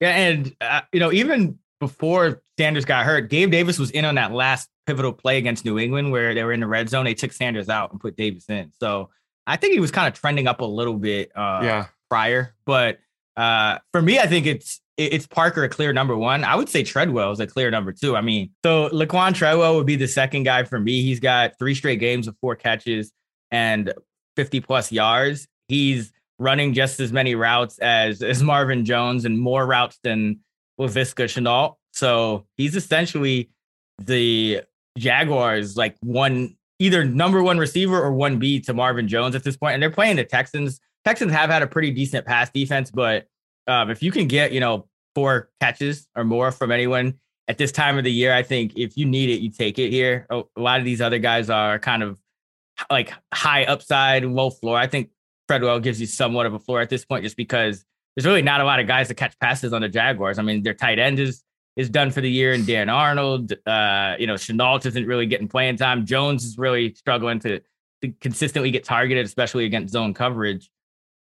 Yeah, 0.01 0.11
and 0.11 0.55
uh, 0.61 0.83
you 0.93 1.01
know, 1.01 1.13
even 1.13 1.59
before 1.81 2.43
Sanders 2.59 2.85
got 2.85 3.05
hurt, 3.05 3.31
Gabe 3.31 3.51
Davis 3.51 3.79
was 3.79 3.91
in 3.91 4.05
on 4.05 4.15
that 4.17 4.33
last 4.33 4.69
pivotal 4.87 5.13
play 5.13 5.39
against 5.39 5.65
New 5.65 5.79
England 5.79 6.13
where 6.13 6.35
they 6.35 6.45
were 6.45 6.53
in 6.53 6.61
the 6.61 6.67
red 6.67 6.89
zone. 6.89 7.05
They 7.05 7.15
took 7.15 7.33
Sanders 7.33 7.69
out 7.69 7.91
and 7.91 8.01
put 8.01 8.17
Davis 8.17 8.45
in. 8.49 8.71
So 8.79 9.11
I 9.47 9.57
think 9.57 9.73
he 9.75 9.81
was 9.81 9.91
kind 9.91 10.07
of 10.07 10.19
trending 10.19 10.47
up 10.47 10.61
a 10.61 10.65
little 10.65 10.95
bit 10.97 11.31
uh, 11.35 11.61
Yeah. 11.63 11.87
prior. 12.09 12.55
But 12.67 12.99
uh, 13.37 13.79
for 13.93 14.03
me, 14.03 14.19
I 14.19 14.27
think 14.27 14.47
it's 14.47 14.81
it's 14.97 15.27
Parker 15.27 15.65
a 15.65 15.69
clear 15.71 15.95
number 15.95 16.15
one. 16.15 16.45
I 16.45 16.55
would 16.55 16.69
say 16.69 16.83
Treadwell 16.83 17.33
is 17.33 17.41
a 17.41 17.47
clear 17.47 17.71
number 17.71 17.91
two. 17.91 18.15
I 18.17 18.21
mean, 18.21 18.51
so 18.63 18.91
Laquon 18.91 19.35
Treadwell 19.35 19.77
would 19.77 19.87
be 19.87 19.97
the 19.97 20.07
second 20.09 20.43
guy 20.43 20.65
for 20.65 20.79
me. 20.79 21.01
He's 21.01 21.21
got 21.21 21.59
three 21.59 21.75
straight 21.75 22.01
games 22.01 22.29
of 22.29 22.37
four 22.43 22.55
catches 22.55 23.11
and 23.51 23.95
50 24.37 24.61
plus 24.61 24.93
yards. 24.93 25.49
He's 25.69 26.13
running 26.39 26.75
just 26.75 27.01
as 27.01 27.13
many 27.13 27.35
routes 27.35 27.79
as 27.79 28.21
as 28.23 28.43
Marvin 28.43 28.85
Jones 28.85 29.25
and 29.25 29.39
more 29.41 29.67
routes 29.67 29.99
than 30.03 30.41
Laviska 30.81 31.25
Shenault. 31.25 31.77
So 31.93 32.47
he's 32.57 32.75
essentially 32.75 33.51
the 33.99 34.63
Jaguars 34.99 35.77
like 35.77 35.97
one 36.01 36.57
either 36.79 37.05
number 37.05 37.43
one 37.43 37.59
receiver 37.59 38.03
or 38.03 38.13
one 38.13 38.39
B 38.39 38.59
to 38.61 38.73
Marvin 38.73 39.07
Jones 39.07 39.35
at 39.35 39.45
this 39.45 39.57
point. 39.57 39.75
And 39.75 39.83
they're 39.83 39.91
playing 39.91 40.17
the 40.17 40.25
Texans. 40.25 40.81
Texans 41.05 41.33
have 41.33 41.51
had 41.51 41.63
a 41.63 41.67
pretty 41.67 41.91
decent 41.91 42.27
pass 42.27 42.51
defense, 42.51 42.91
but 42.91 43.27
um, 43.67 43.91
if 43.91 44.03
you 44.03 44.11
can 44.11 44.27
get, 44.27 44.53
you 44.53 44.61
know, 44.61 44.89
four 45.15 45.51
catches 45.61 46.09
or 46.17 46.25
more 46.25 46.51
from 46.51 46.73
anyone 46.73 47.15
at 47.49 47.59
this 47.59 47.73
time 47.73 47.99
of 47.99 48.05
the 48.05 48.13
year, 48.13 48.33
I 48.33 48.43
think 48.43 48.73
if 48.77 48.97
you 48.97 49.05
need 49.05 49.29
it, 49.29 49.41
you 49.41 49.51
take 49.51 49.79
it 49.79 49.91
here. 49.91 50.27
A 50.31 50.43
a 50.57 50.61
lot 50.61 50.79
of 50.79 50.85
these 50.85 51.01
other 51.01 51.19
guys 51.19 51.51
are 51.51 51.79
kind 51.79 52.03
of 52.03 52.19
like 52.91 53.13
high 53.33 53.65
upside, 53.65 54.25
low 54.25 54.51
floor. 54.51 54.79
I 54.79 54.87
think 54.87 55.11
Treadwell 55.49 55.81
gives 55.81 56.01
you 56.01 56.07
somewhat 56.07 56.47
of 56.47 56.55
a 56.55 56.59
floor 56.59 56.81
at 56.81 56.89
this 56.89 57.05
point 57.05 57.25
just 57.25 57.37
because 57.37 57.85
there's 58.21 58.31
really 58.31 58.43
not 58.43 58.61
a 58.61 58.65
lot 58.65 58.81
of 58.81 58.87
guys 58.87 59.09
to 59.09 59.15
catch 59.15 59.39
passes 59.39 59.73
on 59.73 59.81
the 59.81 59.89
Jaguars. 59.89 60.39
I 60.39 60.43
mean, 60.43 60.63
their 60.63 60.75
tight 60.75 60.99
end 60.99 61.19
is 61.19 61.43
is 61.77 61.89
done 61.89 62.11
for 62.11 62.21
the 62.21 62.31
year, 62.31 62.53
and 62.53 62.67
Dan 62.67 62.91
Arnold, 62.91 63.53
uh, 63.65 64.15
you 64.19 64.27
know, 64.27 64.35
Shenault 64.35 64.85
isn't 64.85 65.07
really 65.07 65.25
getting 65.25 65.49
playing 65.49 65.77
time. 65.77 66.05
Jones 66.05 66.45
is 66.45 66.59
really 66.59 66.93
struggling 66.93 67.39
to, 67.39 67.61
to 68.03 68.13
consistently 68.21 68.71
get 68.71 68.85
targeted, 68.85 69.25
especially 69.25 69.65
against 69.65 69.95
zone 69.95 70.13
coverage. 70.13 70.71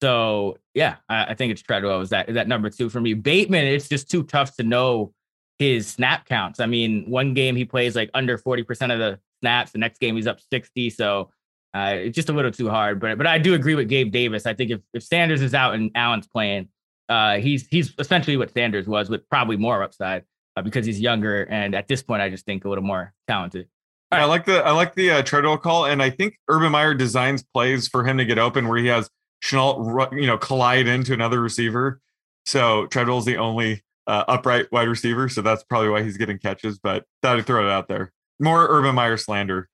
So 0.02 0.59
yeah, 0.74 0.96
I, 1.09 1.26
I 1.26 1.35
think 1.35 1.52
it's 1.52 1.62
Treadwell 1.62 2.02
is 2.02 2.11
that 2.11 2.28
is 2.28 2.35
that 2.35 2.46
number 2.46 2.68
two 2.68 2.90
for 2.90 3.00
me. 3.00 3.14
Bateman, 3.14 3.64
it's 3.64 3.88
just 3.88 4.11
too 4.11 4.24
tough 4.24 4.55
to 4.57 4.62
know 4.62 5.14
his 5.59 5.87
snap 5.87 6.26
counts. 6.26 6.61
I 6.61 6.66
mean, 6.66 7.09
one 7.09 7.33
game 7.33 7.57
he 7.57 7.64
plays 7.64 7.96
like 7.96 8.11
under 8.12 8.37
40% 8.37 8.92
of 8.92 8.98
the 8.98 9.18
snaps, 9.40 9.70
the 9.70 9.78
next 9.78 9.98
game 9.98 10.16
he's 10.16 10.26
up 10.26 10.40
60. 10.50 10.90
So 10.90 11.31
uh, 11.72 11.94
it's 11.94 12.14
just 12.14 12.28
a 12.28 12.33
little 12.33 12.50
too 12.50 12.68
hard. 12.68 13.00
But 13.00 13.16
but 13.16 13.26
I 13.26 13.38
do 13.38 13.55
agree 13.55 13.74
with 13.74 13.88
Gabe 13.88 14.12
Davis. 14.12 14.44
I 14.44 14.52
think 14.52 14.72
if, 14.72 14.81
if 14.92 15.02
Sanders 15.02 15.40
is 15.40 15.55
out 15.55 15.74
and 15.74 15.90
Allen's 15.94 16.26
playing, 16.26 16.68
uh, 17.12 17.38
he's 17.38 17.66
he's 17.68 17.92
essentially 17.98 18.37
what 18.37 18.53
Sanders 18.53 18.87
was 18.87 19.11
with 19.11 19.29
probably 19.29 19.57
more 19.57 19.83
upside 19.83 20.25
uh, 20.57 20.62
because 20.62 20.87
he's 20.87 20.98
younger 20.98 21.44
and 21.44 21.75
at 21.75 21.87
this 21.87 22.03
point 22.03 22.22
I 22.22 22.31
just 22.31 22.46
think 22.46 22.64
a 22.64 22.68
little 22.68 22.85
more 22.85 23.12
talented. 23.29 23.68
I 24.11 24.25
like 24.25 24.44
the 24.44 24.64
I 24.64 24.72
like 24.72 24.94
the 24.94 25.11
uh, 25.11 25.22
Treadwell 25.22 25.57
call, 25.57 25.87
and 25.87 26.03
I 26.03 26.11
think 26.11 26.38
Urban 26.48 26.72
Meyer 26.72 26.92
designs 26.94 27.42
plays 27.42 27.88
for 27.88 28.05
him 28.05 28.18
to 28.18 28.27
get 28.27 28.38
open 28.38 28.68
where 28.68 28.79
he 28.79 28.87
has 28.88 29.09
Shenault, 29.42 30.12
you 30.20 30.27
know, 30.27 30.37
collide 30.37 30.87
into 30.87 31.14
another 31.14 31.40
receiver. 31.40 32.01
So 32.44 32.87
Treadwell's 32.88 33.25
the 33.25 33.38
only 33.38 33.83
uh, 34.07 34.25
upright 34.29 34.70
wide 34.70 34.88
receiver, 34.88 35.31
so 35.31 35.40
that's 35.40 35.64
probably 35.64 35.88
why 35.88 36.03
he's 36.03 36.18
getting 36.18 36.38
catches. 36.38 36.79
But 36.79 37.05
thought 37.22 37.38
I'd 37.38 37.46
throw 37.46 37.66
it 37.66 37.70
out 37.70 37.88
there. 37.88 38.12
More 38.38 38.66
Urban 38.68 38.94
Meyer 38.94 39.16
slander. 39.16 39.68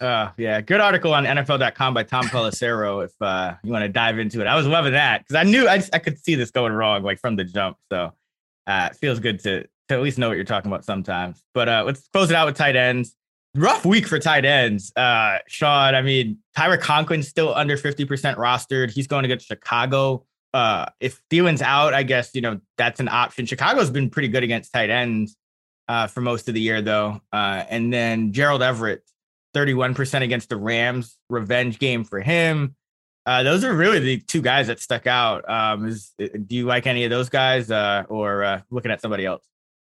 Uh, 0.00 0.30
yeah, 0.36 0.60
good 0.60 0.80
article 0.80 1.14
on 1.14 1.24
NFL.com 1.24 1.94
by 1.94 2.02
Tom 2.02 2.26
Pelissero 2.26 3.04
if 3.04 3.12
uh, 3.20 3.54
you 3.62 3.72
want 3.72 3.84
to 3.84 3.88
dive 3.88 4.18
into 4.18 4.40
it. 4.40 4.46
I 4.46 4.56
was 4.56 4.66
loving 4.66 4.92
that 4.92 5.22
because 5.22 5.36
I 5.36 5.48
knew 5.48 5.68
I, 5.68 5.82
I 5.92 5.98
could 5.98 6.18
see 6.18 6.34
this 6.34 6.50
going 6.50 6.72
wrong 6.72 7.02
like 7.02 7.20
from 7.20 7.36
the 7.36 7.44
jump. 7.44 7.76
So 7.90 8.12
uh, 8.66 8.88
it 8.90 8.96
feels 8.96 9.20
good 9.20 9.40
to 9.40 9.66
to 9.88 9.94
at 9.94 10.00
least 10.00 10.18
know 10.18 10.28
what 10.28 10.36
you're 10.36 10.44
talking 10.44 10.70
about 10.70 10.84
sometimes. 10.84 11.42
But 11.52 11.68
uh, 11.68 11.82
let's 11.86 12.08
close 12.08 12.30
it 12.30 12.36
out 12.36 12.46
with 12.46 12.56
tight 12.56 12.76
ends. 12.76 13.14
Rough 13.54 13.84
week 13.84 14.08
for 14.08 14.18
tight 14.18 14.44
ends. 14.44 14.92
Uh, 14.96 15.38
Sean, 15.46 15.94
I 15.94 16.02
mean, 16.02 16.38
Tyler 16.56 16.78
Conklin's 16.78 17.28
still 17.28 17.54
under 17.54 17.76
50% 17.76 18.36
rostered. 18.36 18.90
He's 18.90 19.06
going 19.06 19.24
against 19.24 19.46
Chicago. 19.46 20.24
Uh, 20.52 20.86
if 21.00 21.20
Thielen's 21.30 21.62
out, 21.62 21.94
I 21.94 22.02
guess, 22.02 22.34
you 22.34 22.40
know, 22.40 22.60
that's 22.78 22.98
an 22.98 23.08
option. 23.08 23.46
Chicago's 23.46 23.90
been 23.90 24.10
pretty 24.10 24.28
good 24.28 24.42
against 24.42 24.72
tight 24.72 24.90
ends 24.90 25.36
uh, 25.88 26.06
for 26.08 26.20
most 26.20 26.48
of 26.48 26.54
the 26.54 26.60
year, 26.60 26.82
though. 26.82 27.20
Uh, 27.32 27.64
and 27.68 27.92
then 27.92 28.32
Gerald 28.32 28.62
Everett, 28.62 29.02
31% 29.54 30.22
against 30.22 30.48
the 30.48 30.56
Rams. 30.56 31.16
Revenge 31.28 31.78
game 31.78 32.04
for 32.04 32.20
him. 32.20 32.76
Uh, 33.26 33.42
those 33.42 33.64
are 33.64 33.74
really 33.74 33.98
the 33.98 34.18
two 34.18 34.42
guys 34.42 34.66
that 34.66 34.80
stuck 34.80 35.06
out. 35.06 35.48
Um, 35.48 35.86
is 35.86 36.12
do 36.18 36.56
you 36.56 36.66
like 36.66 36.86
any 36.86 37.04
of 37.04 37.10
those 37.10 37.30
guys, 37.30 37.70
uh, 37.70 38.04
or 38.08 38.44
uh, 38.44 38.60
looking 38.70 38.90
at 38.90 39.00
somebody 39.00 39.24
else? 39.24 39.46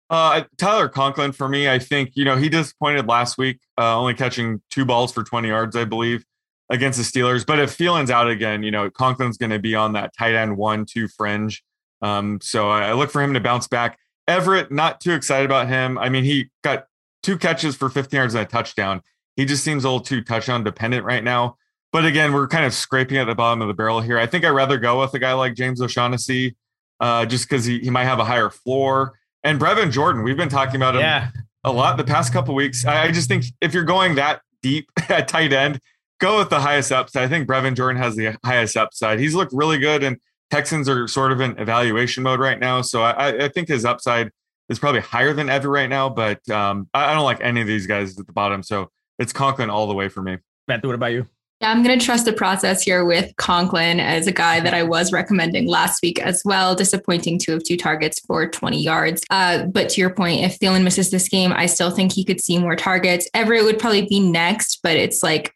Uh, 0.10 0.44
Tyler 0.58 0.88
Conklin 0.88 1.32
for 1.32 1.50
me, 1.50 1.68
I 1.68 1.80
think 1.80 2.12
you 2.14 2.26
know 2.26 2.36
he 2.36 2.48
disappointed 2.48 3.08
last 3.08 3.38
week, 3.38 3.60
uh, 3.80 3.98
only 3.98 4.14
catching 4.14 4.62
two 4.70 4.86
balls 4.86 5.12
for 5.12 5.24
20 5.24 5.48
yards, 5.48 5.76
I 5.76 5.86
believe, 5.86 6.24
against 6.70 7.00
the 7.00 7.04
Steelers. 7.04 7.44
But 7.44 7.60
if 7.60 7.76
Thielen's 7.76 8.12
out 8.12 8.30
again, 8.30 8.62
you 8.62 8.70
know 8.70 8.92
Conklin's 8.92 9.38
going 9.38 9.50
to 9.50 9.60
be 9.60 9.74
on 9.74 9.94
that 9.94 10.12
tight 10.16 10.36
end 10.36 10.56
one 10.56 10.86
two 10.86 11.08
fringe. 11.08 11.64
Um, 12.04 12.40
so 12.42 12.70
I, 12.70 12.90
I 12.90 12.94
look 12.94 13.10
for 13.10 13.24
him 13.24 13.34
to 13.34 13.40
bounce 13.40 13.68
back. 13.68 13.98
Everett, 14.28 14.72
not 14.72 15.02
too 15.02 15.14
excited 15.14 15.46
about 15.46 15.68
him. 15.68 15.98
I 15.98 16.10
mean, 16.10 16.24
he 16.24 16.50
got 16.64 16.86
two 17.24 17.38
catches 17.38 17.76
for 17.76 17.90
15 17.90 18.18
yards 18.18 18.36
and 18.36 18.44
a 18.44 18.48
touchdown. 18.48 19.02
He 19.36 19.46
just 19.46 19.64
seems 19.64 19.84
a 19.84 19.88
little 19.90 20.00
too 20.06 20.22
touchdown 20.22 20.64
dependent 20.64 21.06
right 21.06 21.24
now. 21.24 21.58
But 21.92 22.06
again, 22.06 22.34
we're 22.34 22.48
kind 22.48 22.66
of 22.66 22.74
scraping 22.74 23.18
at 23.18 23.26
the 23.26 23.36
bottom 23.36 23.62
of 23.62 23.68
the 23.68 23.74
barrel 23.74 24.02
here. 24.02 24.18
I 24.18 24.26
think 24.26 24.44
I'd 24.46 24.50
rather 24.50 24.78
go 24.78 25.00
with 25.02 25.14
a 25.14 25.20
guy 25.20 25.34
like 25.34 25.54
James 25.56 25.82
O'Shaughnessy 25.82 26.56
uh, 27.00 27.26
just 27.26 27.48
because 27.48 27.66
he, 27.66 27.80
he 27.80 27.90
might 27.90 28.06
have 28.06 28.20
a 28.20 28.26
higher 28.26 28.50
floor. 28.50 29.20
And 29.44 29.60
Brevin 29.60 29.92
Jordan, 29.92 30.24
we've 30.24 30.38
been 30.38 30.50
talking 30.50 30.76
about 30.76 30.96
him 30.96 31.02
Yeah. 31.02 31.30
a 31.64 31.72
lot 31.72 31.98
the 31.98 32.04
past 32.04 32.34
couple 32.34 32.56
weeks. 32.56 32.86
I, 32.86 33.04
I 33.04 33.12
just 33.12 33.28
think 33.28 33.46
if 33.62 33.74
you're 33.74 33.84
going 33.84 34.16
that 34.16 34.42
deep 34.64 34.90
at 35.10 35.28
tight 35.28 35.54
end, 35.54 35.80
go 36.20 36.40
with 36.40 36.50
the 36.50 36.60
highest 36.62 36.92
upside. 36.92 37.24
I 37.24 37.28
think 37.28 37.48
Brevin 37.48 37.76
Jordan 37.76 38.02
has 38.02 38.16
the 38.16 38.38
highest 38.44 38.76
upside. 38.78 39.20
He's 39.20 39.36
looked 39.36 39.54
really 39.54 39.78
good, 39.78 40.04
and 40.04 40.18
Texans 40.50 40.88
are 40.88 41.08
sort 41.08 41.32
of 41.32 41.42
in 41.42 41.58
evaluation 41.60 42.24
mode 42.24 42.40
right 42.40 42.60
now. 42.60 42.82
So 42.82 43.02
I, 43.04 43.46
I 43.46 43.48
think 43.50 43.68
his 43.68 43.86
upside 43.86 44.32
is 44.70 44.80
probably 44.80 45.02
higher 45.02 45.34
than 45.34 45.50
ever 45.50 45.70
right 45.70 45.90
now. 45.90 46.10
But 46.10 46.48
um, 46.50 46.88
I, 46.94 47.12
I 47.12 47.14
don't 47.14 47.24
like 47.26 47.42
any 47.42 47.60
of 47.62 47.68
these 47.68 47.86
guys 47.88 48.18
at 48.18 48.26
the 48.26 48.34
bottom. 48.34 48.64
So 48.64 48.90
it's 49.24 49.34
Conklin 49.34 49.72
all 49.72 49.88
the 49.88 49.94
way 49.96 50.10
for 50.10 50.22
me. 50.22 50.38
Matthew, 50.68 50.90
what 50.90 50.96
about 50.96 51.14
you? 51.14 51.28
Yeah, 51.62 51.72
I'm 51.72 51.82
going 51.82 51.98
to 51.98 52.06
trust 52.06 52.26
the 52.26 52.34
process 52.34 52.82
here 52.82 53.06
with 53.06 53.34
Conklin 53.38 54.02
as 54.02 54.28
a 54.28 54.34
guy 54.34 54.60
that 54.60 54.74
I 54.74 54.84
was 54.84 55.14
recommending 55.14 55.66
last 55.66 56.02
week 56.04 56.20
as 56.20 56.42
well. 56.44 56.76
Disappointing 56.76 57.40
two 57.40 57.54
of 57.54 57.64
two 57.64 57.78
targets 57.78 58.20
for 58.20 58.50
20 58.50 58.82
yards. 58.82 59.24
Uh, 59.30 59.66
but 59.68 59.88
to 59.90 60.02
your 60.02 60.10
point, 60.10 60.42
if 60.42 60.60
Thielen 60.60 60.84
misses 60.84 61.10
this 61.10 61.30
game, 61.30 61.54
I 61.56 61.68
still 61.68 61.90
think 61.90 62.12
he 62.12 62.26
could 62.26 62.42
see 62.42 62.60
more 62.60 62.76
targets. 62.76 63.30
Everett 63.34 63.64
would 63.64 63.80
probably 63.80 64.06
be 64.06 64.20
next, 64.20 64.82
but 64.84 64.98
it's 64.98 65.24
like 65.24 65.56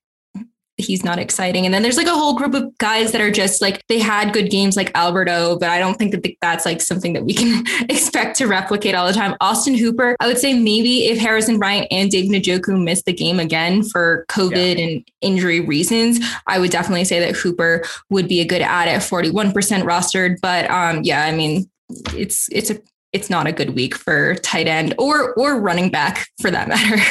he's 0.78 1.04
not 1.04 1.20
exciting. 1.20 1.66
And 1.66 1.74
then 1.74 1.82
there's 1.82 1.98
like 1.98 2.08
a 2.08 2.14
whole 2.14 2.36
group 2.36 2.54
of 2.54 2.78
guys 2.78 3.12
that 3.12 3.22
are 3.22 3.32
just 3.32 3.62
like 3.62 3.86
they 3.88 4.00
had 4.00 4.32
good 4.32 4.50
games 4.50 4.76
like 4.76 4.92
Albert 4.96 5.28
O, 5.30 5.58
but 5.58 5.70
I 5.70 5.80
don't 5.80 5.98
think 5.98 6.12
that 6.12 6.26
that's 6.42 6.66
like 6.66 6.82
something 6.82 7.14
that 7.14 7.26
we 7.26 7.34
can 7.34 7.64
expect 7.90 8.38
to 8.38 8.46
replicate 8.46 8.96
all 8.96 9.08
the 9.08 9.14
time. 9.14 9.36
Austin 9.42 9.76
Hooper, 9.76 10.16
I 10.20 10.28
would 10.28 10.38
say 10.38 10.54
maybe 10.54 11.06
if 11.06 11.18
Harrison 11.18 11.58
Bryant 11.58 11.88
and 11.90 12.12
Dave 12.12 12.30
Njoku 12.30 12.82
missed 12.82 13.06
the 13.06 13.14
game 13.14 13.40
again 13.40 13.84
for 13.84 14.26
COVID 14.30 14.78
yeah. 14.78 14.86
and 14.86 15.08
injury 15.22 15.62
reasons, 15.62 16.20
I 16.46 16.60
would 16.60 16.72
definitely 16.72 17.06
say 17.06 17.20
that 17.20 17.36
Hooper 17.36 17.84
would 18.10 18.28
be 18.28 18.40
a 18.40 18.46
good 18.46 18.62
add 18.62 18.88
at 18.88 19.02
41% 19.02 19.54
rostered. 19.54 20.38
But 20.42 20.70
um, 20.70 21.02
yeah, 21.04 21.26
I 21.26 21.36
mean, 21.36 21.70
it's 22.14 22.50
it's 22.52 22.70
a 22.70 22.80
it's 23.14 23.30
not 23.30 23.48
a 23.48 23.52
good 23.52 23.74
week 23.74 23.96
for 23.96 24.36
tight 24.36 24.68
end 24.68 24.94
or 25.00 25.34
or 25.34 25.60
running 25.60 25.90
back 25.90 26.28
for 26.42 26.52
that 26.52 26.68
matter. 26.68 27.02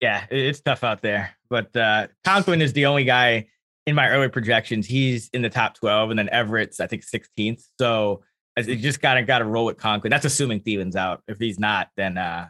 Yeah, 0.00 0.24
it's 0.30 0.60
tough 0.60 0.84
out 0.84 1.02
there. 1.02 1.37
But 1.50 1.74
uh, 1.76 2.08
Conklin 2.24 2.62
is 2.62 2.72
the 2.72 2.86
only 2.86 3.04
guy 3.04 3.46
in 3.86 3.94
my 3.94 4.08
early 4.08 4.28
projections. 4.28 4.86
He's 4.86 5.30
in 5.32 5.42
the 5.42 5.48
top 5.48 5.74
12, 5.74 6.10
and 6.10 6.18
then 6.18 6.28
Everett's, 6.30 6.78
I 6.78 6.86
think, 6.86 7.04
16th. 7.04 7.62
So 7.78 8.22
it 8.56 8.76
just 8.76 9.00
kind 9.00 9.18
of 9.18 9.26
got 9.26 9.38
to 9.38 9.44
roll 9.44 9.64
with 9.64 9.78
Conklin. 9.78 10.10
That's 10.10 10.24
assuming 10.24 10.60
Thielen's 10.60 10.96
out. 10.96 11.22
If 11.28 11.38
he's 11.38 11.58
not, 11.58 11.88
then 11.96 12.18
uh, 12.18 12.48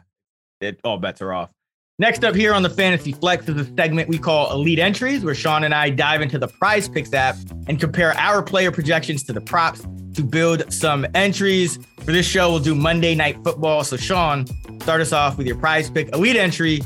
it, 0.59 0.79
all 0.83 0.97
bets 0.97 1.21
are 1.21 1.33
off. 1.33 1.49
Next 1.97 2.23
up 2.23 2.33
here 2.33 2.53
on 2.53 2.63
the 2.63 2.69
Fantasy 2.69 3.11
Flex 3.11 3.47
is 3.49 3.57
a 3.57 3.75
segment 3.75 4.07
we 4.07 4.17
call 4.17 4.53
Elite 4.53 4.79
Entries, 4.79 5.23
where 5.23 5.35
Sean 5.35 5.65
and 5.65 5.73
I 5.73 5.89
dive 5.89 6.21
into 6.21 6.39
the 6.39 6.47
PrizePicks 6.47 7.13
app 7.13 7.35
and 7.67 7.77
compare 7.77 8.13
our 8.13 8.41
player 8.41 8.71
projections 8.71 9.23
to 9.25 9.33
the 9.33 9.41
props 9.41 9.85
to 10.13 10.23
build 10.23 10.71
some 10.71 11.05
entries. 11.13 11.77
For 11.99 12.13
this 12.13 12.25
show, 12.25 12.51
we'll 12.51 12.59
do 12.59 12.73
Monday 12.73 13.15
Night 13.15 13.43
Football. 13.43 13.83
So, 13.83 13.97
Sean, 13.97 14.45
start 14.81 15.01
us 15.01 15.11
off 15.11 15.37
with 15.37 15.45
your 15.45 15.57
Prize 15.57 15.89
Pick 15.89 16.07
Elite 16.15 16.37
Entry 16.37 16.79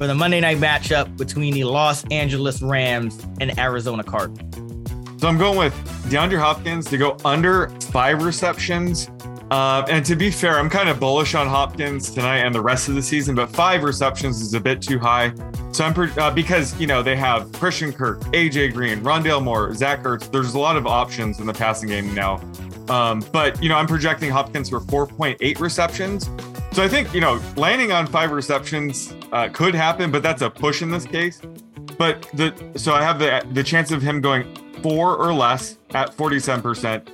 for 0.00 0.06
the 0.06 0.14
Monday 0.14 0.40
night 0.40 0.56
matchup 0.56 1.14
between 1.18 1.52
the 1.52 1.64
Los 1.64 2.06
Angeles 2.06 2.62
Rams 2.62 3.22
and 3.38 3.58
Arizona 3.58 4.02
Cardinals. 4.02 4.56
So 5.20 5.28
I'm 5.28 5.36
going 5.36 5.58
with 5.58 5.74
DeAndre 6.08 6.38
Hopkins 6.38 6.86
to 6.86 6.96
go 6.96 7.18
under 7.22 7.68
five 7.92 8.22
receptions. 8.22 9.10
Uh, 9.50 9.84
and 9.90 10.02
to 10.06 10.16
be 10.16 10.30
fair, 10.30 10.58
I'm 10.58 10.70
kind 10.70 10.88
of 10.88 10.98
bullish 10.98 11.34
on 11.34 11.48
Hopkins 11.48 12.10
tonight 12.12 12.38
and 12.38 12.54
the 12.54 12.62
rest 12.62 12.88
of 12.88 12.94
the 12.94 13.02
season, 13.02 13.34
but 13.34 13.50
five 13.50 13.82
receptions 13.82 14.40
is 14.40 14.54
a 14.54 14.60
bit 14.60 14.80
too 14.80 14.98
high. 14.98 15.34
So 15.70 15.84
I'm 15.84 15.92
pre- 15.92 16.12
uh, 16.12 16.30
because 16.30 16.80
you 16.80 16.86
know 16.86 17.02
they 17.02 17.16
have 17.16 17.52
Christian 17.52 17.92
Kirk, 17.92 18.20
AJ 18.32 18.72
Green, 18.72 19.02
Rondale 19.02 19.42
Moore, 19.42 19.74
Zach 19.74 20.02
Ertz. 20.04 20.32
There's 20.32 20.54
a 20.54 20.58
lot 20.58 20.78
of 20.78 20.86
options 20.86 21.40
in 21.40 21.46
the 21.46 21.52
passing 21.52 21.90
game 21.90 22.14
now. 22.14 22.40
Um, 22.88 23.22
but 23.32 23.62
you 23.62 23.68
know 23.68 23.76
I'm 23.76 23.86
projecting 23.86 24.30
Hopkins 24.30 24.70
for 24.70 24.80
4.8 24.80 25.60
receptions. 25.60 26.30
So 26.72 26.84
I 26.84 26.88
think 26.88 27.12
you 27.12 27.20
know 27.20 27.40
landing 27.56 27.92
on 27.92 28.06
five 28.06 28.30
receptions 28.30 29.14
uh, 29.32 29.48
could 29.48 29.74
happen, 29.74 30.10
but 30.10 30.22
that's 30.22 30.42
a 30.42 30.50
push 30.50 30.82
in 30.82 30.90
this 30.90 31.04
case. 31.04 31.40
But 31.98 32.22
the 32.34 32.54
so 32.76 32.92
I 32.92 33.02
have 33.02 33.18
the 33.18 33.44
the 33.52 33.62
chance 33.62 33.90
of 33.90 34.02
him 34.02 34.20
going 34.20 34.54
four 34.82 35.16
or 35.16 35.32
less 35.32 35.78
at 35.90 36.16
47%, 36.16 37.08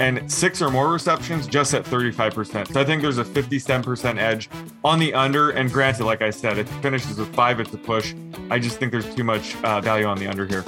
and 0.00 0.30
six 0.30 0.62
or 0.62 0.70
more 0.70 0.90
receptions 0.90 1.46
just 1.46 1.74
at 1.74 1.84
35%. 1.84 2.72
So 2.72 2.80
I 2.80 2.84
think 2.84 3.02
there's 3.02 3.18
a 3.18 3.24
57% 3.24 4.18
edge 4.18 4.48
on 4.84 4.98
the 4.98 5.14
under. 5.14 5.50
And 5.50 5.72
granted, 5.72 6.04
like 6.04 6.22
I 6.22 6.30
said, 6.30 6.58
if 6.58 6.70
it 6.70 6.82
finishes 6.82 7.18
with 7.18 7.32
five, 7.34 7.60
it's 7.60 7.72
a 7.72 7.78
push. 7.78 8.14
I 8.50 8.58
just 8.58 8.78
think 8.78 8.92
there's 8.92 9.14
too 9.14 9.24
much 9.24 9.56
uh, 9.62 9.80
value 9.80 10.06
on 10.06 10.18
the 10.18 10.26
under 10.26 10.46
here. 10.46 10.64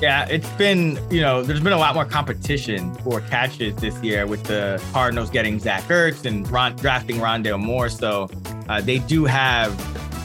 Yeah, 0.00 0.26
it's 0.28 0.50
been, 0.52 0.98
you 1.10 1.22
know, 1.22 1.42
there's 1.42 1.60
been 1.60 1.72
a 1.72 1.78
lot 1.78 1.94
more 1.94 2.04
competition 2.04 2.94
for 2.96 3.22
catches 3.22 3.74
this 3.76 3.98
year 4.02 4.26
with 4.26 4.44
the 4.44 4.82
Cardinals 4.92 5.30
getting 5.30 5.58
Zach 5.58 5.84
Ertz 5.84 6.26
and 6.26 6.46
Ron, 6.50 6.76
drafting 6.76 7.16
Rondale 7.16 7.58
Moore. 7.58 7.88
So 7.88 8.28
uh, 8.68 8.82
they 8.82 8.98
do 8.98 9.24
have, 9.24 9.72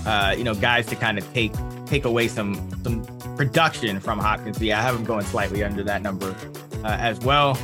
uh, 0.05 0.35
you 0.37 0.43
know, 0.43 0.55
guys 0.55 0.87
to 0.87 0.95
kind 0.97 1.17
of 1.17 1.33
take 1.33 1.53
take 1.85 2.03
away 2.03 2.27
some 2.27 2.55
some 2.83 3.05
production 3.37 4.01
from 4.01 4.19
Hopkins. 4.19 4.61
Yeah, 4.61 4.79
I 4.79 4.81
have 4.81 4.93
him 4.93 5.05
going 5.05 5.25
slightly 5.25 5.63
under 5.63 5.83
that 5.83 6.01
number 6.01 6.35
uh, 6.83 6.97
as 6.99 7.19
well. 7.19 7.55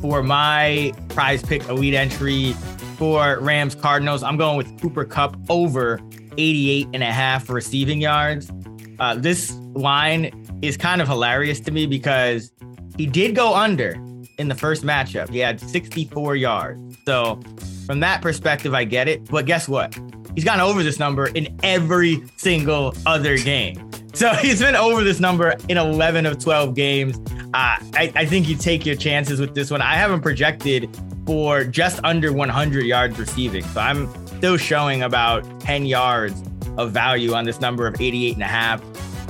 For 0.00 0.22
my 0.22 0.94
prize 1.10 1.42
pick 1.42 1.68
elite 1.68 1.92
entry 1.92 2.52
for 2.96 3.38
Rams 3.38 3.74
Cardinals, 3.74 4.22
I'm 4.22 4.38
going 4.38 4.56
with 4.56 4.80
Cooper 4.80 5.04
Kupp 5.04 5.36
over 5.50 6.00
88 6.38 6.88
and 6.94 7.02
a 7.02 7.12
half 7.12 7.50
receiving 7.50 8.00
yards. 8.00 8.50
Uh, 8.98 9.14
this 9.14 9.52
line 9.74 10.39
is 10.62 10.76
kind 10.76 11.00
of 11.00 11.08
hilarious 11.08 11.60
to 11.60 11.70
me 11.70 11.86
because 11.86 12.52
he 12.96 13.06
did 13.06 13.34
go 13.34 13.54
under 13.54 13.96
in 14.38 14.48
the 14.48 14.54
first 14.54 14.82
matchup. 14.84 15.28
He 15.28 15.38
had 15.38 15.60
64 15.60 16.36
yards. 16.36 16.96
So 17.04 17.40
from 17.86 18.00
that 18.00 18.22
perspective, 18.22 18.74
I 18.74 18.84
get 18.84 19.08
it. 19.08 19.24
But 19.26 19.46
guess 19.46 19.68
what? 19.68 19.98
He's 20.34 20.44
gone 20.44 20.60
over 20.60 20.82
this 20.82 20.98
number 20.98 21.26
in 21.26 21.58
every 21.62 22.22
single 22.36 22.94
other 23.06 23.36
game. 23.36 23.90
So 24.14 24.30
he's 24.34 24.60
been 24.60 24.76
over 24.76 25.02
this 25.04 25.20
number 25.20 25.54
in 25.68 25.76
11 25.76 26.26
of 26.26 26.38
12 26.38 26.74
games. 26.74 27.18
Uh, 27.52 27.76
I, 27.94 28.12
I 28.14 28.24
think 28.26 28.48
you 28.48 28.56
take 28.56 28.86
your 28.86 28.96
chances 28.96 29.40
with 29.40 29.54
this 29.54 29.70
one. 29.70 29.82
I 29.82 29.94
haven't 29.94 30.20
projected 30.22 30.88
for 31.26 31.64
just 31.64 32.00
under 32.04 32.32
100 32.32 32.84
yards 32.84 33.18
receiving. 33.18 33.64
So 33.64 33.80
I'm 33.80 34.08
still 34.26 34.56
showing 34.56 35.02
about 35.02 35.60
10 35.60 35.84
yards 35.86 36.42
of 36.76 36.92
value 36.92 37.34
on 37.34 37.44
this 37.44 37.60
number 37.60 37.86
of 37.86 38.00
88 38.00 38.34
and 38.34 38.42
a 38.42 38.46
half. 38.46 38.82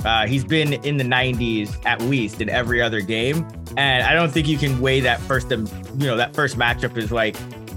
Uh, 0.05 0.25
he's 0.27 0.43
been 0.43 0.73
in 0.73 0.97
the 0.97 1.03
90s 1.03 1.75
at 1.85 2.01
least 2.01 2.41
in 2.41 2.49
every 2.49 2.81
other 2.81 3.01
game, 3.01 3.47
and 3.77 4.03
I 4.03 4.13
don't 4.13 4.31
think 4.31 4.47
you 4.47 4.57
can 4.57 4.79
weigh 4.81 4.99
that 5.01 5.19
first. 5.21 5.51
Um, 5.51 5.67
you 5.97 6.07
know, 6.07 6.17
that 6.17 6.33
first 6.33 6.57
matchup 6.57 6.97
is 6.97 7.11
like 7.11 7.35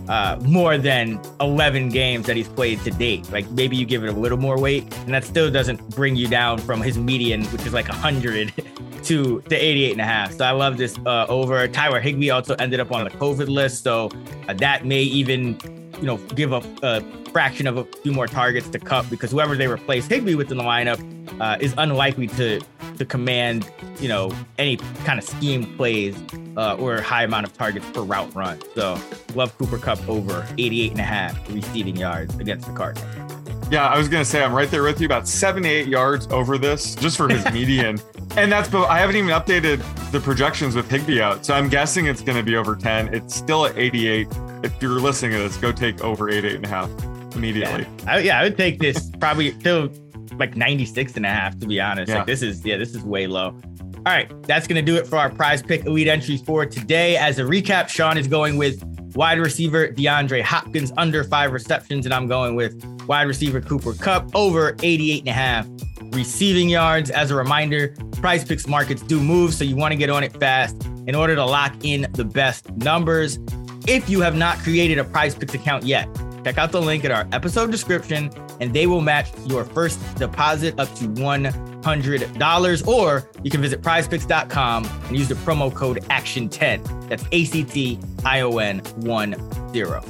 uh, 0.08 0.38
more 0.42 0.76
than 0.78 1.20
11 1.40 1.88
games 1.88 2.26
that 2.26 2.36
he's 2.36 2.48
played 2.48 2.80
to 2.84 2.90
date. 2.90 3.30
Like 3.30 3.48
maybe 3.50 3.76
you 3.76 3.86
give 3.86 4.04
it 4.04 4.08
a 4.08 4.12
little 4.12 4.38
more 4.38 4.58
weight, 4.58 4.84
and 5.00 5.14
that 5.14 5.24
still 5.24 5.50
doesn't 5.50 5.80
bring 5.90 6.16
you 6.16 6.28
down 6.28 6.58
from 6.58 6.80
his 6.80 6.98
median, 6.98 7.44
which 7.46 7.66
is 7.66 7.72
like 7.72 7.88
100 7.88 8.52
to 9.04 9.42
the 9.48 9.56
88 9.56 9.92
and 9.92 10.00
a 10.00 10.04
half. 10.04 10.32
So 10.32 10.44
I 10.44 10.52
love 10.52 10.76
this 10.76 10.98
uh, 11.06 11.26
over. 11.28 11.66
Tyler 11.68 12.00
Higbee 12.00 12.30
also 12.30 12.54
ended 12.54 12.80
up 12.80 12.90
on 12.92 13.04
the 13.04 13.10
COVID 13.10 13.48
list, 13.48 13.82
so 13.82 14.10
uh, 14.48 14.54
that 14.54 14.84
may 14.84 15.02
even 15.02 15.58
you 15.98 16.06
know 16.06 16.16
give 16.34 16.52
a, 16.52 16.62
a 16.82 17.02
fraction 17.30 17.66
of 17.66 17.76
a 17.76 17.84
few 18.02 18.12
more 18.12 18.26
targets 18.26 18.68
to 18.70 18.78
Kupp 18.78 19.08
because 19.10 19.30
whoever 19.30 19.56
they 19.56 19.66
replace 19.66 20.06
Higbee 20.06 20.34
with 20.34 20.50
in 20.50 20.56
the 20.56 20.64
lineup 20.64 20.98
uh, 21.40 21.56
is 21.60 21.74
unlikely 21.78 22.28
to 22.28 22.60
to 22.98 23.04
command 23.04 23.70
you 24.00 24.08
know 24.08 24.32
any 24.58 24.76
kind 25.04 25.18
of 25.18 25.24
scheme 25.24 25.76
plays 25.76 26.16
uh, 26.56 26.76
or 26.76 27.00
high 27.00 27.24
amount 27.24 27.46
of 27.46 27.52
targets 27.52 27.88
per 27.90 28.02
route 28.02 28.34
run. 28.34 28.60
So 28.74 28.98
love 29.34 29.56
Cooper 29.58 29.78
Kupp 29.78 30.06
over 30.08 30.46
88 30.58 30.92
and 30.92 31.00
a 31.00 31.04
half 31.04 31.52
receiving 31.52 31.96
yards 31.96 32.36
against 32.38 32.66
the 32.66 32.72
Cardinals. 32.72 33.34
Yeah, 33.70 33.88
I 33.88 33.98
was 33.98 34.08
gonna 34.08 34.24
say 34.24 34.42
I'm 34.42 34.54
right 34.54 34.70
there 34.70 34.82
with 34.82 35.00
you, 35.00 35.06
about 35.06 35.26
78 35.26 35.88
yards 35.88 36.26
over 36.28 36.58
this 36.58 36.94
just 36.94 37.16
for 37.16 37.28
his 37.28 37.44
median. 37.52 37.98
And 38.36 38.50
that's 38.50 38.68
but 38.68 38.86
I 38.86 38.98
haven't 38.98 39.16
even 39.16 39.30
updated 39.30 39.82
the 40.12 40.20
projections 40.20 40.74
with 40.76 40.90
Higbee 40.90 41.20
out. 41.20 41.44
So 41.44 41.54
I'm 41.54 41.68
guessing 41.68 42.06
it's 42.06 42.20
gonna 42.20 42.42
be 42.42 42.56
over 42.56 42.76
10. 42.76 43.14
It's 43.14 43.34
still 43.34 43.66
at 43.66 43.76
88. 43.76 44.28
If 44.62 44.80
you're 44.80 45.00
listening 45.00 45.32
to 45.32 45.38
this, 45.38 45.56
go 45.56 45.72
take 45.72 46.02
over 46.02 46.30
88 46.30 46.56
and 46.56 46.64
a 46.64 46.68
half 46.68 46.90
immediately. 47.34 47.86
Yeah, 48.04 48.12
I, 48.14 48.18
yeah, 48.18 48.40
I 48.40 48.44
would 48.44 48.56
take 48.56 48.78
this 48.78 49.10
probably 49.18 49.58
still 49.60 49.90
like 50.38 50.56
96 50.56 51.16
and 51.16 51.26
a 51.26 51.28
half, 51.28 51.58
to 51.60 51.66
be 51.66 51.80
honest. 51.80 52.10
Yeah. 52.10 52.18
Like 52.18 52.26
this 52.26 52.42
is, 52.42 52.64
yeah, 52.64 52.76
this 52.76 52.94
is 52.94 53.02
way 53.02 53.26
low. 53.26 53.58
All 54.06 54.12
right, 54.12 54.30
that's 54.42 54.66
going 54.66 54.76
to 54.76 54.82
do 54.82 54.96
it 54.96 55.06
for 55.06 55.16
our 55.16 55.30
prize 55.30 55.62
pick 55.62 55.86
elite 55.86 56.08
entries 56.08 56.42
for 56.42 56.66
today. 56.66 57.16
As 57.16 57.38
a 57.38 57.42
recap, 57.42 57.88
Sean 57.88 58.18
is 58.18 58.28
going 58.28 58.58
with 58.58 58.82
wide 59.14 59.38
receiver 59.38 59.88
DeAndre 59.88 60.42
Hopkins 60.42 60.92
under 60.98 61.24
five 61.24 61.52
receptions, 61.52 62.04
and 62.04 62.12
I'm 62.12 62.26
going 62.26 62.54
with 62.54 62.84
wide 63.06 63.26
receiver 63.26 63.62
Cooper 63.62 63.94
Kupp 63.94 64.34
over 64.34 64.76
88 64.82 65.20
and 65.20 65.28
a 65.28 65.32
half 65.32 65.66
receiving 66.14 66.68
yards. 66.68 67.10
As 67.10 67.30
a 67.30 67.34
reminder, 67.34 67.88
PrizePicks 68.16 68.68
markets 68.68 69.02
do 69.02 69.20
move, 69.20 69.54
so 69.54 69.64
you 69.64 69.76
want 69.76 69.92
to 69.92 69.96
get 69.96 70.10
on 70.10 70.22
it 70.22 70.38
fast 70.38 70.84
in 71.06 71.14
order 71.14 71.34
to 71.34 71.44
lock 71.44 71.74
in 71.82 72.06
the 72.12 72.24
best 72.24 72.70
numbers. 72.76 73.38
If 73.86 74.08
you 74.08 74.20
have 74.20 74.34
not 74.34 74.58
created 74.58 74.98
a 74.98 75.04
PrizePicks 75.04 75.54
account 75.54 75.84
yet, 75.84 76.06
check 76.44 76.58
out 76.58 76.70
the 76.70 76.80
link 76.80 77.04
in 77.04 77.10
our 77.10 77.26
episode 77.32 77.70
description 77.70 78.30
and 78.60 78.72
they 78.72 78.86
will 78.86 79.00
match 79.00 79.30
your 79.46 79.64
first 79.64 79.98
deposit 80.16 80.78
up 80.78 80.88
to 80.96 81.04
$100. 81.04 82.86
Or 82.86 83.28
you 83.42 83.50
can 83.50 83.60
visit 83.60 83.82
prizepicks.com 83.82 84.84
and 84.84 85.16
use 85.16 85.28
the 85.28 85.34
promo 85.36 85.74
code 85.74 86.02
ACTION10. 86.04 87.08
That's 87.08 87.24
A 87.32 87.44
C 87.44 87.64
T 87.64 87.98
I 88.24 88.42
O 88.42 88.58
N 88.58 88.78
1 88.96 89.72
0. 89.72 90.04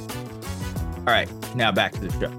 All 1.06 1.12
right, 1.12 1.54
now 1.54 1.70
back 1.70 1.92
to 1.92 2.00
the 2.00 2.10
show. 2.18 2.32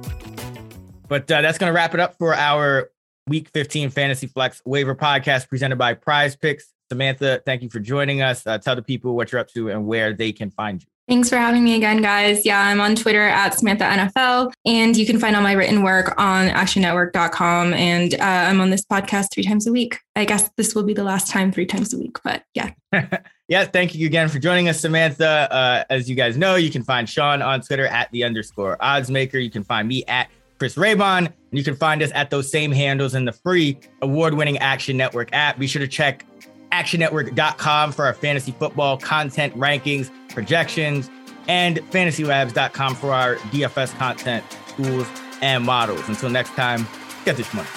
But 1.08 1.30
uh, 1.32 1.42
that's 1.42 1.58
going 1.58 1.72
to 1.72 1.76
wrap 1.76 1.94
it 1.94 2.00
up 2.00 2.18
for 2.18 2.34
our 2.34 2.90
Week 3.28 3.50
15 3.54 3.90
Fantasy 3.92 4.28
Flex 4.28 4.62
Waiver 4.66 4.96
Podcast 4.96 5.50
presented 5.50 5.78
by 5.78 5.94
PrizePicks. 5.94 6.64
Samantha, 6.92 7.42
thank 7.46 7.64
you 7.64 7.70
for 7.70 7.80
joining 7.80 8.22
us. 8.22 8.46
Uh, 8.46 8.58
tell 8.58 8.76
the 8.76 8.82
people 8.82 9.16
what 9.16 9.32
you're 9.32 9.42
up 9.42 9.50
to 9.50 9.70
and 9.70 9.88
where 9.88 10.14
they 10.14 10.32
can 10.32 10.52
find 10.52 10.82
you. 10.82 10.88
Thanks 11.08 11.30
for 11.30 11.38
having 11.38 11.64
me 11.64 11.76
again, 11.76 12.02
guys. 12.02 12.48
Yeah, 12.48 12.60
I'm 12.60 12.82
on 12.82 12.96
Twitter 12.96 13.22
at 13.22 13.54
Samantha 13.54 13.84
NFL, 13.84 14.54
and 14.66 14.98
you 14.98 15.06
can 15.06 15.20
find 15.20 15.36
all 15.36 15.44
my 15.44 15.52
written 15.52 15.84
work 15.84 16.20
on 16.20 16.50
actionnetwork.com. 16.50 17.74
And 17.74 18.16
uh, 18.16 18.18
I'm 18.24 18.60
on 18.60 18.72
this 18.72 18.84
podcast 18.84 19.28
three 19.32 19.44
times 19.44 19.68
a 19.68 19.72
week. 19.72 20.00
I 20.16 20.26
guess 20.26 20.50
this 20.58 20.74
will 20.74 20.82
be 20.82 20.96
the 20.96 21.04
last 21.04 21.30
time 21.30 21.52
three 21.52 21.68
times 21.68 21.94
a 21.94 22.00
week, 22.00 22.18
but 22.24 22.44
yeah. 22.56 22.72
yeah, 23.48 23.66
thank 23.66 23.94
you 23.94 24.08
again 24.08 24.30
for 24.30 24.40
joining 24.40 24.68
us, 24.68 24.80
Samantha. 24.80 25.48
Uh, 25.52 25.84
as 25.92 26.10
you 26.10 26.16
guys 26.16 26.38
know, 26.38 26.56
you 26.56 26.72
can 26.72 26.84
find 26.84 27.08
Sean 27.08 27.44
on 27.44 27.62
Twitter 27.62 27.86
at 27.86 28.12
the 28.12 28.24
underscore 28.24 28.76
oddsmaker. 28.78 29.44
You 29.44 29.52
can 29.52 29.64
find 29.64 29.88
me 29.88 30.04
at 30.08 30.30
Chris 30.58 30.76
Raybon, 30.76 31.28
and 31.28 31.34
you 31.52 31.64
can 31.64 31.76
find 31.76 32.02
us 32.02 32.12
at 32.16 32.32
those 32.32 32.50
same 32.50 32.72
handles 32.72 33.14
in 33.14 33.26
the 33.26 33.32
free 33.34 33.78
award-winning 34.02 34.58
Action 34.58 34.98
Network 34.98 35.30
app. 35.34 35.60
Be 35.60 35.68
sure 35.68 35.82
to 35.82 35.88
check 35.88 36.26
actionnetwork.com 36.72 37.92
for 37.92 38.06
our 38.06 38.14
fantasy 38.14 38.52
football 38.52 38.98
content 38.98 39.56
rankings, 39.56 40.10
projections, 40.30 41.10
and 41.48 41.78
fantasylabs.com 41.92 42.96
for 42.96 43.12
our 43.12 43.36
DFS 43.36 43.96
content, 43.98 44.44
tools, 44.76 45.08
and 45.42 45.64
models. 45.64 46.08
Until 46.08 46.30
next 46.30 46.52
time, 46.52 46.88
get 47.24 47.38
this 47.38 47.54
money. 47.54 47.68